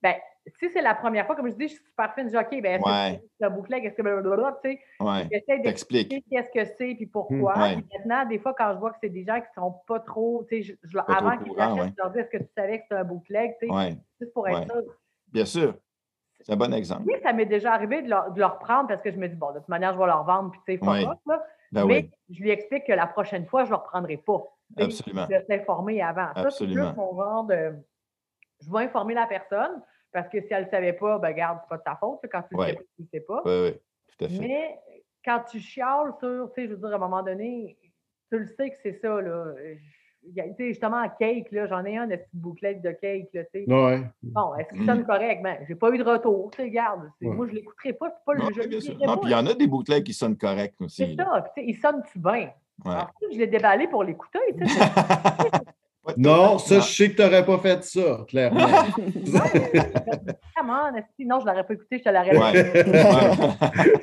[0.01, 0.15] Ben,
[0.59, 2.63] si c'est la première fois, comme je dis, je suis super fine, je dis, OK,
[2.63, 3.19] ben, est-ce Ouais.
[3.19, 5.29] que c'est un bootleg, est-ce que blablabla, tu sais, Oui.
[5.33, 7.57] j'essaie d'expliquer qu'est-ce que c'est puis pourquoi.
[7.57, 7.75] Hmm, ouais.
[7.77, 10.45] Puis maintenant, des fois, quand je vois que c'est des gens qui sont pas trop,
[10.49, 11.89] tu sais, je, je Pas avant qu'ils l'achètent, ouais.
[11.97, 14.49] je leur dis, est-ce que tu savais que c'était un bootleg, tu sais, juste pour
[14.49, 14.67] être Ouais.
[14.67, 14.83] sûr.
[15.33, 15.75] bien sûr.
[16.41, 17.03] C'est un bon exemple.
[17.07, 19.35] Oui, ça m'est déjà arrivé de leur, de leur prendre parce que je me dis,
[19.35, 21.07] bon, de toute manière, je vais leur vendre, puis tu sais, fuck Ouais.
[21.07, 21.45] off, là.
[21.73, 24.43] Ben mais oui, je lui explique que la prochaine fois, je ne leur prendrai pas.
[24.79, 25.27] Absolument.
[25.27, 26.29] De s'informer avant.
[26.29, 26.93] Ça, c'est Absolument.
[26.93, 27.73] plus mon genre de.
[28.65, 29.83] Je vais informer la personne
[30.13, 32.21] parce que si elle ne le savait pas, ben garde, c'est pas de ta faute.
[32.31, 32.73] Quand tu ne Ouais.
[32.73, 33.43] le sais pas, tu ne le sais pas.
[33.45, 33.81] Oui, oui,
[34.19, 34.39] tout à fait.
[34.41, 34.79] Mais
[35.25, 37.77] quand tu chiales sur, tu sais, je veux dire, à un moment donné,
[38.31, 39.53] tu le sais que c'est ça, là.
[40.25, 42.91] Il y a- tu sais, justement, cake, là, j'en ai un de petit booklet de
[42.91, 43.73] cake, là, tu sais?
[43.73, 44.03] Ouais.
[44.23, 44.87] Bon, est-ce qu'il Mm.
[44.87, 45.43] sonne correct?
[45.43, 47.09] Ben, j'ai pas eu de retour, tu sais, garde.
[47.21, 47.35] c'est- Ouais.
[47.37, 48.67] Moi, je l'écouterai pas, c'est pas le Non, jeu.
[48.67, 48.99] bien sûr.
[48.99, 51.17] Non, puis il y en a des bootlegs qui sonnent corrects C'est aussi.
[51.17, 51.25] là.
[51.25, 52.53] ça, puis tu sais, il sonne-tu bien?
[52.85, 52.93] Ouais.
[52.93, 54.81] Alors, tu sais, je l'ai déballé pour l'écouter, tu sais.
[56.17, 58.67] Non, ça, je sais que tu n'aurais pas fait ça, clairement.
[60.57, 60.91] Vraiment,
[61.21, 62.85] non, je l'aurais pas écouté, je te l'aurais Ouais.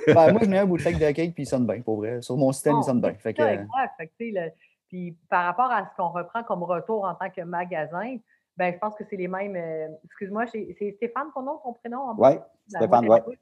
[0.14, 2.22] Ben, moi, je mets un bootleg de cake, puis il sonne bien, pour vrai.
[2.22, 3.14] Sur mon système, il sonne bien.
[3.16, 3.58] Fait que, euh.
[3.98, 4.52] Fait que, le-
[4.88, 8.18] Puis par rapport à ce qu'on reprend comme retour en tant que magasin,
[8.58, 9.56] ben, je pense que c'est les mêmes.
[9.56, 12.14] euh, Excuse-moi, c'est Stéphane ton nom, ton prénom?
[12.18, 12.32] Oui,
[12.68, 13.18] Stéphane, oui.
[13.28, 13.38] de.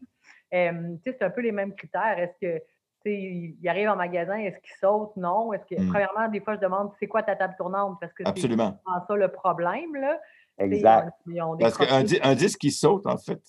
[0.55, 2.17] Euh, tu sais, c'est un peu les mêmes critères.
[2.17, 2.63] Est-ce que
[3.11, 5.15] il il arrive en magasin, est-ce qu'il saute?
[5.17, 5.53] Non.
[5.53, 5.87] Est-ce que, Mm.
[5.89, 7.97] Premièrement, des fois, je demande c'est quoi ta table tournante?
[7.99, 9.95] Parce que c'est ça le problème.
[9.95, 10.19] Là.
[10.59, 11.11] Exact.
[11.27, 13.41] ils ont des Parce qu'un un disque qui saute, en fait,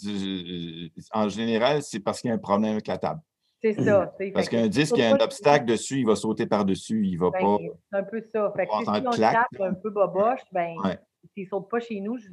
[1.12, 3.20] en général, c'est parce qu'il y a un problème avec la table.
[3.60, 4.12] C'est ça.
[4.18, 4.32] tu sais.
[4.32, 7.30] Parce qu'un disque, il y a un obstacle dessus, il va sauter par-dessus, il va
[7.30, 7.56] Ben, pas.
[7.92, 8.52] C'est un peu ça.
[8.56, 9.32] Fait que, si on claque.
[9.34, 10.98] tape un peu boboche, ben, Ouais.
[11.32, 12.28] s'ils ne sautent pas chez nous, je,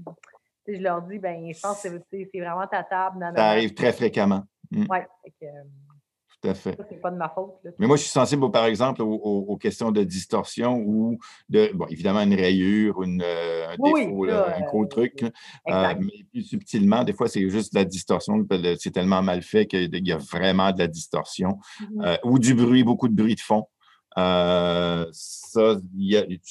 [0.68, 3.26] je leur dis, ben, je pense que c'est vraiment ta table.
[3.36, 4.44] Ça arrive très fréquemment.
[4.74, 5.48] Que, euh,
[6.42, 6.76] Tout à fait.
[6.89, 7.54] c'est pas de ma faute.
[7.64, 7.72] là.
[7.78, 11.20] Mais moi, je suis sensible, par exemple, aux, aux- aux questions de distorsion ou
[11.50, 14.88] de, bon, évidemment, une rayure, ou une, euh, un Oui, défaut, là, un gros euh,
[14.88, 15.22] truc.
[15.22, 15.30] là.
[15.68, 16.00] Exact.
[16.02, 18.44] Euh, mais plus subtilement, des fois, c'est juste de la distorsion.
[18.80, 21.60] C'est tellement mal fait qu'il y a vraiment de la distorsion.
[21.92, 22.02] Mhm.
[22.06, 23.66] Euh, ou du bruit, beaucoup de bruit de fond.
[24.18, 25.76] Euh, ça,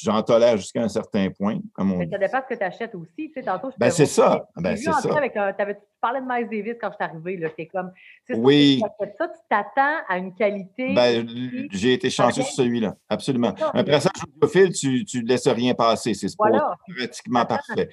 [0.03, 2.95] j'en tolère jusqu'à un certain point, comme on Mais ça dépend ce que tu achètes
[2.95, 3.13] aussi.
[3.29, 4.49] Tu sais, tantôt, je Ben, c'est ça.
[4.57, 5.15] Ben, c'est ça.
[5.17, 7.37] Avec tu parlais de Miles Davis quand je suis arrivée.
[7.37, 7.93] là, C'est comme.
[8.31, 8.81] Oui.
[9.19, 10.95] ça, tu t'attends à une qualité.
[10.95, 11.27] Ben,
[11.71, 13.55] j'ai été chanceux sur celui-là, absolument.
[13.75, 16.77] Un pressage audiophile, tu ne laisses rien passer, c'est Voilà.
[16.97, 17.89] pratiquement parfait.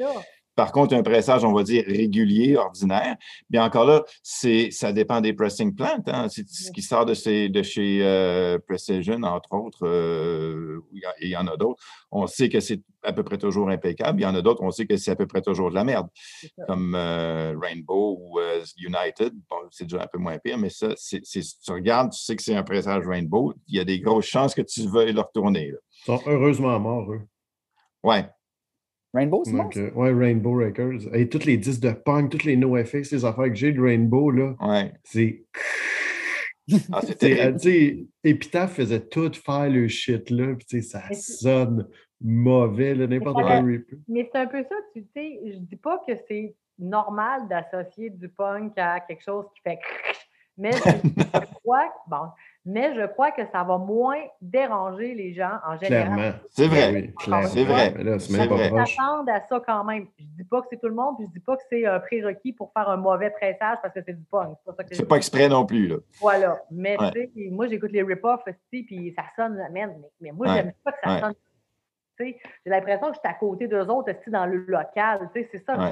[0.58, 3.16] Par contre, un pressage, on va dire régulier, ordinaire,
[3.50, 6.04] bien encore là, c'est, ça dépend des pressing plants.
[6.08, 6.28] hein.
[6.30, 11.06] C'est ce qui sort de, ces- de chez euh, Precision, entre autres, euh, il y
[11.06, 11.82] a- il y en a d'autres.
[12.12, 14.20] On sait que c'est à peu près toujours impeccable.
[14.20, 15.84] Il y en a d'autres, on sait que c'est à peu près toujours de la
[15.84, 16.08] merde,
[16.68, 19.34] comme euh, Rainbow ou euh, United.
[19.50, 22.20] Bon, c'est déjà un peu moins pire, mais ça, c'est, c'est- si tu regardes, tu
[22.20, 23.54] sais que c'est un pressage Rainbow.
[23.68, 25.70] Il y a des grosses chances que tu veuilles le retourner.
[25.72, 25.78] là.
[26.02, 27.22] Ils sont heureusement morts, eux.
[28.04, 28.28] Ouais.
[29.14, 29.70] Rainbow, c'est ça?
[29.78, 31.14] euh, ouais, Rainbow Records.
[31.16, 34.32] Et tous les disques de punk, tous les NoFX, les affaires que j'ai de Rainbow,
[34.32, 34.92] là, Ouais.
[35.04, 35.44] c'est.
[36.92, 37.60] Ah, c'est Tu sais, terrible.
[37.66, 41.88] euh, Epitaph faisait tout faire le shit, là, puis tu sais, ça sonne
[42.22, 43.86] mauvais, là, n'importe quel.
[44.10, 45.40] Mais c'est un peu ça, tu sais.
[45.46, 49.80] Je dis pas que c'est normal d'associer du punk à quelque chose qui fait
[50.58, 51.08] mais je,
[51.40, 52.28] je crois, bon,
[52.70, 56.14] mais je crois que ça va moins déranger les gens en général.
[56.14, 56.38] Clairement.
[56.52, 56.92] C'est vrai.
[56.94, 57.48] Oui, clairement.
[57.48, 57.94] C'est vrai.
[57.98, 58.70] Mais là, c'est C'est même pas vrai.
[58.70, 58.96] proche.
[58.96, 60.06] s'attendent à ça quand même.
[60.20, 62.00] Je dis pas que c'est tout le monde, puis je dis pas que c'est un
[62.02, 64.58] prérequis pour faire un mauvais pressage parce que c'est du punk.
[64.60, 65.08] C'est pas ça que je C'est dis.
[65.08, 65.88] pas exprès non plus.
[65.88, 65.96] Là.
[66.20, 66.62] Voilà.
[66.70, 67.12] Mais Ouais.
[67.12, 70.54] tu sais, moi, j'écoute les rip-offs aussi, puis ça sonne, man, mais, mais moi, Ouais.
[70.56, 71.20] j'aime pas que ça Ouais.
[71.22, 71.34] sonne.
[72.20, 75.30] Tu sais, J'ai l'impression que je suis à côté d'eux autres, aussi dans le local.
[75.34, 75.92] Tu sais, C'est ça que Ouais.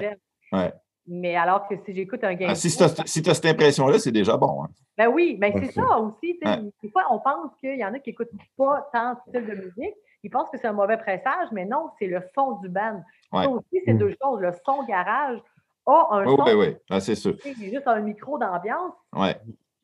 [0.51, 0.71] j'aime.
[1.07, 2.49] Mais alors que si j'écoute un game.
[2.51, 4.63] Ah, si tu as, si cette impression-là, c'est déjà bon.
[4.63, 4.67] hein.
[4.97, 6.39] Ben oui, ben Ouais, c'est ça aussi.
[6.39, 6.47] tu sais.
[6.49, 6.71] Ouais.
[6.81, 9.93] Des fois, on pense qu'il y en a qui n'écoutent pas tant style de musique.
[10.23, 13.03] Ils pensent que c'est un mauvais pressage, mais non, c'est le son du band.
[13.31, 13.43] Ouais.
[13.43, 13.97] Ça aussi, c'est Mm.
[13.99, 14.39] deux choses.
[14.39, 15.37] Le son garage
[15.85, 16.75] a un Oui, son, oui, oui.
[16.89, 17.35] Ah, c'est sûr.
[17.45, 18.93] il y a juste un micro d'ambiance.
[19.15, 19.35] Ouais.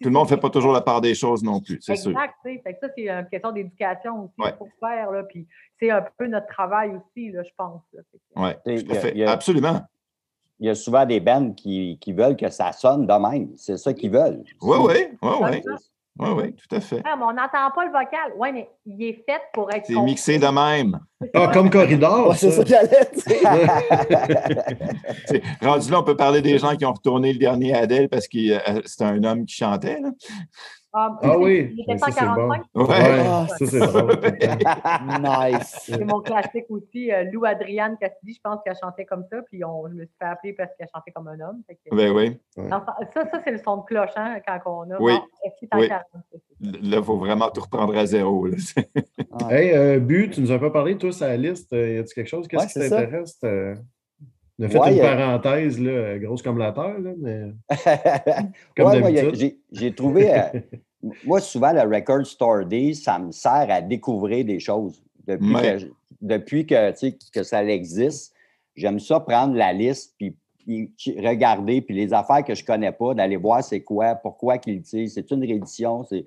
[0.01, 2.09] Tout le monde ne fait pas toujours la part des choses non plus, c'est sûr.
[2.09, 2.33] Exact.
[2.43, 4.55] Fait que ça, c'est une question d'éducation aussi Ouais.
[4.57, 5.11] faut faire.
[5.11, 5.47] Là, puis
[5.79, 7.83] c'est un peu notre travail aussi, là, je pense.
[8.35, 9.81] Oui, a- Absolument.
[10.61, 13.49] Il y a souvent des bands qui, qui veulent que ça sonne de même.
[13.57, 14.43] C'est ça qu'ils veulent.
[14.61, 15.61] Oui, oui, oui, oui.
[16.19, 17.01] Oui, oui, tout à fait.
[17.05, 18.33] Ah, mais on n'entend pas le vocal.
[18.37, 19.85] Oui, mais il est fait pour être.
[19.87, 20.99] C'est mixé de même.
[21.33, 22.27] Ah, comme Corridor.
[22.29, 22.63] Ouais, c'est ça.
[25.25, 28.27] C'est- Rendu là, on peut parler des gens qui ont retourné le dernier Adèle parce
[28.27, 29.99] que euh, c'était un homme qui chantait.
[30.01, 30.09] Là.
[30.93, 32.63] Ah, Ah oui, Il était ça, c'est 145.
[32.75, 32.83] Ouais.
[32.83, 34.19] Ouais, Ah, ça, c'est drôle.
[35.19, 35.79] nice.
[35.85, 37.11] C'est mon classique aussi.
[37.11, 39.37] euh, Lou Adriane Cassidy, je pense qu'elle chantait comme ça.
[39.43, 41.61] Puis on, je me suis fait appeler parce qu'elle chantait comme un homme.
[41.69, 42.37] Que- Ben oui.
[42.55, 44.99] Ça, ça c'est le son de cloche hein, quand on a.
[44.99, 45.13] Oui.
[45.13, 45.21] Bon,
[45.61, 45.87] est en Oui.
[45.87, 48.45] 40, ça, c'est- Là, il faut vraiment tout reprendre à zéro.
[48.47, 48.57] là.
[49.31, 49.47] Ah.
[49.53, 51.71] Hey, euh, Bu, tu nous as pas parlé, toi, sur la liste.
[51.73, 52.47] Euh, Y a-tu quelque chose?
[52.47, 53.39] Qu'est-ce Ouais, qui t'intéresse?
[54.61, 57.41] On a fait Ouais, une euh, parenthèse, là, grosse comme la terre, là, mais
[58.77, 60.33] comme Ouais, j'ai- j'ai trouvé.
[60.33, 60.43] euh,
[61.25, 65.01] moi, souvent, le Record Store Day, ça me sert à découvrir des choses.
[65.25, 65.91] Depuis, que,
[66.21, 68.33] depuis que, que ça existe,
[68.75, 72.91] j'aime ça prendre la liste puis, puis regarder, puis les affaires que je ne connais
[72.91, 75.15] pas, d'aller voir c'est quoi, pourquoi qu'ils le disent.
[75.15, 76.03] C'est une réédition.
[76.03, 76.25] C'est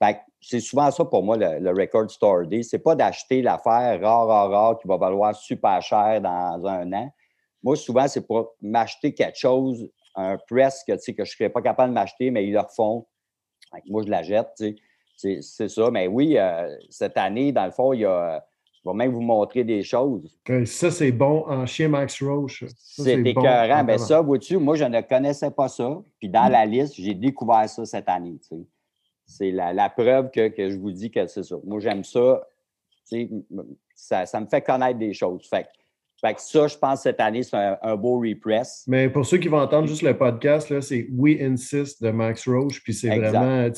[0.00, 2.62] fait que c'est souvent ça pour moi, le, le Record Store Day.
[2.62, 7.12] C'est pas d'acheter l'affaire rare, rare, rare qui va valoir super cher dans un an.
[7.62, 11.36] Moi, souvent, c'est pour m'acheter quelque chose, un press que, tu sais, que je ne
[11.36, 13.06] serais pas capable de m'acheter, mais ils le refont.
[13.86, 14.48] Moi, je la jette.
[14.58, 14.76] tu
[15.16, 15.38] sais.
[15.40, 15.90] C'est ça.
[15.90, 18.44] Mais oui, euh, cette année, dans le fond, il y a.
[18.84, 20.36] Je vais même vous montrer des choses.
[20.66, 22.64] Ça, c'est bon en chien Max Roche.
[22.76, 23.80] C'est bon écœurant.
[23.82, 26.02] en Ben ça, vois-tu, moi, je ne connaissais pas ça.
[26.18, 28.38] Puis dans la liste, j'ai découvert ça cette année.
[28.40, 28.62] tu sais.
[29.24, 31.54] C'est la, la preuve que, que je vous dis que c'est ça.
[31.64, 32.44] Moi, j'aime ça.
[33.08, 33.30] tu sais,
[33.94, 35.48] Ça, ça me fait connaître des choses.
[35.48, 35.68] Fait, que-
[36.24, 38.84] fait que ça, je pense, cette année, c'est un, un beau repress.
[38.86, 42.46] Mais pour ceux qui vont entendre juste le podcast, là, c'est We Insist de Max
[42.48, 43.68] Roche, puis c'est vraiment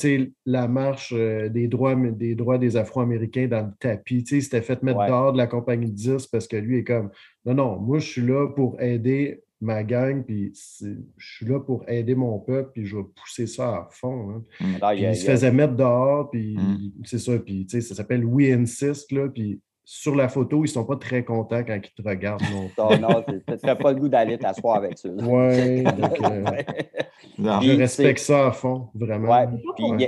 [0.45, 4.23] la marche euh, des, droits, des droits des Afro-Américains dans le tapis.
[4.25, 5.07] S'était fait mettre Ouais.
[5.07, 7.09] dehors de la compagnie de 10 parce que lui est comme
[7.45, 11.83] Non, non, moi je suis là pour aider ma gang, puis je suis là pour
[11.87, 14.29] aider mon peuple, puis je vais pousser ça à fond.
[14.61, 14.65] hein.
[14.81, 16.91] Alors, Puis il se faisait mettre dehors, puis Mm.
[17.05, 20.95] c'est ça, puis ça s'appelle We Insist, là, puis sur la photo, ils sont pas
[20.97, 22.71] très contents quand ils te regardent non.
[22.77, 25.09] Non, non, tu n'as pas le goût d'aller t'asseoir avec ça.
[25.09, 29.29] Ouais, donc, euh, je respecte ça à fond, vraiment.
[29.31, 30.07] Ouais, puis.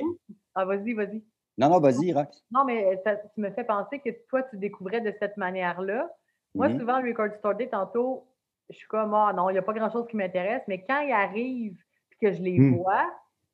[0.56, 1.24] Ah, vas-y, vas-y.
[1.60, 2.44] Non, non, vas-y, Rox.
[2.52, 6.10] Non, mais ça- tu me fais penser que toi, tu découvrais de cette manière-là.
[6.56, 6.80] Moi, Mhm.
[6.80, 8.26] souvent, le Record Store Day, tantôt,
[8.70, 11.12] je suis comme, ah non, il n'y a pas grand-chose qui m'intéresse, mais quand ils
[11.12, 11.78] arrivent
[12.12, 12.76] et que je les Hmm.
[12.76, 13.06] vois,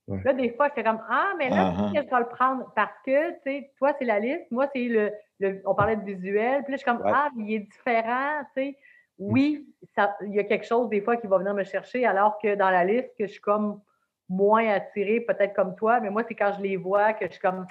[0.07, 0.19] Ouais.
[0.25, 2.91] là, des fois, je fais comme, ah, mais là, que je vais le prendre parce
[3.05, 6.63] que, tu sais, toi, c'est la liste, moi, c'est le, le- On parlait de visuel,
[6.63, 7.11] puis là, je suis comme, Ouais.
[7.13, 8.77] ah, mais il est différent, tu sais.
[9.17, 12.37] Oui, ça- il y a quelque chose, des fois, qui va venir me chercher, alors
[12.39, 13.79] que dans la liste, que je suis comme
[14.27, 17.41] moins attirée, peut-être comme toi, mais moi, c'est quand je les vois que je suis
[17.41, 17.65] comme,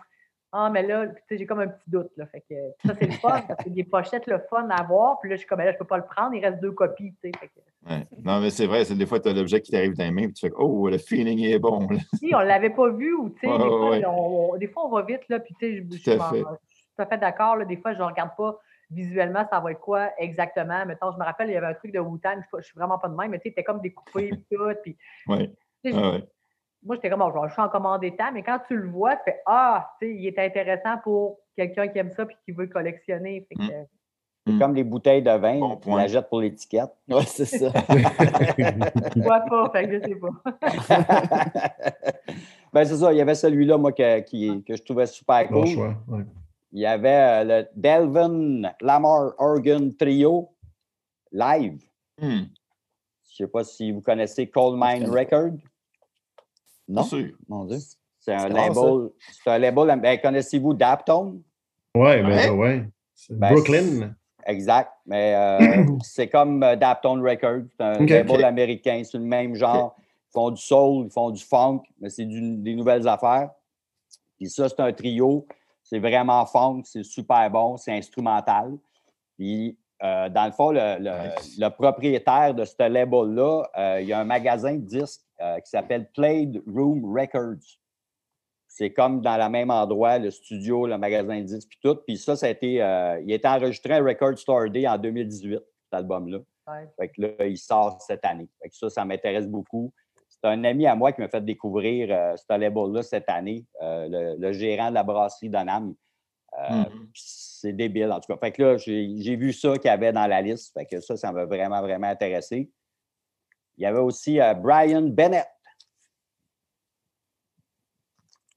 [0.53, 2.11] ah, mais là, tu sais, j'ai comme un petit doute.
[2.17, 2.55] Là, fait que,
[2.87, 5.19] ça, c'est le fun, parce que des pochettes, le fun à voir.
[5.21, 7.15] Puis là, je suis comme, là, je peux pas le prendre, il reste deux copies.
[7.23, 8.07] Fait que, Ouais.
[8.23, 10.27] Non, mais c'est vrai, c'est des fois, tu as l'objet qui t'arrive dans les mains,
[10.27, 11.89] puis tu fais Oh, le feeling est bon.
[11.89, 11.99] là.
[12.19, 15.29] si on l'avait pas vu, ou tu sais, des, ouais, des fois, on va vite,
[15.29, 17.57] là, puis tu sais, je, suis tout à fait d'accord.
[17.67, 18.57] Des fois, je ne regarde pas
[18.91, 20.85] visuellement, ça va être quoi exactement.
[20.87, 23.09] Mettons, je me rappelle, il y avait un truc de Wu-Tang, je suis vraiment pas
[23.09, 24.73] de même, mais tu sais, c'était comme découpé, tout.
[24.83, 24.97] Puis,
[25.27, 25.51] Ouais.
[25.93, 26.25] Ah ouais.
[26.85, 29.23] Moi, j'étais comme, oh, je suis en commander tant, mais quand tu le vois, tu
[29.27, 32.67] fais Ah, tu sais, il est intéressant pour quelqu'un qui aime ça puis qui veut
[32.67, 33.47] collectionner.
[33.49, 33.87] Fait que, Mm.
[34.45, 34.59] C'est Mm.
[34.59, 35.99] comme les bouteilles de vin, Bon point.
[36.01, 36.91] la jettes pour l'étiquette.
[37.09, 37.71] Ouais, c'est ça.
[37.89, 40.33] je vois pas, fait que je sais pas.
[42.73, 45.61] ben, c'est ça, il y avait celui-là, moi, que, qui- que je trouvais super Bon
[45.63, 45.69] cool.
[45.73, 45.95] choix.
[46.09, 46.25] ouais.
[46.73, 50.49] Il y avait euh, le Delvin Lamar Organ Trio
[51.31, 51.81] live.
[52.19, 52.47] Hmm, Je ne
[53.29, 55.53] sais pas si vous connaissez Coal Mine Record.
[56.93, 57.09] Non?
[57.49, 57.79] Mon Dieu.
[58.21, 59.11] C'est un label.
[59.43, 60.01] C'est un label.
[60.01, 61.43] Ben, connaissez-vous Daptone?
[61.95, 62.23] Ouais, Ouais.
[62.23, 62.89] ben ouais.
[63.15, 64.15] C'est Ben, Brooklyn.
[64.47, 64.91] Exact.
[65.07, 67.65] Mais euh, c'est comme euh, Daptone Records.
[67.77, 69.03] C'est un label américain.
[69.05, 69.97] C'est le même genre.
[70.29, 73.51] Ils font du soul, ils font du funk, mais c'est des nouvelles affaires.
[74.39, 75.47] Puis ça, c'est un trio.
[75.83, 78.73] C'est vraiment funk, c'est super bon, c'est instrumental.
[79.37, 81.59] Puis, euh, dans le fond, le, le- Nice.
[81.59, 85.71] le propriétaire de ce label-là, euh, il y a un magasin de disques euh, qui
[85.71, 87.79] s'appelle Played Room Records.
[88.69, 91.97] C'est comme dans le même endroit, le studio, le magasin de disques, puis tout.
[92.07, 94.97] Puis ça, ça a été, euh, il a été enregistré à Record Store Day en
[94.97, 96.39] 2018, cet album-là.
[96.69, 96.89] Ouais.
[96.99, 98.49] Fait que là, il sort cette année.
[98.63, 99.93] Fait que ça, ça m'intéresse beaucoup.
[100.29, 104.09] C'est un ami à moi qui m'a fait découvrir euh, ce label-là cette année, euh,
[104.09, 105.95] le, le gérant de la brasserie Donham.
[106.59, 107.09] Euh, Mhm.
[107.13, 108.39] puis C'est débile, en tout cas.
[108.39, 110.73] Fait que là, j'ai j'ai vu ça qu'il y avait dans la liste.
[110.75, 112.71] Fait que ça, ça m'a vraiment, vraiment intéressé.
[113.79, 115.47] Il y avait aussi euh, Brian Bennett.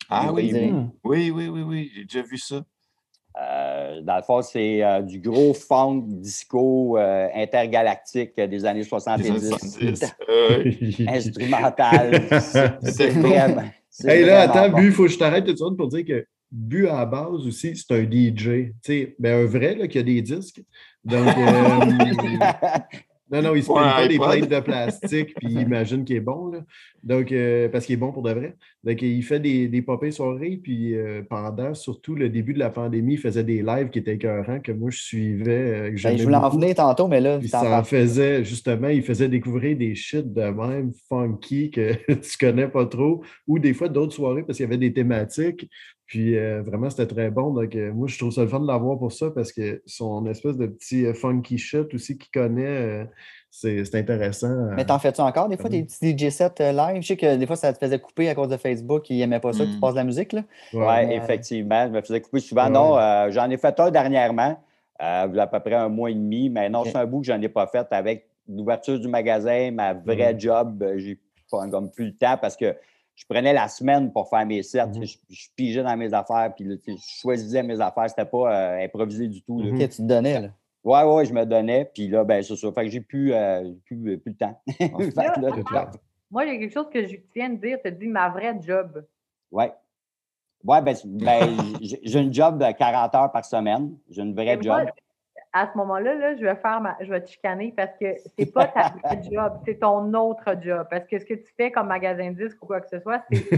[0.10, 0.72] Ah oui, Oui.
[1.04, 2.64] Oui, oui, oui, oui, j'ai déjà vu ça.
[3.42, 8.86] Euh, dans le fond, c'est euh, du gros funk disco euh, intergalactique des années Les
[8.86, 9.30] 70.
[9.30, 10.16] années 70.
[10.30, 11.06] Euh, oui.
[11.08, 12.28] Instrumental.
[12.84, 13.64] C'est- vraiment.
[14.04, 14.78] Hey, là, attends, bon.
[14.80, 17.06] Bu, il faut que je t'arrête tout de suite pour dire que Bu, à la
[17.06, 18.36] base aussi, c'est un DJ.
[18.44, 20.62] Tu sais, ben, un vrai là, qui a des disques.
[21.06, 21.80] Donc, euh,
[23.32, 26.16] non, non, il se Ouais, prend pas des plaintes de plastique, puis il imagine qu'il
[26.16, 26.52] est bon.
[26.52, 26.60] Là.
[27.04, 28.56] Donc, euh, parce qu'il est bon pour de vrai.
[28.86, 32.70] Donc, il fait des, des pop soirées, puis euh, pendant surtout le début de la
[32.70, 35.90] pandémie, il faisait des lives qui étaient écœurants, que moi, je suivais.
[35.90, 38.90] euh, que Ben, je voulais en venir tantôt, mais là, Puis ça en faisait, justement,
[38.90, 43.74] il faisait découvrir des shit de même funky que tu connais pas trop, ou des
[43.74, 45.68] fois d'autres soirées parce qu'il y avait des thématiques.
[46.06, 47.52] Puis euh, vraiment, c'était très bon.
[47.52, 50.28] Donc, euh, moi, je trouve ça le fun de l'avoir pour ça parce que son
[50.28, 53.08] espèce de petit funky shit aussi qu'il connaît,
[53.60, 54.50] c'est c'est intéressant.
[54.50, 54.74] euh.
[54.76, 57.02] Mais t'en fais-tu encore des fois des petits DJ sets euh, live?
[57.02, 59.10] Je sais que des fois, ça te faisait couper à cause de Facebook.
[59.10, 59.80] Ils n'aimaient pas ça que tu Mhm.
[59.80, 60.34] passes de la musique.
[60.34, 60.42] Là.
[60.74, 61.86] Oui, Mais- effectivement.
[61.88, 62.66] Je me faisais couper souvent.
[62.66, 62.70] Ouais.
[62.72, 64.58] Non, euh, j'en ai fait un dernièrement,
[65.02, 67.06] euh, il y a à peu près un mois et demi, mais non, c'est un
[67.06, 70.40] bout que je n'en ai pas fait avec l'ouverture du magasin, ma vraie Mhm.
[70.40, 70.86] job.
[70.98, 71.18] J'ai
[71.50, 72.76] pas comme plus le temps parce que
[73.16, 74.86] je prenais la semaine pour faire mes sets.
[74.88, 75.06] Mhm.
[75.06, 78.10] je, je pigeais dans mes affaires, puis là, je choisissais mes affaires.
[78.10, 79.62] C'était pas euh, improvisé du tout.
[79.62, 79.72] là.
[79.72, 79.76] Mhm.
[79.82, 80.42] Ok, tu te donnais.
[80.42, 80.48] Là.
[80.86, 82.72] Ouais, ouais, je me donnais, puis là, ben, c'est ça.
[82.72, 84.62] Fait que j'ai plus, euh, plus, euh, plus le temps.
[85.72, 85.92] Là.
[86.30, 88.30] Moi, il y a quelque chose que je viens de dire, tu as dit ma
[88.30, 89.04] vraie job.
[89.52, 89.74] Ouais.
[90.64, 93.98] Ouais, ben, ben, j'ai une job de 40 heures par semaine.
[94.10, 94.90] J'ai une vraie Et moi, job.
[95.54, 98.06] à ce moment-là, là, je vais faire ma, je vais te chicaner parce que
[98.38, 100.86] c'est pas ta vraie job, c'est ton autre job.
[100.92, 103.24] Parce que ce que tu fais comme magasin de disques ou quoi que ce soit,
[103.32, 103.50] c'est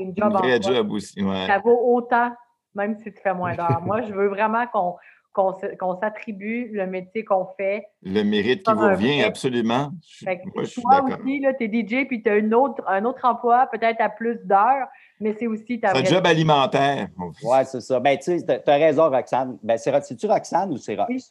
[0.00, 0.74] une job Une en vraie soi.
[0.74, 1.22] job aussi.
[1.22, 1.46] Ouais.
[1.46, 2.32] Ça vaut autant,
[2.74, 3.82] même si tu fais moins d'heures.
[3.82, 4.96] Moi, je veux vraiment qu'on
[5.32, 7.86] qu'on s'attribue le métier qu'on fait.
[8.02, 9.90] Le mérite qui vous revient, absolument.
[10.06, 11.18] Je- Fait que Moi, je suis toi d'accord.
[11.24, 14.36] aussi, tu es DJ puis tu as une autre, un autre emploi, peut-être à plus
[14.44, 14.88] d'heures,
[15.20, 17.08] mais c'est aussi ta C'est job alimentaire.
[17.42, 17.98] Ouais, c'est ça.
[18.00, 19.58] Ben, tu t'as raison, Roxane.
[19.62, 21.08] Ben, c'est-tu Roxane ou c'est Rox?
[21.08, 21.24] Oui.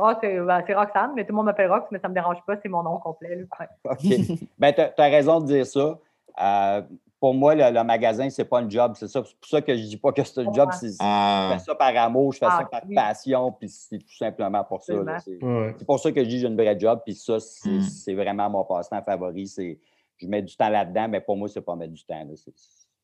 [0.00, 2.38] Ah, c'est ben, Roxane, mais tout le monde m'appelle Rox, mais ça ne me dérange
[2.46, 3.34] pas, c'est mon nom complet.
[3.34, 3.66] là.
[3.92, 4.38] OK.
[4.58, 5.98] ben, tu as, raison de dire ça.
[6.40, 6.82] Euh,
[7.20, 8.92] pour moi, le, le magasin, c'est pas un job.
[8.96, 9.22] C'est ça.
[9.24, 10.70] C'est pour ça que je dis pas que c'est un job.
[10.72, 12.94] c'est- Je Ah, fais ça par amour, je fais Ah, ça par oui.
[12.94, 14.94] passion, puis c'est tout simplement pour ça.
[15.24, 17.80] C'est pour ça que je dis que j'ai une vraie job, puis ça, c'est Mm.
[17.82, 19.46] c'est vraiment mon passe-temps favori.
[19.48, 19.78] C'est
[20.20, 22.24] Je mets du temps là-dedans, mais pour moi, c'est pas mettre du temps.
[22.24, 22.34] là.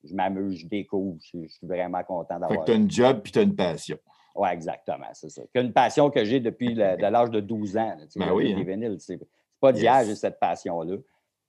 [0.03, 2.61] Je m'amuse, je découvre, je, je suis vraiment content fait d'avoir.
[2.61, 3.97] que tu as une job puis tu as une passion.
[4.35, 5.43] Oui, exactement, c'est ça.
[5.55, 7.95] C'est une passion que j'ai depuis l'âge de 12 ans.
[7.97, 8.97] là, Ben oui, hein.
[8.99, 9.20] C'est c'est
[9.61, 10.09] pas d'hier, Yes.
[10.09, 10.97] j'ai cette passion-là.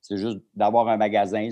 [0.02, 1.50] C'est juste d'avoir un magasin.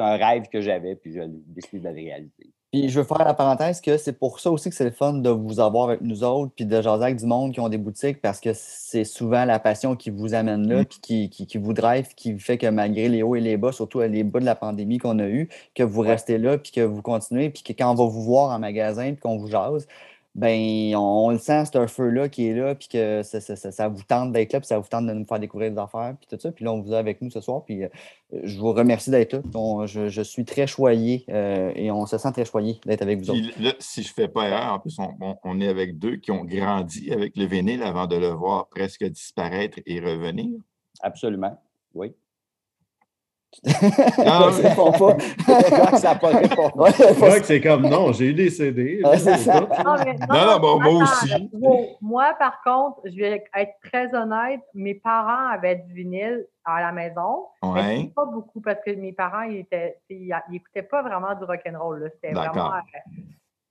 [0.00, 2.50] C'est un rêve que j'avais, puis je décide de le réaliser.
[2.72, 5.12] Puis je veux faire la parenthèse que c'est pour ça aussi que c'est le fun
[5.12, 7.76] de vous avoir avec nous autres, puis de jaser avec du monde qui ont des
[7.76, 11.58] boutiques, parce que c'est souvent la passion qui vous amène là, puis qui, qui, qui
[11.58, 14.46] vous drive, qui fait que malgré les hauts et les bas, surtout les bas de
[14.46, 17.74] la pandémie qu'on a eu, que vous restez là, puis que vous continuez, puis que
[17.74, 19.86] quand on va vous voir en magasin, puis qu'on vous jase,
[20.34, 23.56] ben on, on le sent, c'est un feu-là qui est là, puis que ça, ça-
[23.56, 25.78] ça- ça vous tente d'être là, puis ça vous tente de nous faire découvrir des
[25.78, 26.52] affaires, puis tout ça.
[26.52, 27.88] Puis là, on vous a avec nous ce soir, puis euh,
[28.44, 29.40] je vous remercie d'être là.
[29.54, 33.18] On- je, je suis très choyé euh, et on se sent très choyé d'être avec
[33.18, 33.60] vous autres.
[33.60, 36.16] Là, si je ne fais pas erreur, en plus, on, on- on est avec deux
[36.16, 40.48] qui ont grandi avec le vinyle avant de le voir presque disparaître et revenir.
[41.00, 41.60] Absolument.
[41.94, 42.12] Oui.
[43.64, 45.96] Ça répond pas.
[45.98, 46.30] ça pas.
[46.76, 49.02] Ouais, C'est pas- vrai que c'est comme non, j'ai eu des CD.
[49.04, 49.60] Ouais, c'est ça.
[49.60, 51.50] Non, mais- Non, non, bon, moi aussi.
[52.00, 56.92] Moi, par contre, je vais être très honnête, mes parents avaient du vinyle à la
[56.92, 57.46] maison.
[57.74, 58.10] mais.
[58.14, 62.10] Pas beaucoup parce que mes parents, ils étaient, ils, ils écoutaient pas vraiment du rock'n'roll.
[62.14, 62.78] C'était vraiment euh,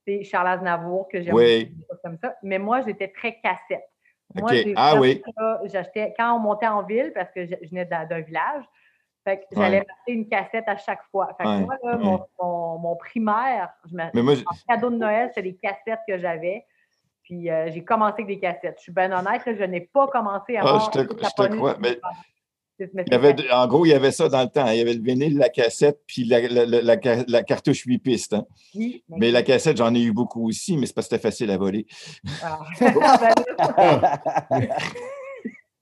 [0.06, 1.66] c'est Charles Aznavour que j'aime Oui.
[1.66, 2.36] beaucoup, des choses comme ça.
[2.44, 3.88] Mais moi, j'étais très cassette.
[4.36, 4.58] Moi, OK.
[4.58, 5.22] j'ai Ah oui.
[5.38, 8.64] ça, J'achetais quand on montait en ville parce que je, je venais d'un village.
[9.26, 9.64] Fait que Ouais.
[9.66, 11.30] j'allais acheter une cassette à chaque fois.
[11.38, 12.04] Fait que Ouais, moi, là, ouais.
[12.04, 14.36] mon, mon- mon primaire, je me, Mais moi,
[14.68, 16.66] cadeau de Noël, c'est des cassettes que j'avais.
[17.24, 18.76] Puis euh, j'ai commencé avec des cassettes.
[18.78, 21.56] Je suis bien honnête, là, je n'ai pas commencé à Ah, je te- je te
[21.56, 22.00] crois, mais-
[22.80, 24.66] mais il y avait, en gros, il y avait ça dans le temps.
[24.70, 27.84] Il y avait le vinyle, la cassette, puis la, la- la- la ca- la cartouche
[27.86, 28.34] 8 pistes.
[28.34, 28.46] hein.
[28.74, 31.52] oui, Mais la cassette, j'en ai eu beaucoup aussi, mais c'est parce que c'était facile
[31.52, 31.86] à voler.
[32.42, 32.60] Ah.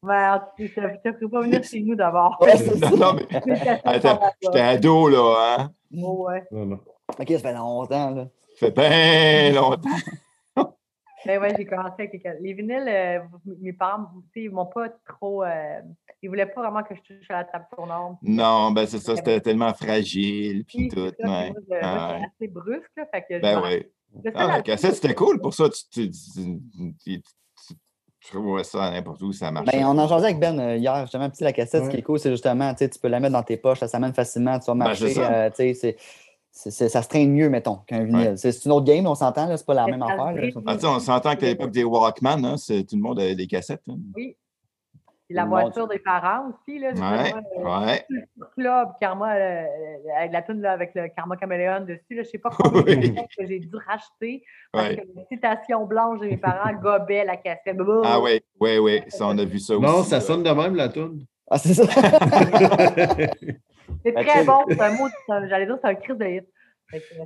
[0.07, 0.73] Ben, ben, tu ne te
[1.17, 2.37] ferais pas venir chez nous d'abord.
[2.41, 2.53] Ouais.
[2.89, 5.57] Non, non, mais attends, j'étais ado, là.
[5.59, 5.71] Hein?
[6.01, 6.43] Oh, ouais.
[6.51, 6.79] Non, non.
[7.19, 8.11] Ok, ça fait longtemps.
[8.11, 8.27] Là.
[8.59, 8.71] Ça fait
[9.51, 9.89] bien longtemps.
[11.25, 12.21] Ben ouais, j'ai commencé avec les.
[12.39, 13.19] Les vinyles, euh,
[13.59, 15.43] mes parents, tu sais, ils m'ont pas trop.
[15.43, 15.81] euh,
[16.21, 18.19] ils voulaient pas vraiment que je touche à la table tournante.
[18.21, 20.95] Non, ben c'est ça, c'était tellement fragile, puis tout.
[21.17, 21.51] c'est ça, ouais.
[21.53, 22.13] puis moi, je- moi, Ouais.
[22.13, 23.61] j'étais assez brusque, là, fait que je Ben
[24.23, 25.65] sais Ah, la cassette, c'était cool pour ça.
[25.69, 26.61] Tu, tu,
[27.03, 27.21] tu,
[28.63, 29.77] ça n'importe où, ça marchait.
[29.79, 31.29] Ben, on en jasait avec Ben euh, hier, justement.
[31.29, 33.33] Puis la cassette, ce qui est cool, c'est justement, tu sais, tu peux la mettre
[33.33, 35.13] dans tes poches, ça s'amène facilement, tu vas Ben, marcher.
[35.17, 35.49] euh,
[36.51, 38.33] ça se traîne mieux, mettons, qu'un vinyle.
[38.37, 40.33] C'est c'est une autre game, on s'entend, là, c'est pas la même affaire.
[40.33, 40.41] là.
[40.65, 43.83] Ah, on s'entend qu'à l'époque des Walkman, hein, c'est- tout le monde avait des cassettes.
[43.89, 43.97] hein.
[44.15, 44.35] Oui.
[45.27, 46.89] Puis la voiture des parents aussi, là.
[46.91, 48.05] Ouais, moi, euh, ouais.
[48.09, 49.65] le club, Karma, euh,
[50.17, 53.13] avec la tune là, avec le Karma Caméléon dessus, là, je sais pas combien Oui.
[53.37, 54.41] que j'ai dû racheter
[54.71, 54.95] parce Ouais.
[54.95, 57.77] que la citation blanche de mes parents gobait la cassette.
[58.05, 59.85] Ah oui, oui, oui, ça, on a vu ça aussi.
[59.85, 61.25] Non, ça sonne de même, la toune.
[61.51, 61.83] Ah, c'est ça.
[64.03, 66.45] C'est Ben, très bon, c'est un mot, c'est j'allais dire c'est un crise de hit.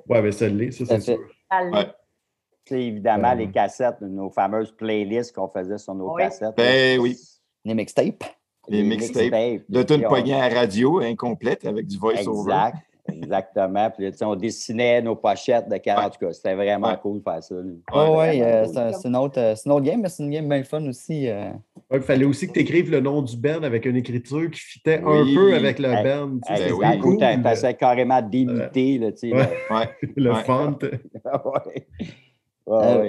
[0.07, 1.19] Ouais, mais ça l'est, ça, c'est sûr.
[1.51, 1.59] ça
[2.65, 3.35] sais, évidemment, Ouais.
[3.37, 6.21] les cassettes, nos fameuses playlists qu'on faisait sur nos Oui.
[6.23, 6.55] cassettes.
[6.55, 7.17] Ben oui.
[7.65, 8.23] Les mixtapes.
[8.67, 9.31] Les mixtapes.
[9.69, 12.51] De Puis toute on- poignée à radio incomplète avec du voice-over.
[12.51, 12.77] Exact.
[13.11, 13.89] Exactement.
[13.89, 16.05] Puis, tu sais, on dessinait nos pochettes de cartes.
[16.05, 16.97] En tout cas, c'était vraiment Ouais.
[17.01, 17.55] cool de faire ça.
[17.55, 18.73] Oh, ouais, vraiment euh, cool.
[18.73, 20.63] c'est un- c'est une, autre, euh, c'est une autre game, mais c'est une game bien
[20.63, 21.27] fun aussi.
[21.27, 21.49] euh.
[21.89, 24.59] Ouais, il fallait aussi que tu écrives le nom du band avec une écriture qui
[24.61, 25.31] fitait Oui.
[25.31, 26.37] un peu avec le band.
[26.47, 26.99] tu sais, Ben oui.
[26.99, 29.33] Cool, le- t'essaies carrément d'imiter, tu.
[29.33, 29.49] Ouais.
[30.15, 30.43] Le Ouais.
[30.45, 30.77] font.
[32.67, 33.03] là.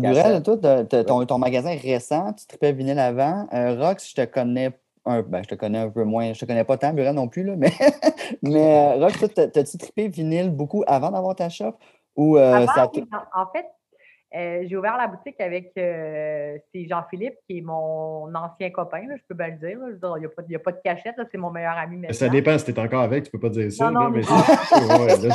[0.00, 0.42] Cassettes.
[0.44, 3.46] toi, ton, ton magasin récent, tu tripais vinyle avant.
[3.52, 4.70] Euh, Rox, je te connais
[5.04, 6.32] un ben, je te connais un peu moins.
[6.32, 7.72] Je te connais pas tant, Burrell non plus, là, mais,
[8.42, 11.72] mais euh, Rox, toi, t'as- t'as-tu trippé vinyle beaucoup avant d'avoir ta shop?
[12.16, 13.66] Ou euh, Avant, ça oui, en, en fait,
[14.34, 19.16] euh, j'ai ouvert la boutique avec euh, c'est Jean-Philippe, qui est mon ancien copain, là,
[19.16, 19.78] je peux bien le dire.
[20.16, 22.14] il n'y a, pas- a de cachette, c'est mon meilleur ami maintenant.
[22.14, 23.90] Ça dépend si tu es encore avec, tu peux pas dire ça.
[23.90, 24.20] Non, non, là, mais
[25.28, 25.34] là,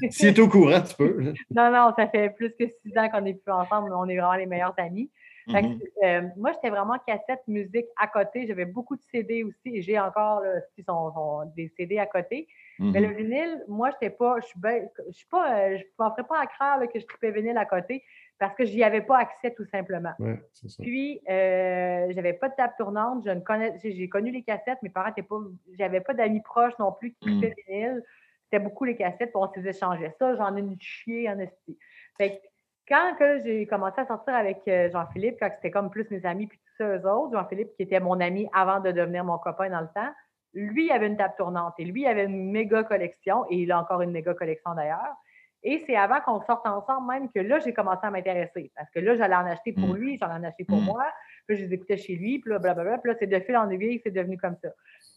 [0.00, 0.10] tu.
[0.10, 1.32] S'il est au courant, tu peux.
[1.50, 4.34] Non, non, ça fait plus que six ans qu'on n'est plus ensemble, on est vraiment
[4.34, 5.10] les meilleurs amis.
[5.48, 5.78] Que, Mhm.
[6.02, 8.48] euh, moi, j'étais vraiment cassette musique à côté.
[8.48, 12.06] J'avais beaucoup de CD aussi et j'ai encore là, aussi son- son- des CD à
[12.06, 12.48] côté.
[12.80, 16.24] Mais le vinyle, moi, j'étais pas, je suis ben- je suis pas, je m'en ferais
[16.26, 18.02] pas à croire là, que je tripais vinyle à côté
[18.38, 20.12] parce que j'y avais pas accès tout simplement.
[20.18, 20.82] Ouais, c'est ça.
[20.82, 23.24] Puis, euh, j'avais pas de table tournante.
[23.24, 24.82] Je ne connais, j'ai connu les cassettes.
[24.82, 25.36] Mes parents étaient pas,
[25.78, 27.40] j'avais pas d'amis proches non plus qui Mm.
[27.40, 28.02] tripaient vinyle.
[28.44, 30.34] C'était beaucoup les cassettes, puis on s'échangeait ça.
[30.36, 31.78] J'en ai une chier en esti.
[32.16, 32.46] Fait que
[32.88, 36.60] quand j'ai commencé à sortir avec euh, Jean-Philippe, quand c'était comme plus mes amis puis
[36.76, 39.88] tous eux autres, Jean-Philippe, qui était mon ami avant de devenir mon copain dans le
[39.94, 40.12] temps,
[40.54, 44.00] lui, avait une table tournante et lui, avait une méga collection et il a encore
[44.02, 45.14] une méga collection d'ailleurs.
[45.62, 48.70] Et c'est avant qu'on sorte ensemble même que là, j'ai commencé à m'intéresser.
[48.76, 49.96] Parce que là, j'allais en acheter pour Mm.
[49.96, 50.84] lui, j'en en achetais pour Mm.
[50.84, 51.04] moi.
[51.46, 52.98] Puis je les écoutais chez lui, puis là, blablabla.
[52.98, 54.68] Puis là, c'est de fil en aiguille, c'est devenu comme ça.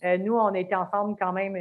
[0.06, 1.56] Euh, nous, on a été ensemble quand même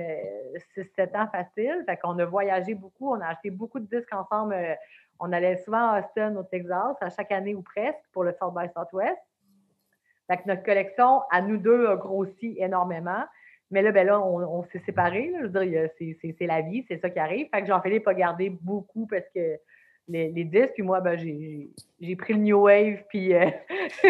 [0.74, 1.82] 6-7 ans facile.
[1.86, 4.54] Fait qu'on a voyagé beaucoup, on a acheté beaucoup de disques ensemble.
[4.54, 4.74] Euh,
[5.20, 8.54] on allait souvent à Austin, au Texas, à chaque année ou presque, pour le South
[8.54, 9.18] by Southwest.
[10.28, 13.24] Fait que notre collection, à nous deux, a grossi énormément.
[13.70, 15.30] Mais là, ben là, on, on s'est séparés.
[15.30, 15.38] là.
[15.42, 17.48] Je veux dire, c'est- c'est c'est la vie, c'est ça qui arrive.
[17.52, 19.58] Fait que Jean-Philippe a gardé beaucoup parce que
[20.10, 21.68] les, les disques, puis moi, ben, j'ai-
[22.16, 23.44] pris le New Wave, puis euh,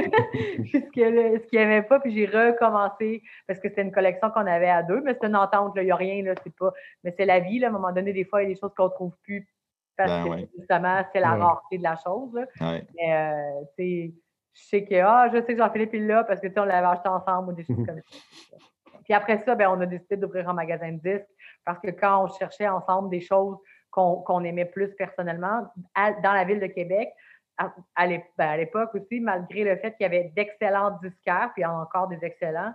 [0.63, 0.91] puis ce
[1.49, 5.01] qu'il n'aimait pas, puis j'ai recommencé parce que c'était une collection qu'on avait à deux,
[5.01, 6.73] mais c'est une entente, il n'y a rien, là, c'est pas.
[7.03, 8.61] Mais c'est la vie, là, à un moment donné, des fois, il y a des
[8.61, 9.49] choses qu'on ne trouve plus
[9.97, 10.49] parce Ben que ouais.
[10.57, 11.41] justement, c'est la Ouais.
[11.41, 12.33] rareté de la chose.
[12.33, 12.47] là.
[12.61, 12.83] Ouais.
[12.97, 13.65] Mais, euh,
[14.55, 16.65] je sais que, ah, je sais que Jean-Philippe est là parce que, tu sais, on
[16.65, 18.57] l'avait acheté ensemble ou des choses comme ça.
[19.09, 21.31] Puis après ça, ben, on a décidé d'ouvrir un magasin de disques
[21.65, 23.57] parce que quand on cherchait ensemble des choses
[23.91, 27.09] qu'on aimait plus personnellement, à- dans la ville de Québec,
[27.57, 31.51] à, à l'ép- ben, à l'époque aussi, malgré le fait qu'il y avait d'excellents disquaires,
[31.55, 32.73] puis encore des excellents,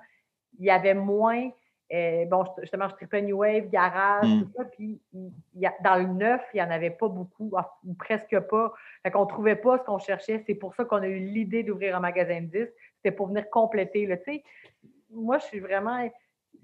[0.60, 1.49] il y avait moins,
[1.93, 4.41] euh, bon, justement, je tripais New Wave, Garage, Mm.
[4.43, 4.99] tout ça, puis
[5.53, 8.73] y a- dans le neuf, il n'y en avait pas beaucoup, ah, ou presque pas.
[9.03, 10.43] Fait qu'on ne trouvait pas ce qu'on cherchait.
[10.47, 12.73] C'est pour ça qu'on a eu l'idée d'ouvrir un magasin de disques.
[12.97, 14.43] C'était pour venir compléter, tu sais.
[15.11, 16.10] Moi, je suis vraiment...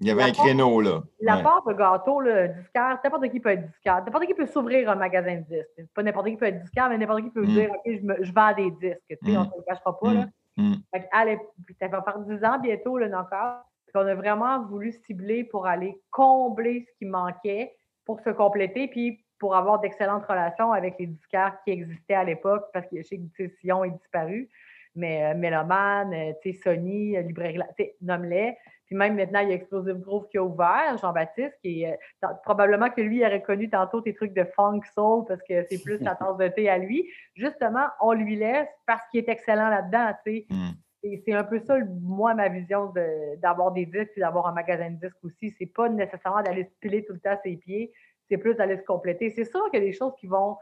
[0.00, 1.02] Il y avait un créneau, là.
[1.20, 1.42] La Ouais.
[1.42, 4.02] part de gâteau, là, disquaire, n'importe qui peut être disquaire.
[4.04, 5.90] N'importe qui peut s'ouvrir un magasin de disques.
[5.94, 7.46] Pas n'importe qui peut être disquaire, mais n'importe qui peut Mm.
[7.48, 9.00] dire OK, je, me- je vends des disques.
[9.10, 10.14] Sais, On ne se le cachera pas.
[10.14, 10.26] Là.
[10.56, 10.74] Mm.
[10.94, 11.38] Fait que, allez,
[11.78, 13.62] ça va faire 10 ans bientôt, là, encore.
[13.94, 17.74] On a vraiment voulu cibler pour aller combler ce qui manquait
[18.06, 22.64] pour se compléter, puis pour avoir d'excellentes relations avec les disquaires qui existaient à l'époque,
[22.72, 24.48] parce que je sais que Sion est disparu,
[24.94, 27.58] mais euh, Meloman, euh, Sony, euh, Librairie,
[28.00, 28.56] nomme-les.
[28.90, 32.26] Puis même maintenant, il y a Explosive Groove qui a ouvert, Jean-Baptiste, qui est euh,
[32.42, 35.80] probablement que lui il aurait connu tantôt tes trucs de funk soul parce que c'est
[35.80, 37.08] plus la tasse de thé à lui.
[37.36, 40.46] Justement, on lui laisse parce qu'il est excellent là-dedans, tu sais.
[40.50, 40.70] Mm.
[41.04, 44.52] Et c'est un peu ça, moi, ma vision de- d'avoir des disques et d'avoir un
[44.52, 45.54] magasin de disques aussi.
[45.56, 47.92] C'est pas nécessairement d'aller se piler tout le temps ses pieds,
[48.28, 49.30] c'est plus d'aller se compléter.
[49.30, 50.56] C'est sûr qu'il y a des choses qui vont,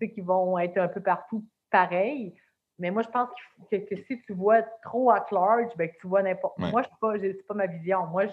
[0.00, 2.36] qui vont être un peu partout pareilles,
[2.82, 3.28] mais moi, je pense
[3.70, 6.58] que, que si tu vois trop at large, ben, que tu vois n'importe.
[6.58, 6.70] Ouais.
[6.70, 8.06] Moi, je suis pas, pas ma vision.
[8.08, 8.32] Moi, je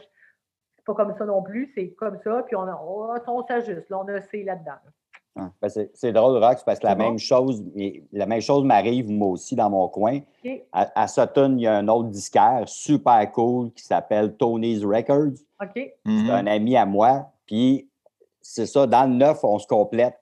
[0.76, 1.72] c'est pas comme ça non plus.
[1.76, 3.90] C'est comme ça, puis on, a- on, on s'ajuste.
[3.90, 4.72] Là, on a C là-dedans.
[4.72, 4.92] là.
[5.62, 7.04] Ben, c'est c'est drôle, Rox, parce que la bon.
[7.10, 7.64] même chose,
[8.12, 10.20] la même chose m'arrive moi aussi dans mon coin.
[10.74, 15.38] À, à Sutton, il y a un autre disquaire super cool qui s'appelle Tony's Records.
[15.76, 15.96] C'est
[16.32, 17.32] un ami à moi.
[17.46, 17.89] Puis
[18.52, 20.18] c'est ça, dans le neuf, on se complète.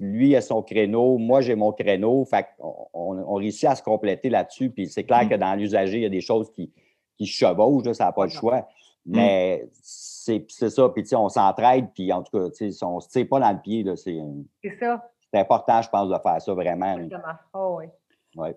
[0.00, 2.24] Lui a son créneau, moi j'ai mon créneau.
[2.24, 4.70] Fait qu'on on, on réussit à se compléter là-dessus.
[4.70, 5.28] Puis c'est clair Mm.
[5.30, 6.72] que dans l'usager, il y a des choses qui,
[7.18, 8.36] qui se chevauchent, là, ça n'a pas le Ouais.
[8.36, 8.68] choix.
[9.04, 12.84] Mais c'est c'est ça, puis tu sais, on s'entraide, puis en tout cas, tu sais,
[12.84, 13.82] on ne se tire pas dans le pied.
[13.84, 13.94] là.
[13.96, 14.18] C'est
[14.62, 16.96] C'est ça, c'est important, je pense, de faire ça vraiment.
[17.54, 17.86] Oh, oui.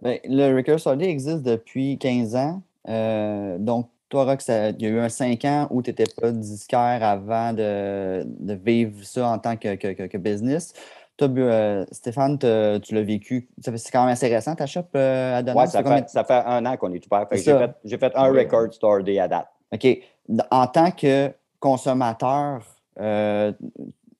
[0.01, 2.61] Ben, le Store Day existe depuis 15 ans.
[2.87, 6.31] Euh, donc, toi, Rox, il y a eu un 5 ans où tu n'étais pas
[6.31, 10.73] disquaire avant de, de vivre ça en tant que, que- business.
[11.15, 13.49] Toi, euh, Stéphane, tu l'as vécu.
[13.61, 15.59] C'est quand même assez récent, ta shop euh, à Donald?
[15.59, 17.27] Ouais, Ça ça fait ça un an qu'on est ouvert.
[17.83, 18.43] J'ai fait, un Ouais.
[18.43, 19.47] record store day à date.
[19.71, 19.87] OK.
[20.49, 22.61] En tant que consommateur,
[22.99, 23.51] euh,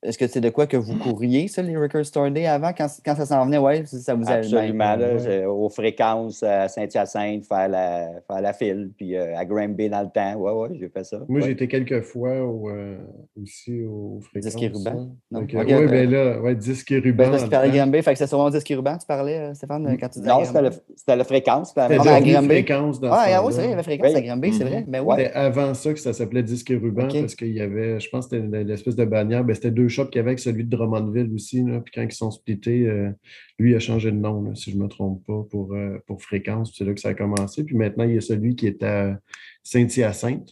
[0.02, 2.88] est-ce que c'est de quoi que vous courriez, ça, les Record Store Day avant, quand,
[3.06, 3.58] quand ça s'en venait?
[3.58, 4.96] Oui, ça vous a Absolument.
[4.96, 5.46] là, ouais.
[5.46, 10.10] aux fréquences à Saint-Hyacinthe, faire la, faire la file, puis euh, à Granby dans le
[10.10, 10.36] temps.
[10.38, 11.20] Oui, oui, j'ai fait ça.
[11.28, 11.46] Moi, Ouais.
[11.48, 12.98] j'ai été quelques fois au, euh,
[13.42, 14.54] aussi au fréquences.
[14.54, 15.10] Disque et ruban?
[15.32, 15.42] ouais.
[15.52, 17.26] Oui, euh, ben là, ouais, disque et ruban.
[17.26, 19.54] Ben, parce que tu parlais fait que c'est sûrement disque et ruban, tu parlais, euh,
[19.54, 20.70] Stéphane, euh, quand tu disais Non, c'était le,
[21.18, 21.70] le fréquence.
[21.70, 24.12] c'était la mais fréquence dans Ah, ce ah oui, c'est vrai, il y avait fréquence
[24.14, 24.18] Oui.
[24.18, 24.80] à Granby, c'est vrai.
[24.82, 24.86] Mhm.
[24.88, 25.16] Ben oui.
[25.18, 28.28] C'était avant ça que ça s'appelait Disque et Ruban parce qu'il y avait, je pense
[28.28, 30.70] que c'était l'espèce de bannière, ben, c'était deux shops qu'il y avait avec celui de
[30.70, 31.64] Drummondville aussi.
[31.64, 33.10] Là, puis quand ils sont splittés, euh,
[33.58, 36.22] lui a changé de nom, là, si je ne me trompe pas, pour, euh, pour
[36.22, 36.70] Fréquence.
[36.72, 37.64] Puis C'est là que ça a commencé.
[37.64, 39.18] Puis maintenant, il y a celui qui est à
[39.64, 40.50] Saint-Hyacinthe.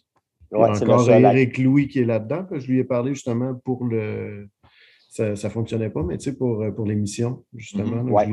[0.51, 2.45] Ouais, c'est encore Eric Louis qui est là-dedans.
[2.51, 4.47] Je lui ai parlé justement pour le.
[5.09, 8.03] Ça ne fonctionnait pas, mais tu sais, pour, euh, pour l'émission, justement.
[8.03, 8.11] Mhm.
[8.11, 8.25] Ouais,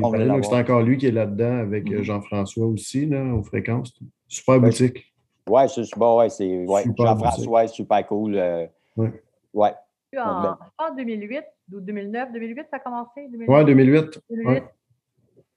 [0.43, 2.03] c'est encore lui qui est là-dedans avec euh, Mhm.
[2.03, 3.99] Jean-François aussi, là, aux fréquences.
[4.27, 5.11] Super Ouais, boutique.
[5.49, 8.35] Ouais, c'est bon, ouais, c'est ouais, Jean-François, super cool.
[8.35, 8.67] euh,
[8.97, 9.11] Ouais.
[9.53, 9.71] ouais.
[10.19, 11.43] En, ben- je pense 2008
[11.73, 12.31] ou 2009.
[12.31, 13.27] 2008, ça a commencé?
[13.29, 13.49] 2008?
[13.49, 14.19] Ouais, 2008.
[14.29, 14.47] 2008.
[14.47, 14.63] Ouais.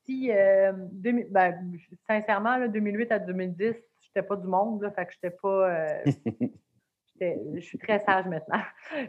[0.05, 1.55] Si, euh, 2000 ben,
[2.09, 5.71] sincèrement, là, 2008 à 2010, j'étais pas du monde, là, fait que j'étais pas.
[5.71, 6.05] euh,
[7.21, 8.61] je suis très sage maintenant.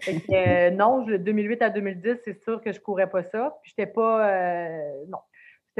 [0.02, 3.58] Fait que, euh, non, je- 2008 à 2010, c'est sûr que je courais pas ça.
[3.62, 4.30] Puis j'étais pas.
[4.30, 5.20] euh, non.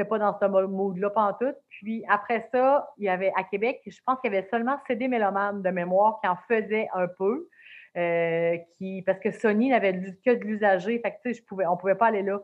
[0.08, 1.52] Pas dans ce mood-là, pas en tout.
[1.68, 5.08] Puis après ça, il y avait à Québec, je pense qu'il y avait seulement CD
[5.08, 7.46] Méloman de mémoire qui en faisait un peu.
[7.96, 9.92] Euh, qui, parce que Sony n'avait
[10.24, 10.98] que de l'usager.
[11.00, 12.40] Fait que, tu sais, je pouvais, on ne pouvait pas aller là.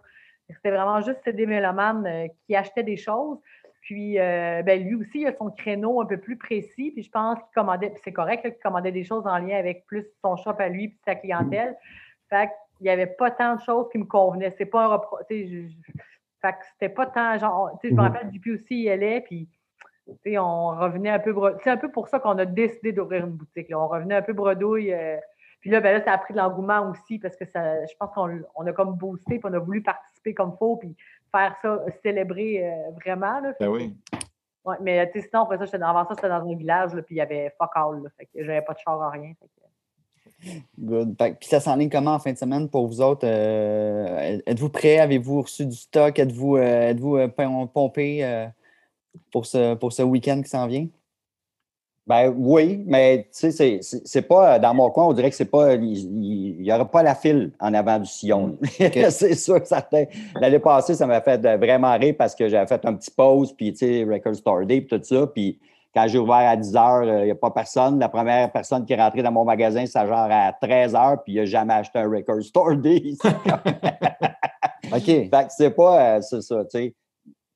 [0.50, 3.38] C'était vraiment juste CD Méloman euh, qui achetait des choses.
[3.82, 6.90] Puis, euh, ben, lui aussi, il a son créneau un peu plus précis.
[6.92, 9.86] Puis, je pense qu'il commandait, puis c'est correct, qu'il commandait des choses en lien avec
[9.86, 11.76] plus son shop à lui puis sa clientèle.
[12.28, 14.52] Fait qu'il n'y avait pas tant de choses qui me convenaient.
[14.58, 15.92] C'est pas un repro- je- je-
[16.42, 18.00] Fait que c'était pas tant, genre, je me Mhm.
[18.00, 19.48] rappelle, du aussi, il allait, puis,
[20.38, 23.68] on revenait un peu, c'est un peu pour ça qu'on a décidé d'ouvrir une boutique,
[23.68, 23.78] là.
[23.80, 24.92] On revenait un peu bredouille.
[24.92, 25.16] euh,
[25.66, 28.14] puis là, ben là, ça a pris de l'engouement aussi, parce que ça, je pense
[28.14, 30.94] qu'on on a comme boosté, puis on a voulu participer comme faut, puis
[31.32, 33.52] faire ça, célébrer euh, vraiment, là.
[33.58, 33.96] Ben oui.
[34.64, 36.94] Ouais, mais tu sais, sinon, après ça, j'étais dans, avant ça, c'était dans un village,
[36.94, 38.10] là, puis il y avait fuck all, là.
[38.16, 39.32] Fait que j'avais pas de char en rien.
[39.40, 41.16] fait que- Good.
[41.16, 43.26] Puis ça s'enligne comment en fin de semaine pour vous autres?
[43.26, 44.98] Euh, êtes-vous prêts?
[45.00, 46.16] Avez-vous reçu du stock?
[46.16, 48.46] Êtes-vous euh, êtes-vous, euh, pom- pompé euh,
[49.32, 50.86] pour ce, pour ce week-end qui s'en vient?
[52.06, 55.74] Ben oui, mais tu sais, c'est- pas dans mon coin, on dirait que c'est pas.
[55.74, 58.56] Il n'y aura pas la file en avant du sillon.
[59.10, 60.04] c'est sûr, certain.
[60.40, 63.52] L'année passée, ça m'a fait de- vraiment rire parce que j'avais fait un petit pause,
[63.52, 65.26] puis tu sais, Record Store Day, puis tout ça.
[65.26, 65.58] Puis
[65.92, 67.98] quand j'ai ouvert à 10 heures, il n'y a pas personne.
[67.98, 71.32] La première personne qui est rentrée dans mon magasin, c'est genre à 13 heures, puis
[71.32, 73.02] il n'a jamais acheté un Record Store Day.
[74.92, 75.04] OK.
[75.04, 76.00] fait que c'est pas.
[76.16, 76.94] euh, c'est ça, tu sais.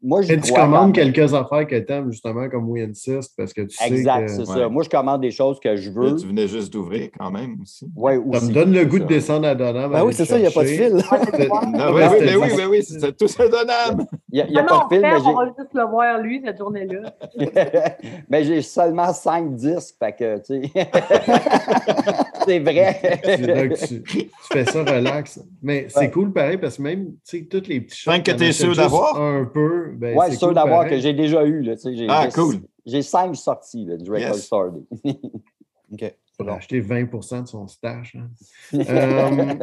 [0.02, 3.52] Moi, je Et tu commandes quelques affaires que tu aimes, justement, comme We Insist, parce
[3.52, 4.60] que tu sais Exact, que c'est Ouais.
[4.60, 4.68] ça.
[4.70, 6.16] Moi, je commande des choses que je Là, veux.
[6.16, 7.86] tu venais juste d'ouvrir quand même aussi.
[7.94, 9.92] Ouais, ça me donne le c'est goût de descendre à Donham.
[9.92, 10.92] Ben oui, c'est ça, il n'y a pas de fil.
[11.00, 12.56] Non, C'est- oui, oui, ben c'était oui, ça.
[12.56, 14.06] ben oui, c'est tout ça donnable.
[14.32, 16.42] Il n'y a, Ah pas non, de film, mais on va juste le voir, lui,
[16.44, 17.14] cette journée-là.
[18.30, 20.90] mais j'ai seulement cinq disques, fait que, tu sais.
[22.46, 23.20] c'est vrai.
[23.24, 25.40] C'est là que tu, tu fais ça relax.
[25.62, 28.32] Mais c'est cool pareil parce que même, tu sais, tous les petits Tant que t'es
[28.32, 29.20] achètes sûr d'avoir?
[29.20, 29.89] Un peu.
[29.96, 30.96] Ben, ouais, c'est sûr cool d'avoir pareil.
[30.96, 31.96] que j'ai déjà eu, là, tu sais.
[31.96, 32.56] j'ai- Ah, j'ai- cool.
[32.86, 34.44] J'ai cinq sorties, là, du Record Yes.
[34.46, 34.84] Store Day.
[35.92, 36.14] OK.
[36.38, 38.16] Pour acheter 20% de son stash.
[38.16, 38.28] hein.
[38.72, 39.54] Euh,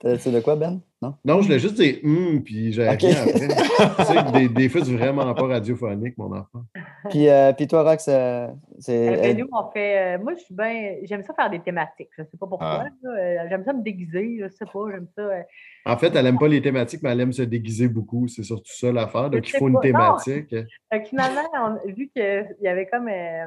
[0.00, 0.80] T'as- C'est de quoi, Ben?
[1.00, 1.14] Non?
[1.24, 3.00] non, je voulais juste dire hum, puis j'ai Ok.
[3.02, 3.48] rien après.
[3.98, 6.64] tu sais, des, des fois, c'est vraiment pas radiophonique, mon enfant.
[7.10, 8.48] Puis, euh, puis toi, Rox, euh,
[8.78, 8.94] c'est.
[8.94, 10.16] Eh ben, euh, nous, on fait.
[10.16, 10.96] euh, moi, je suis bien.
[11.04, 12.10] J'aime ça faire des thématiques.
[12.16, 12.84] Je ne sais pas pourquoi.
[12.84, 13.08] Ah.
[13.08, 14.36] Euh, J'aime ça me déguiser.
[14.40, 14.80] Je ne sais pas.
[14.90, 15.22] J'aime ça.
[15.22, 15.42] euh,
[15.86, 18.28] En fait, elle aime pas les thématiques, mais elle aime se déguiser beaucoup.
[18.28, 19.30] C'est surtout ça l'affaire.
[19.30, 19.80] Donc, il faut une pas.
[19.80, 20.54] Thématique.
[20.90, 23.08] Fait que finalement, on- vu qu'il y avait comme.
[23.08, 23.46] euh,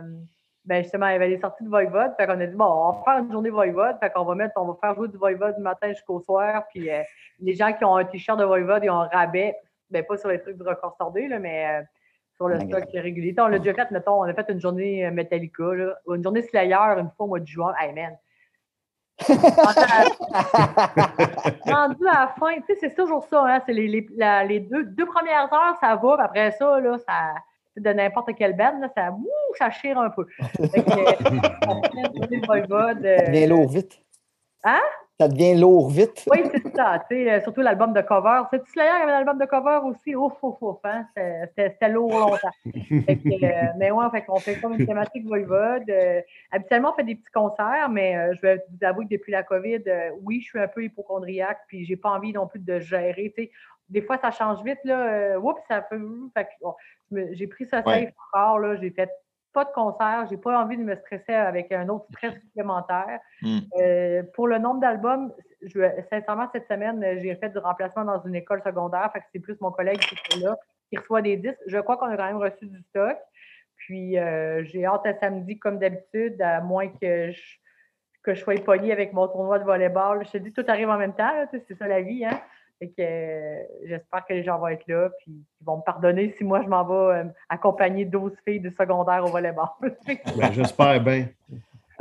[0.65, 2.13] ben justement, il y avait les sorties de Voivode.
[2.19, 3.97] Fait qu'on a dit, bon, on va faire une journée Voivode.
[3.99, 6.63] Fait qu'on va mettre, on va faire jouer du Voivode du matin jusqu'au soir.
[6.73, 7.01] Puis euh,
[7.39, 9.55] les gens qui ont un t-shirt de Voivode, ils ont un rabais.
[9.91, 11.83] Ben pas sur les trucs du record sordé, là, mais euh,
[12.35, 13.33] sur le stock régulier.
[13.37, 16.41] On l'a déjà fait, mettons, on a fait une journée euh, Metallica, là, une journée
[16.41, 17.73] Slayer une fois au mois de juin.
[17.79, 18.17] Hey man!
[21.65, 24.59] Rendu à la fin, tu sais, c'est toujours ça, hein, c'est les, les- la- les
[24.59, 27.33] deux, deux premières heures, ça va, puis après ça, là, ça,
[27.77, 30.25] de n'importe quelle band, là, ça, ouh, ça chire un peu.
[30.39, 33.99] Fait que, euh, on fait une journée de Voivode, euh, lourd vite.
[34.63, 34.81] Hein?
[35.17, 36.25] Ça devient lourd vite.
[36.29, 38.41] Oui, c'est ça, euh, surtout l'album de cover.
[38.51, 41.05] C'est-tu Slayer, avait l'album de cover aussi, ouf, ouf, ouf, hein,
[41.57, 42.49] c'était- lourd longtemps.
[43.05, 45.89] Fait que, euh, mais ouais, fait qu'on fait comme une thématique Voivode.
[45.89, 46.21] Euh,
[46.51, 49.83] habituellement, on fait des petits concerts, mais je vais vous avouer que depuis la COVID,
[50.23, 53.33] oui, je suis un peu hypochondriaque, puis j'ai pas envie non plus de gérer.
[53.87, 55.39] Des fois, ça change vite, là.
[55.39, 55.95] Oups, ça fait.
[56.35, 56.73] fait que, bon,
[57.31, 58.13] j'ai pris ça safe Ouais.
[58.33, 58.75] encore, là.
[58.75, 59.09] J'ai fait
[59.55, 63.19] pas de concert, j'ai pas envie de me stresser avec un autre stress supplémentaire.
[63.41, 63.59] Hmm.
[63.79, 65.79] Euh, pour le nombre d'albums, je,
[66.11, 69.59] sincèrement, cette semaine, j'ai fait du remplacement dans une école secondaire, fait que c'est plus
[69.61, 70.57] mon collègue qui est là,
[70.89, 71.57] qui reçoit des disques.
[71.67, 73.17] Je crois qu'on a quand même reçu du stock.
[73.77, 77.41] Puis euh, j'ai hâte à samedi, comme d'habitude, à moins que je,
[78.23, 80.25] que je sois poli avec mon tournoi de volleyball.
[80.25, 82.25] Je te dis, tout arrive en même temps, c'est ça la vie.
[82.25, 82.41] Hein?
[82.79, 85.31] Fait que euh, j'espère que les gens vont être là, puis
[85.61, 89.23] ils vont me pardonner si moi je m'en vais euh, accompagner 12 filles du secondaire
[89.23, 89.67] au volleyball.
[90.37, 91.27] Ben, J'espère bien.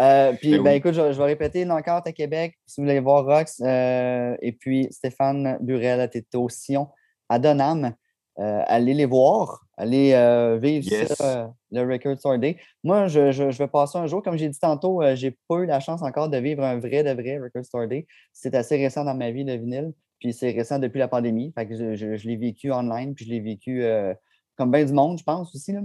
[0.00, 2.86] Euh, puis, Ben ben, écoute, je, je vais répéter une encore à Québec, si vous
[2.88, 3.60] voulez voir Rox.
[3.64, 6.88] euh, et puis, Stéphane Burel, tu au Sion,
[7.28, 7.94] à Donham.
[8.40, 11.12] Euh, allez les voir, allez euh, vivre Yes.
[11.14, 12.56] ça, euh, le Record Store Day.
[12.82, 15.58] Moi, je, je- je vais passer un jour, comme j'ai dit tantôt, euh, j'ai pas
[15.58, 18.08] eu la chance encore de vivre un vrai, de vrai Record Store Day.
[18.32, 19.92] C'est assez récent dans ma vie, le vinyle,
[20.24, 21.52] puis c'est récent depuis la pandémie.
[21.54, 24.14] Fait que je, je- je l'ai vécu online, puis je l'ai vécu euh,
[24.56, 25.72] comme bien du monde, je pense aussi.
[25.72, 25.80] Là.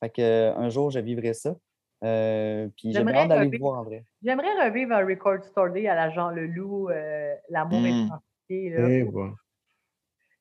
[0.00, 1.54] Fait que, euh, un jour, je vivrai ça.
[2.02, 4.02] Euh, puis j'ai J'aimerais hâte d'aller voir en vrai.
[4.24, 7.84] J'aimerais revivre un Record Store Day à la Jean Leloup, euh, L'amour Mm.
[7.86, 8.88] est entier, là.
[8.88, 9.30] Eh, ouais.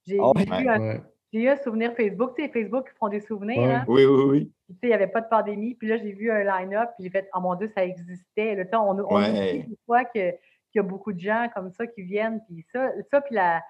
[0.08, 0.46] J'ai Ah ouais?
[0.48, 1.02] j'ai eu, un- Ouais.
[1.34, 2.36] j'ai eu un souvenir Facebook.
[2.38, 3.62] Tu sais, Facebook, ils font des souvenirs.
[3.62, 3.74] Ouais.
[3.74, 3.86] hein.
[3.90, 4.52] Oui, oui, oui.
[4.70, 5.76] Tu sais, il n'y avait pas de pandémie.
[5.76, 6.90] Puis là, j'ai vu un line-up.
[6.98, 8.56] Puis j'ai fait, oh mon Dieu, ça existait.
[8.56, 9.30] Là, on, on Ouais.
[9.30, 10.34] oublie des fois que-
[10.72, 12.42] qu'il y a beaucoup de gens comme ça qui viennent.
[12.48, 13.62] Puis ça, ça puis la,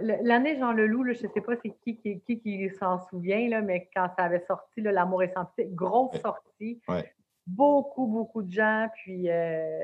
[0.00, 3.48] L'année Jean Leloup, là, je ne sais pas c'est qui qui, qui, qui s'en souvient,
[3.48, 6.80] là, mais quand ça avait sorti, L'amour est sans pitié, grosse sortie.
[6.88, 7.12] Ouais.
[7.48, 8.86] Beaucoup, beaucoup de gens.
[8.94, 9.80] Puis euh,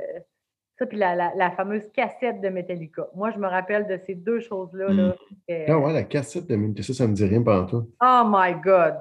[0.79, 3.09] ça, puis la, la- la fameuse cassette de Metallica.
[3.17, 4.89] Moi, je me rappelle de ces deux choses-là.
[4.93, 5.17] là.
[5.31, 7.91] C'était- Ah ouais, la cassette de Minute, ça, ça me dit rien pendant tout.
[8.01, 8.99] Oh my God!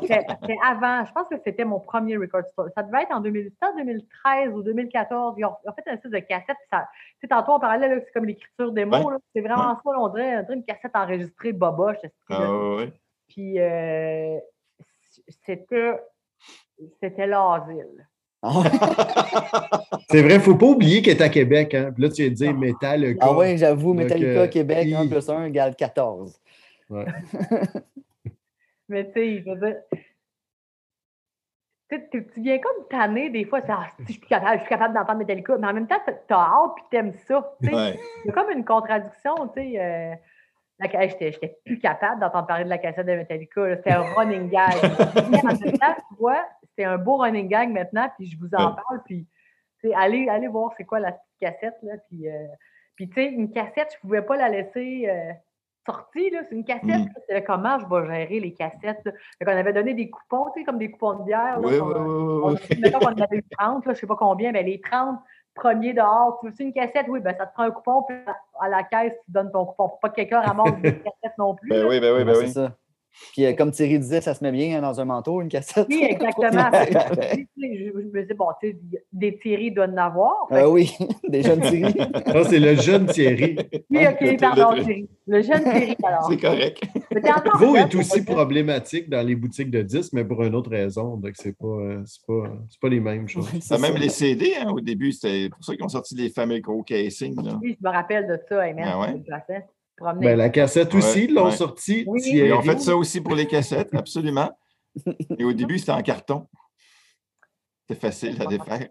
[0.00, 2.68] C'était c'était avant, je pense que c'était mon premier record store.
[2.76, 5.34] Ça devait être en 2000 c'était en 2013 ou 2014.
[5.38, 6.46] Ils ont, ils ont fait un espèce de cassette.
[6.46, 8.72] puis Ça, tu sais, tantôt, on parlait, là, c'est comme l'écriture.
[8.72, 8.84] Ouais.
[8.84, 9.18] là.
[9.34, 11.96] C'est vraiment ça, là, on, dirait, on dirait une cassette enregistrée boboche.
[12.28, 12.92] Ah, ouais, ouais.
[13.28, 14.38] Puis euh,
[15.44, 15.66] c'était
[17.00, 18.06] c'était l'asile.
[18.42, 18.50] Ouais,
[20.10, 21.74] C'est vrai, il ne faut pas oublier qu'elle est à Québec.
[21.74, 21.92] Hein?
[21.92, 23.26] Puis là, tu viens de dire Metallica.
[23.28, 26.40] Ah ouais, j'avoue, Donc, Metallica euh, Québec, il- 1 plus 1 égale 14.
[26.88, 27.04] Ouais.
[28.90, 29.76] Mais tu sais, je veux dire.
[32.12, 35.56] Tu viens comme tanné des fois, c'est, ah, si je suis capable, capable d'entendre Metallica,
[35.58, 37.56] mais en même temps, t'as hâte puis t'aimes ça.
[37.62, 37.98] Ouais.
[38.28, 39.80] A comme une contradiction, tu sais.
[39.80, 40.14] euh,
[40.80, 43.76] j'étais, j'étais plus capable d'entendre parler de la cassette de Metallica.
[43.76, 44.74] C'était un running gag.
[45.30, 46.44] Mais en même temps, tu vois,
[46.76, 49.26] c'est un beau running gag maintenant, puis je vous en parle, puis
[49.94, 52.46] allez, allez voir c'est quoi la petite cassette, là, puis, euh,
[52.94, 55.32] puis tu sais, une cassette, je pouvais pas la laisser euh,
[55.92, 56.84] sortie, c'est une cassette,
[57.30, 57.40] Mm.
[57.46, 59.08] comment je vais gérer les cassettes,
[59.44, 62.48] qu'on avait donné des coupons, tu sais, comme des coupons de bière, là, Oui, on-
[62.48, 62.78] oui, oui.
[62.80, 65.18] mettons qu'on en avait eu 30, là, je sais pas combien, mais les 30
[65.54, 67.06] premiers dehors, tu veux une cassette?
[67.08, 68.16] Oui, ben ça te prend un coupon, puis
[68.60, 69.88] à la caisse, tu donnes ton coupon.
[69.88, 71.68] Pour pas que quelqu'un ramasse une cassette non plus.
[71.68, 71.88] Ben là.
[71.88, 72.48] oui, ben oui, ben oui.
[72.48, 72.70] Ça.
[73.32, 75.86] Puis euh, comme Thierry disait, ça se met bien hein, dans un manteau, une cassette.
[75.88, 76.70] Oui, exactement.
[77.56, 78.76] Je, je me dis, bon, tu sais,
[79.12, 80.34] des Thierry doivent en avoir.
[80.48, 80.90] Fait Ah oui,
[81.28, 81.94] des jeunes Thierry.
[82.34, 83.56] Non, c'est le jeune Thierry.
[83.90, 85.08] oui, le- OK, pardon, le- Thierry.
[85.26, 86.24] Le jeune Thierry, alors.
[86.28, 86.82] C'est correct.
[87.54, 91.16] Gros jeune, est aussi problématique dans les boutiques de disques, mais pour une autre raison.
[91.16, 93.52] Donc, c'est pas, euh, c'est pas, c'est pas les mêmes choses.
[93.52, 93.98] Ouais, Ça, c'est même ça.
[93.98, 97.36] les CD, hein, au début, c'était pour ça qu'ils ont sorti les fameux gros casings.
[97.44, 97.58] Là.
[97.62, 99.22] Oui, je me rappelle de ça, hey, man, Ah ouais?
[100.00, 100.26] Promener.
[100.26, 101.50] Ben, la cassette aussi, Ouais, l'ont ouais.
[101.56, 102.04] sorti.
[102.06, 102.20] Oui.
[102.24, 104.50] Ils ont fait ça aussi pour les cassettes, absolument.
[105.38, 106.46] Et au début, c'était en carton.
[107.86, 108.88] C'était facile à défaire.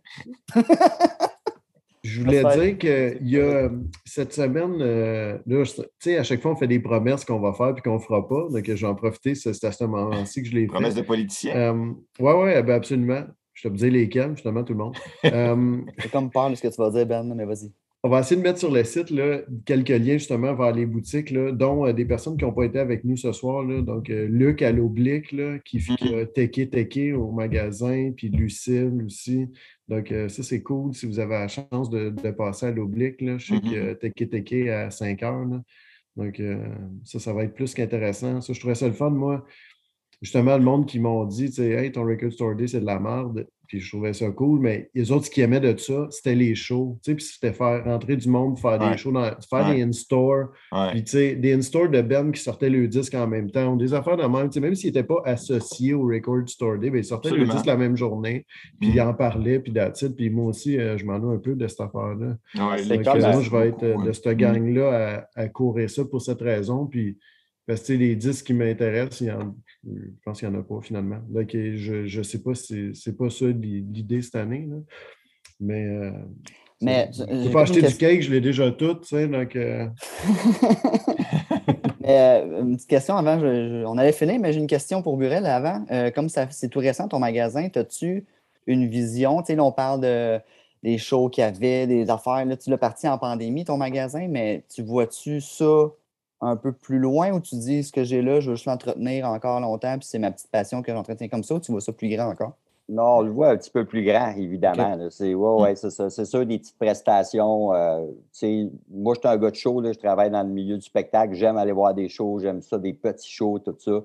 [2.02, 3.69] Je voulais dire qu'il y a
[4.06, 7.40] cette semaine, euh, là, je- tu sais, à chaque fois, on fait des promesses qu'on
[7.41, 8.48] va faire puis qu'on ne fera pas.
[8.49, 10.68] Donc, j'en profiter, c'est c'est à ce moment-ci que je l'ai fait.
[10.68, 11.56] Promesse de politicien.
[11.56, 11.73] Euh,
[12.19, 13.23] oui, oui, ben absolument.
[13.53, 14.95] Je te dire lesquels, justement, tout le monde.
[15.26, 17.69] Euh, J'ai comme peur de ce que tu vas dire, Ben, mais vas-y.
[18.02, 21.32] On va essayer de mettre sur le site là, quelques liens justement vers les boutiques,
[21.32, 23.64] là, dont euh, des personnes qui n'ont pas été avec nous ce soir.
[23.64, 25.36] Là, donc, euh, Luc à l'oblique,
[25.66, 29.48] qui, qui a tecké tecké au magasin, puis Lucille aussi.
[29.90, 33.16] Donc, euh, ça, c'est cool si vous avez la chance de, de passer à l'oblique.
[33.20, 33.62] Je sais Mhm.
[33.62, 35.46] qu'il y a tecké tecké à 5 heures.
[35.46, 35.62] là.
[36.16, 36.58] Donc, euh,
[37.04, 38.40] ça, ça va être plus qu'intéressant.
[38.40, 39.46] Ça, je trouvais ça le fun, moi.
[40.22, 42.86] Justement, le monde qui m'ont dit, tu sais, hey, ton Record Store Day, c'est de
[42.86, 43.46] la merde.
[43.70, 46.56] Puis je trouvais ça cool, mais les autres ce qu'ils aimaient de ça, c'était les
[46.56, 46.98] shows.
[47.04, 48.90] Tu sais, puis c'était faire rentrer du monde, faire Ouais.
[48.91, 49.76] des shows, dans- faire Ouais.
[49.76, 50.48] des in-store.
[50.72, 50.90] Ouais.
[50.91, 53.78] Puis, tu sais, des in-store de Ben qui sortaient le disque en même temps, ou
[53.78, 54.48] des affaires de même.
[54.50, 57.48] Tu sais, même s'ils n'étaient pas associés au Record Store Day, ben, ils sortaient Absolument.
[57.52, 58.48] le disque la même journée,
[58.80, 58.94] puis Mm.
[58.96, 60.16] ils en parlaient, puis it.
[60.18, 62.38] Puis moi aussi, euh, je m'en ai un peu de cette affaire-là.
[62.56, 64.14] Ouais, C'est les Donc, moi, je vais être euh, beaucoup, de ouais.
[64.14, 66.88] cette gang-là à, à courir ça pour cette raison.
[66.88, 67.20] Puis,
[67.68, 70.56] parce que tu sais, les disques qui m'intéressent, il y en- je pense qu'il n'y
[70.56, 71.19] en a pas finalement.
[71.30, 74.68] Donc, je ne sais pas si c'est pas ça l'i- l'idée cette année.
[74.69, 74.76] là.
[75.60, 76.11] Mais, euh,
[76.81, 78.95] Mais, je peux pas acheter du cake, je l'ai déjà tout.
[78.95, 79.88] tu sais, Donc, euh,
[82.01, 83.45] Mais, euh, une petite question avant, je-
[83.81, 85.85] je- on allait finir, mais j'ai une question pour Burel avant.
[86.15, 88.26] Comme c'est tout récent ton magasin, as-tu
[88.68, 89.41] une vision?
[89.41, 90.39] Tu sais, là, on parle de,
[90.84, 92.45] des shows qu'il y avait, des affaires.
[92.45, 95.91] Là, tu l'as parti en pandémie, ton magasin, mais tu vois-tu ça
[96.41, 99.28] un peu plus loin ou tu dis ce que j'ai là, je veux juste l'entretenir
[99.28, 101.91] encore longtemps, puis c'est ma petite passion que j'entretiens comme ça, ou tu vois ça
[101.91, 102.53] plus grand encore?
[102.88, 104.98] Non, on le voit un petit peu plus grand, évidemment.
[105.11, 106.10] C'est ouais, ouais, c'est ça.
[106.10, 107.72] C'est sûr, des petites prestations.
[107.72, 108.07] euh,
[108.90, 111.36] moi, je suis un gars de show, là, je travaille dans le milieu du spectacle.
[111.36, 114.02] J'aime aller voir des shows, j'aime ça, des petits shows, tout ça.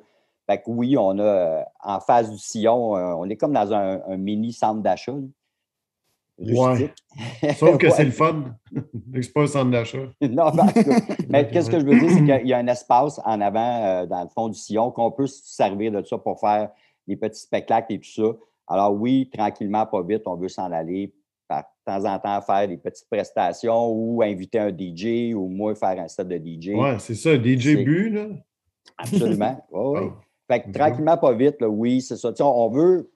[0.46, 3.72] Fait que oui, on a euh, en face du sillon, euh, on est comme dans
[3.72, 5.14] un, un mini centre d'achat.
[6.38, 6.90] Ouais.
[7.56, 7.92] Sauf que Ouais.
[7.92, 8.56] c'est le fun.
[9.20, 9.98] c'est pas un centre d'achat.
[10.20, 12.58] non, mais en tout cas, mais qu'est-ce que je veux dire, c'est qu'il y a
[12.58, 16.02] un espace en avant, euh, dans le fond du sillon, qu'on peut se servir de
[16.02, 16.70] ça pour faire
[17.06, 18.32] des petits spectacles et tout ça.
[18.66, 21.12] Alors oui, tranquillement, pas vite, on veut s'en aller
[21.46, 25.74] par de temps en temps faire des petites prestations ou inviter un DJ ou moi
[25.74, 26.70] faire un set de DJ.
[26.74, 28.26] Ouais, c'est ça, DJ C'est- Bu, là.
[28.98, 29.64] Absolument.
[29.70, 30.00] Ouais.
[30.02, 30.12] Oh.
[30.50, 32.30] Fait que tranquillement, pas vite, là, oui, c'est ça.
[32.30, 33.10] Tu sais, on on veut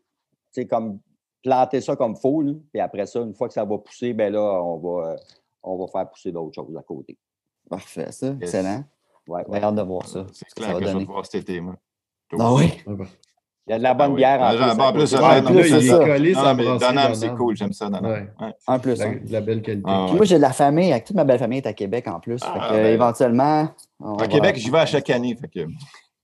[0.54, 0.98] tu sais, comme
[1.42, 4.32] planter ça comme faux, là, puis après ça, une fois que ça va pousser, ben
[4.32, 5.16] là, on va, euh,
[5.62, 7.16] on va faire pousser d'autres choses à côté.
[7.68, 8.34] Parfait, ça.
[8.40, 8.84] Excellent.
[9.26, 9.62] Ouais, J'ai ouais.
[9.62, 10.24] hâte de voir ça.
[10.32, 11.06] C'est clair ça va que je vais donner.
[11.06, 11.74] te voir cet été, moi.
[12.38, 12.72] Ah oui?
[12.86, 13.06] Ouais,
[13.66, 14.16] Il y a de la bonne Ah oui.
[14.16, 14.58] bière en Ah, plus.
[14.58, 15.06] j'en- en plus,
[15.68, 15.96] c'est il ça.
[15.96, 18.06] est collé Non, mais c'est cool, j'aime ça, Donham.
[18.06, 18.30] Ouais.
[18.40, 18.54] Ouais.
[18.66, 18.94] Un plus.
[18.94, 19.12] De la, un.
[19.16, 19.84] de la belle qualité.
[19.86, 20.12] Ah, ouais.
[20.14, 22.40] moi, j'ai de la famille, avec toute ma belle famille est à Québec en plus.
[22.42, 22.86] Ah, Fait que, ben.
[22.94, 23.68] éventuellement.
[24.00, 25.36] on À va- Québec, j'y vais à chaque année.
[25.36, 25.66] Fait que...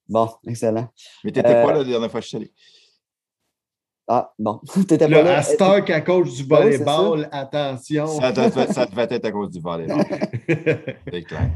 [0.08, 0.88] Bon, excellent.
[1.24, 2.52] Mais t'étais Euh, pas là la dernière fois que je suis allé?
[4.06, 4.60] Ah, bon.
[4.88, 8.06] T'étais pas Là, à Stark, à cause du Ben oui, c'est volleyball, attention.
[8.06, 10.04] Ça devait, ça devait être à cause du volleyball.
[11.10, 11.50] C'est clair.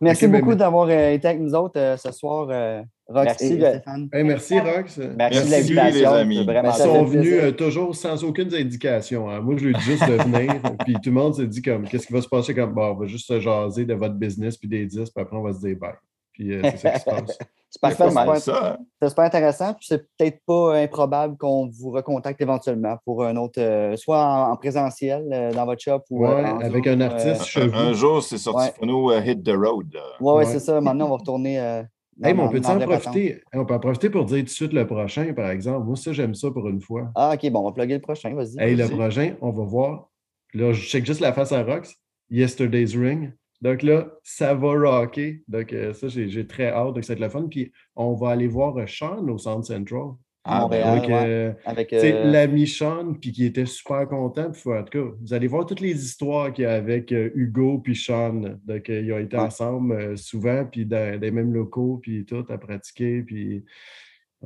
[0.00, 3.24] Merci ben, beaucoup mais- d'avoir euh, été avec nous autres euh, ce soir, euh, Rox
[3.26, 4.08] Merci et, de- Stéphane.
[4.12, 4.98] Hey, merci, Rox.
[4.98, 6.14] Merci de Merci, l'invitation.
[6.14, 6.44] les amis.
[6.44, 9.30] Ben, Ils sont venus euh, toujours sans aucune indication.
[9.30, 9.40] hein.
[9.40, 10.54] Moi, je lui ai dit juste de venir.
[10.84, 12.94] puis tout le monde s'est dit comme qu'est-ce qui va se passer comme bon, on
[12.94, 15.60] va juste se jaser de votre business puis des disques, puis après on va se
[15.60, 15.92] dire bye.
[16.34, 17.38] Puis euh, c'est ça qui se passe.
[17.70, 18.36] C'est parfait, C'est Mike.
[18.36, 18.78] super- ça, hein?
[19.02, 19.74] C'est super intéressant.
[19.74, 24.52] Puis c'est peut-être pas improbable qu'on vous recontacte éventuellement pour un autre, euh, soit en,
[24.52, 28.22] en présentiel euh, dans votre shop ou Ouais, euh, avec un artiste euh, un, jour,
[28.22, 28.72] c'est sorti Ouais.
[28.76, 29.92] pour nous Hit the Road.
[29.92, 30.02] là.
[30.20, 30.80] ouais, c'est ça.
[30.80, 31.58] Maintenant, on va retourner.
[31.58, 31.82] euh,
[32.16, 33.42] dans- Hey, mais on peut dans en profiter?
[33.52, 35.84] On peut en profiter pour dire tout de suite le prochain, par exemple.
[35.84, 37.10] Moi, ça, j'aime ça pour une fois.
[37.16, 38.32] Ah, OK, bon, on va plugger le prochain.
[38.36, 38.54] Vas-y.
[38.60, 40.10] Hey, le prochain, on va voir.
[40.52, 41.92] Là, je check juste la face à Rox.
[42.30, 43.32] Yesterday's Ring.
[43.62, 45.42] Donc là, ça va rocker.
[45.48, 46.94] Donc euh, ça, j'ai très hâte.
[46.94, 47.46] Donc, ça va être le fun.
[47.50, 50.12] Puis on va aller voir euh, Sean au Centre Central.
[50.46, 51.24] À Ah, Montréal, Donc, ouais.
[51.26, 51.92] euh, Avec.
[51.94, 54.50] euh, l'ami Sean, puis qui était super content.
[54.50, 57.78] Puis, en tout cas, vous allez voir toutes les histoires qu'il y a avec Hugo
[57.78, 58.58] puis Sean.
[58.66, 59.42] Donc, ils ont été Ouais.
[59.44, 63.22] ensemble souvent, puis dans, dans les mêmes locaux, puis tout, à pratiquer.
[63.22, 63.64] Puis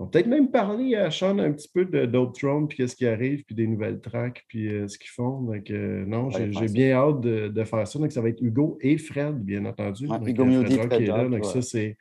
[0.00, 2.94] on va peut-être même parler à Sean un petit peu de d'autres Throne, puis qu'est-ce
[2.96, 5.40] qui arrive, puis des nouvelles tracks, puis euh, ce qu'ils font.
[5.42, 7.98] Donc, euh, non, j'ai bien hâte de, de faire ça.
[7.98, 10.06] Donc, ça va être Hugo et Fred, bien entendu.
[10.06, 11.24] Ouais, Donc, Hugo euh, Rock Fred est là.
[11.24, 11.42] Donc, ouais.
[11.44, 11.96] ça, c'est.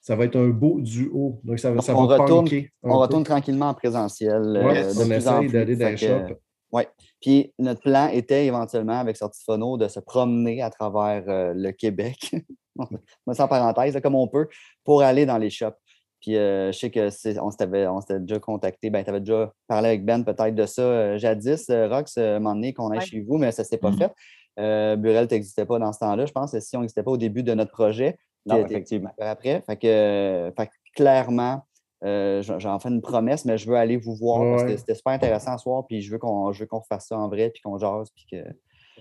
[0.00, 1.40] Ça va être un beau duo.
[1.44, 4.40] Donc, ça, va- Donc, ça on va retourne- punker un on retourne tranquillement en présentiel.
[4.42, 6.34] euh, Ouais, de on essaye d'aller dans les shops.
[6.72, 6.86] Ouais.
[7.20, 12.30] Puis notre plan était éventuellement avec Sortifono de se promener à travers euh, le Québec,
[12.78, 12.86] on
[13.26, 14.46] en parenthèse, comme on peut,
[14.84, 15.74] pour aller dans les shops.
[16.20, 19.20] Puis euh, je sais que c'est, on s'était, on s'était déjà contacté, ben, tu avais
[19.20, 22.72] déjà parlé avec Ben peut-être de ça euh, jadis, euh, Rox, euh, un moment donné
[22.72, 23.04] qu'on aille Ouais.
[23.04, 23.98] chez vous, mais ça ne s'est pas Mhm.
[23.98, 24.12] fait.
[24.58, 27.16] Euh, Burel, tu n'existais pas dans ce temps-là, je pense, si on n'existait pas au
[27.16, 28.18] début de notre projet.
[28.46, 29.10] Non, effectivement.
[29.20, 29.62] après.
[29.66, 31.62] Fait que, fait que clairement,
[32.04, 35.12] euh, j'en fais une promesse, mais je veux aller vous voir parce que c'était super
[35.12, 37.60] intéressant ce soir, puis je veux qu'on je veux qu'on refasse ça en vrai, puis
[37.62, 38.44] qu'on jase, puis que.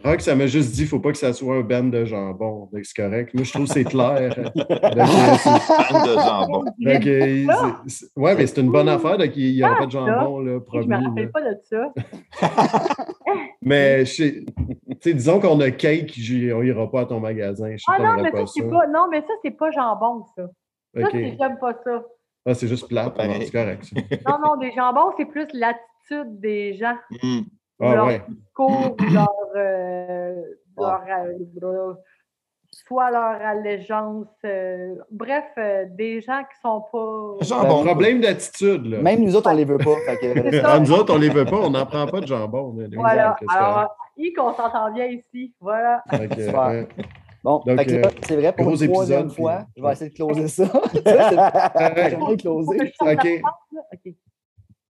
[0.03, 2.69] Rock, ça m'a juste dit, ne faut pas que ça soit un band de jambon.
[2.83, 3.33] C'est correct.
[3.33, 4.29] Moi, je trouve que c'est clair.
[4.55, 4.93] Donc, euh,
[5.91, 6.63] Bande de jambon.
[6.79, 7.45] donc, euh,
[7.87, 9.17] c'est- ouais, mais c'est une bonne affaire.
[9.17, 10.85] Donc, il n'y aura pas de jambon, là, Je promis.
[10.87, 11.09] me là.
[11.09, 11.93] rappelle pas de ça.
[13.61, 14.13] Mais, je
[15.01, 16.13] sais- disons qu'on a cake,
[16.55, 17.69] on n'ira pas à ton magasin.
[17.73, 18.87] Je sais Ah non, mais pas ça, c'est pas.
[18.87, 20.43] Non, mais ça, c'est pas jambon, ça.
[20.95, 21.09] Ça, OK.
[21.11, 22.03] c'est j'aime pas ça.
[22.45, 23.41] Ah, c'est juste pareil.
[23.45, 23.83] c'est correct.
[23.83, 24.31] ça.
[24.31, 26.95] Non, non, des jambons, c'est plus l'attitude des gens.
[27.23, 27.43] Hum.
[27.79, 28.21] Ah, leur ouais.
[28.27, 30.41] discours, leur, euh,
[30.79, 31.01] Ah.
[31.07, 31.97] leur, euh, leur-
[32.71, 34.27] soit leur allégeance.
[34.45, 37.37] euh, bref, euh, des gens qui sont pas.
[37.41, 37.83] Un Jambon.
[37.85, 39.01] problème d'attitude, là.
[39.01, 39.95] Même nous autres, on les veut pas.
[40.05, 40.71] fait que- C'est ça.
[40.73, 42.75] Ah, nous autres, on les veut pas, on n'en prend pas de jambon.
[42.77, 42.87] là.
[42.95, 43.35] Voilà.
[43.39, 43.45] C'est?
[43.57, 45.53] Alors, y qu'on s'entend bien ici.
[45.59, 46.03] Voilà.
[46.11, 46.87] Ouais.
[47.43, 50.09] Bon, Donc, fait que là, c'est vrai, pour une troisième fois, puis- je vais essayer
[50.09, 50.65] de closer ça.
[50.93, 50.99] C'est
[53.01, 53.23] OK.
[53.43, 53.51] là.
[53.93, 54.13] OK.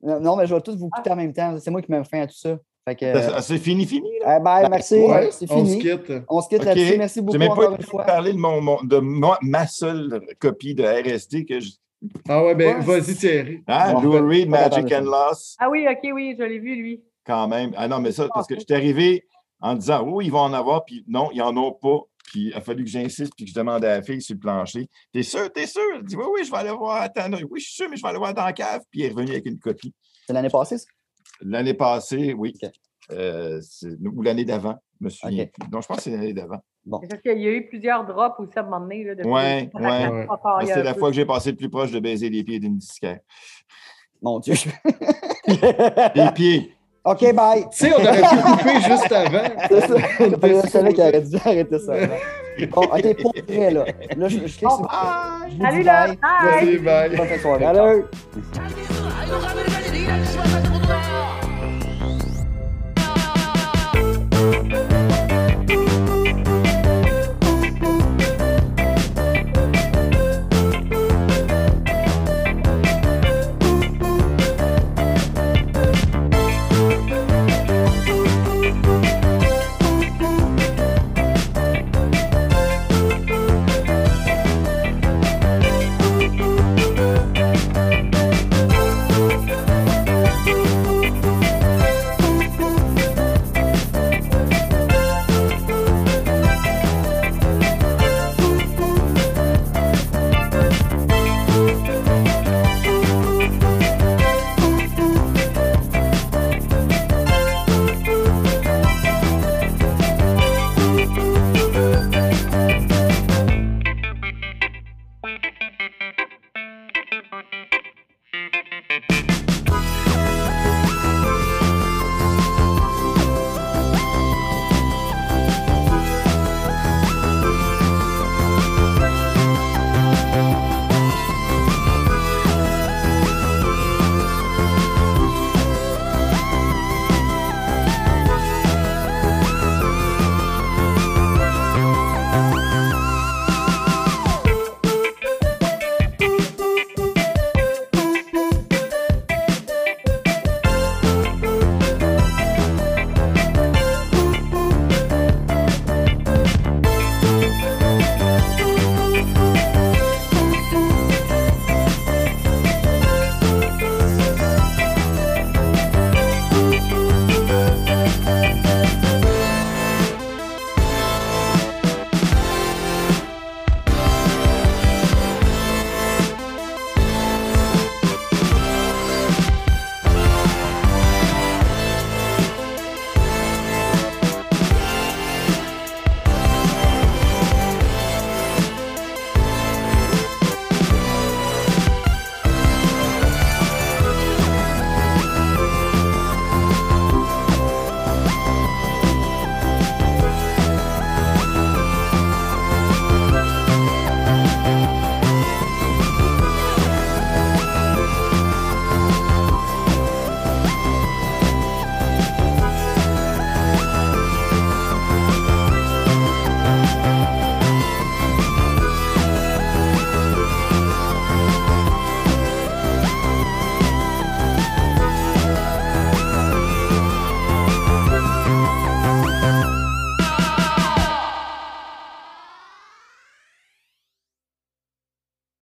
[0.01, 1.55] Non, non, mais je vais tous vous quitter en même temps.
[1.59, 2.57] C'est moi qui mets fin à tout ça.
[2.87, 4.09] Fait que, euh, Ah, C'est fini, fini.
[4.21, 4.37] Là.
[4.39, 4.95] Eh ben, merci.
[4.95, 5.79] Ouais, c'est on se fini.
[5.81, 6.11] quitte.
[6.29, 6.65] on se quitte OK.
[6.65, 6.97] là-dessus.
[6.97, 8.03] Merci beaucoup même encore pas une fois.
[8.05, 11.69] parlé de, mon, mon- de moi- ma seule copie de RSD que je.
[12.27, 12.81] Ah ouais, ben Ouais.
[12.99, 13.63] vas-y Thierry.
[13.67, 15.03] Ah, Bon, Lou ben, Reed, pas Magic and.
[15.03, 17.03] Loss, Ah oui, OK, oui, je l'ai vu, lui.
[17.23, 17.71] quand même.
[17.77, 19.27] Ah non, mais ça, parce que j'étais arrivé
[19.59, 21.99] en disant, oh, ils vont en avoir, puis non, ils n'en ont pas.
[22.31, 24.39] Puis il a fallu que j'insiste, puis que je demande à la fille sur le
[24.39, 25.81] plancher, T'es sûr, t'es sûr?
[25.97, 27.01] Elle dit, oui, oui, je vais aller voir.
[27.03, 28.81] Attends, oui, je suis sûr, mais je vais aller voir dans la cave.
[28.89, 29.93] Puis il est revenu avec une copie.
[30.25, 30.85] C'est l'année passée, ça?
[31.41, 32.53] L'année passée, oui.
[32.61, 32.69] OK.
[33.11, 33.59] Euh,
[34.05, 35.43] ou l'année d'avant, je me souviens.
[35.43, 35.51] OK.
[35.51, 35.69] plus.
[35.71, 36.59] Non, je pense que c'est l'année d'avant.
[37.01, 39.03] C'est Parce qu'il y a eu plusieurs drops aussi à un moment donné.
[39.05, 40.27] Depuis Ouais, ouais.
[40.65, 43.19] C'est la fois que j'ai passé le plus proche de baiser les pieds d'une disquaire.
[44.21, 44.53] Mon Dieu.
[45.47, 46.75] Les pieds!
[47.03, 47.63] OK, bye.
[47.71, 49.49] Tu sais, on aurait pu couper juste avant.
[49.67, 49.95] C'est ça.
[50.19, 51.93] Je savais qu'il aurait dû arrêter ça.
[52.69, 53.85] Bon, OK, pour vrai, là.
[54.15, 54.87] Là, je, je clique sur.
[55.49, 56.07] Je Salut là!
[56.07, 56.17] bye.
[56.17, 56.43] Bye!
[56.43, 57.15] Merci, bye.
[57.17, 58.05] Bonne soirée.
[60.83, 61.01] Salut.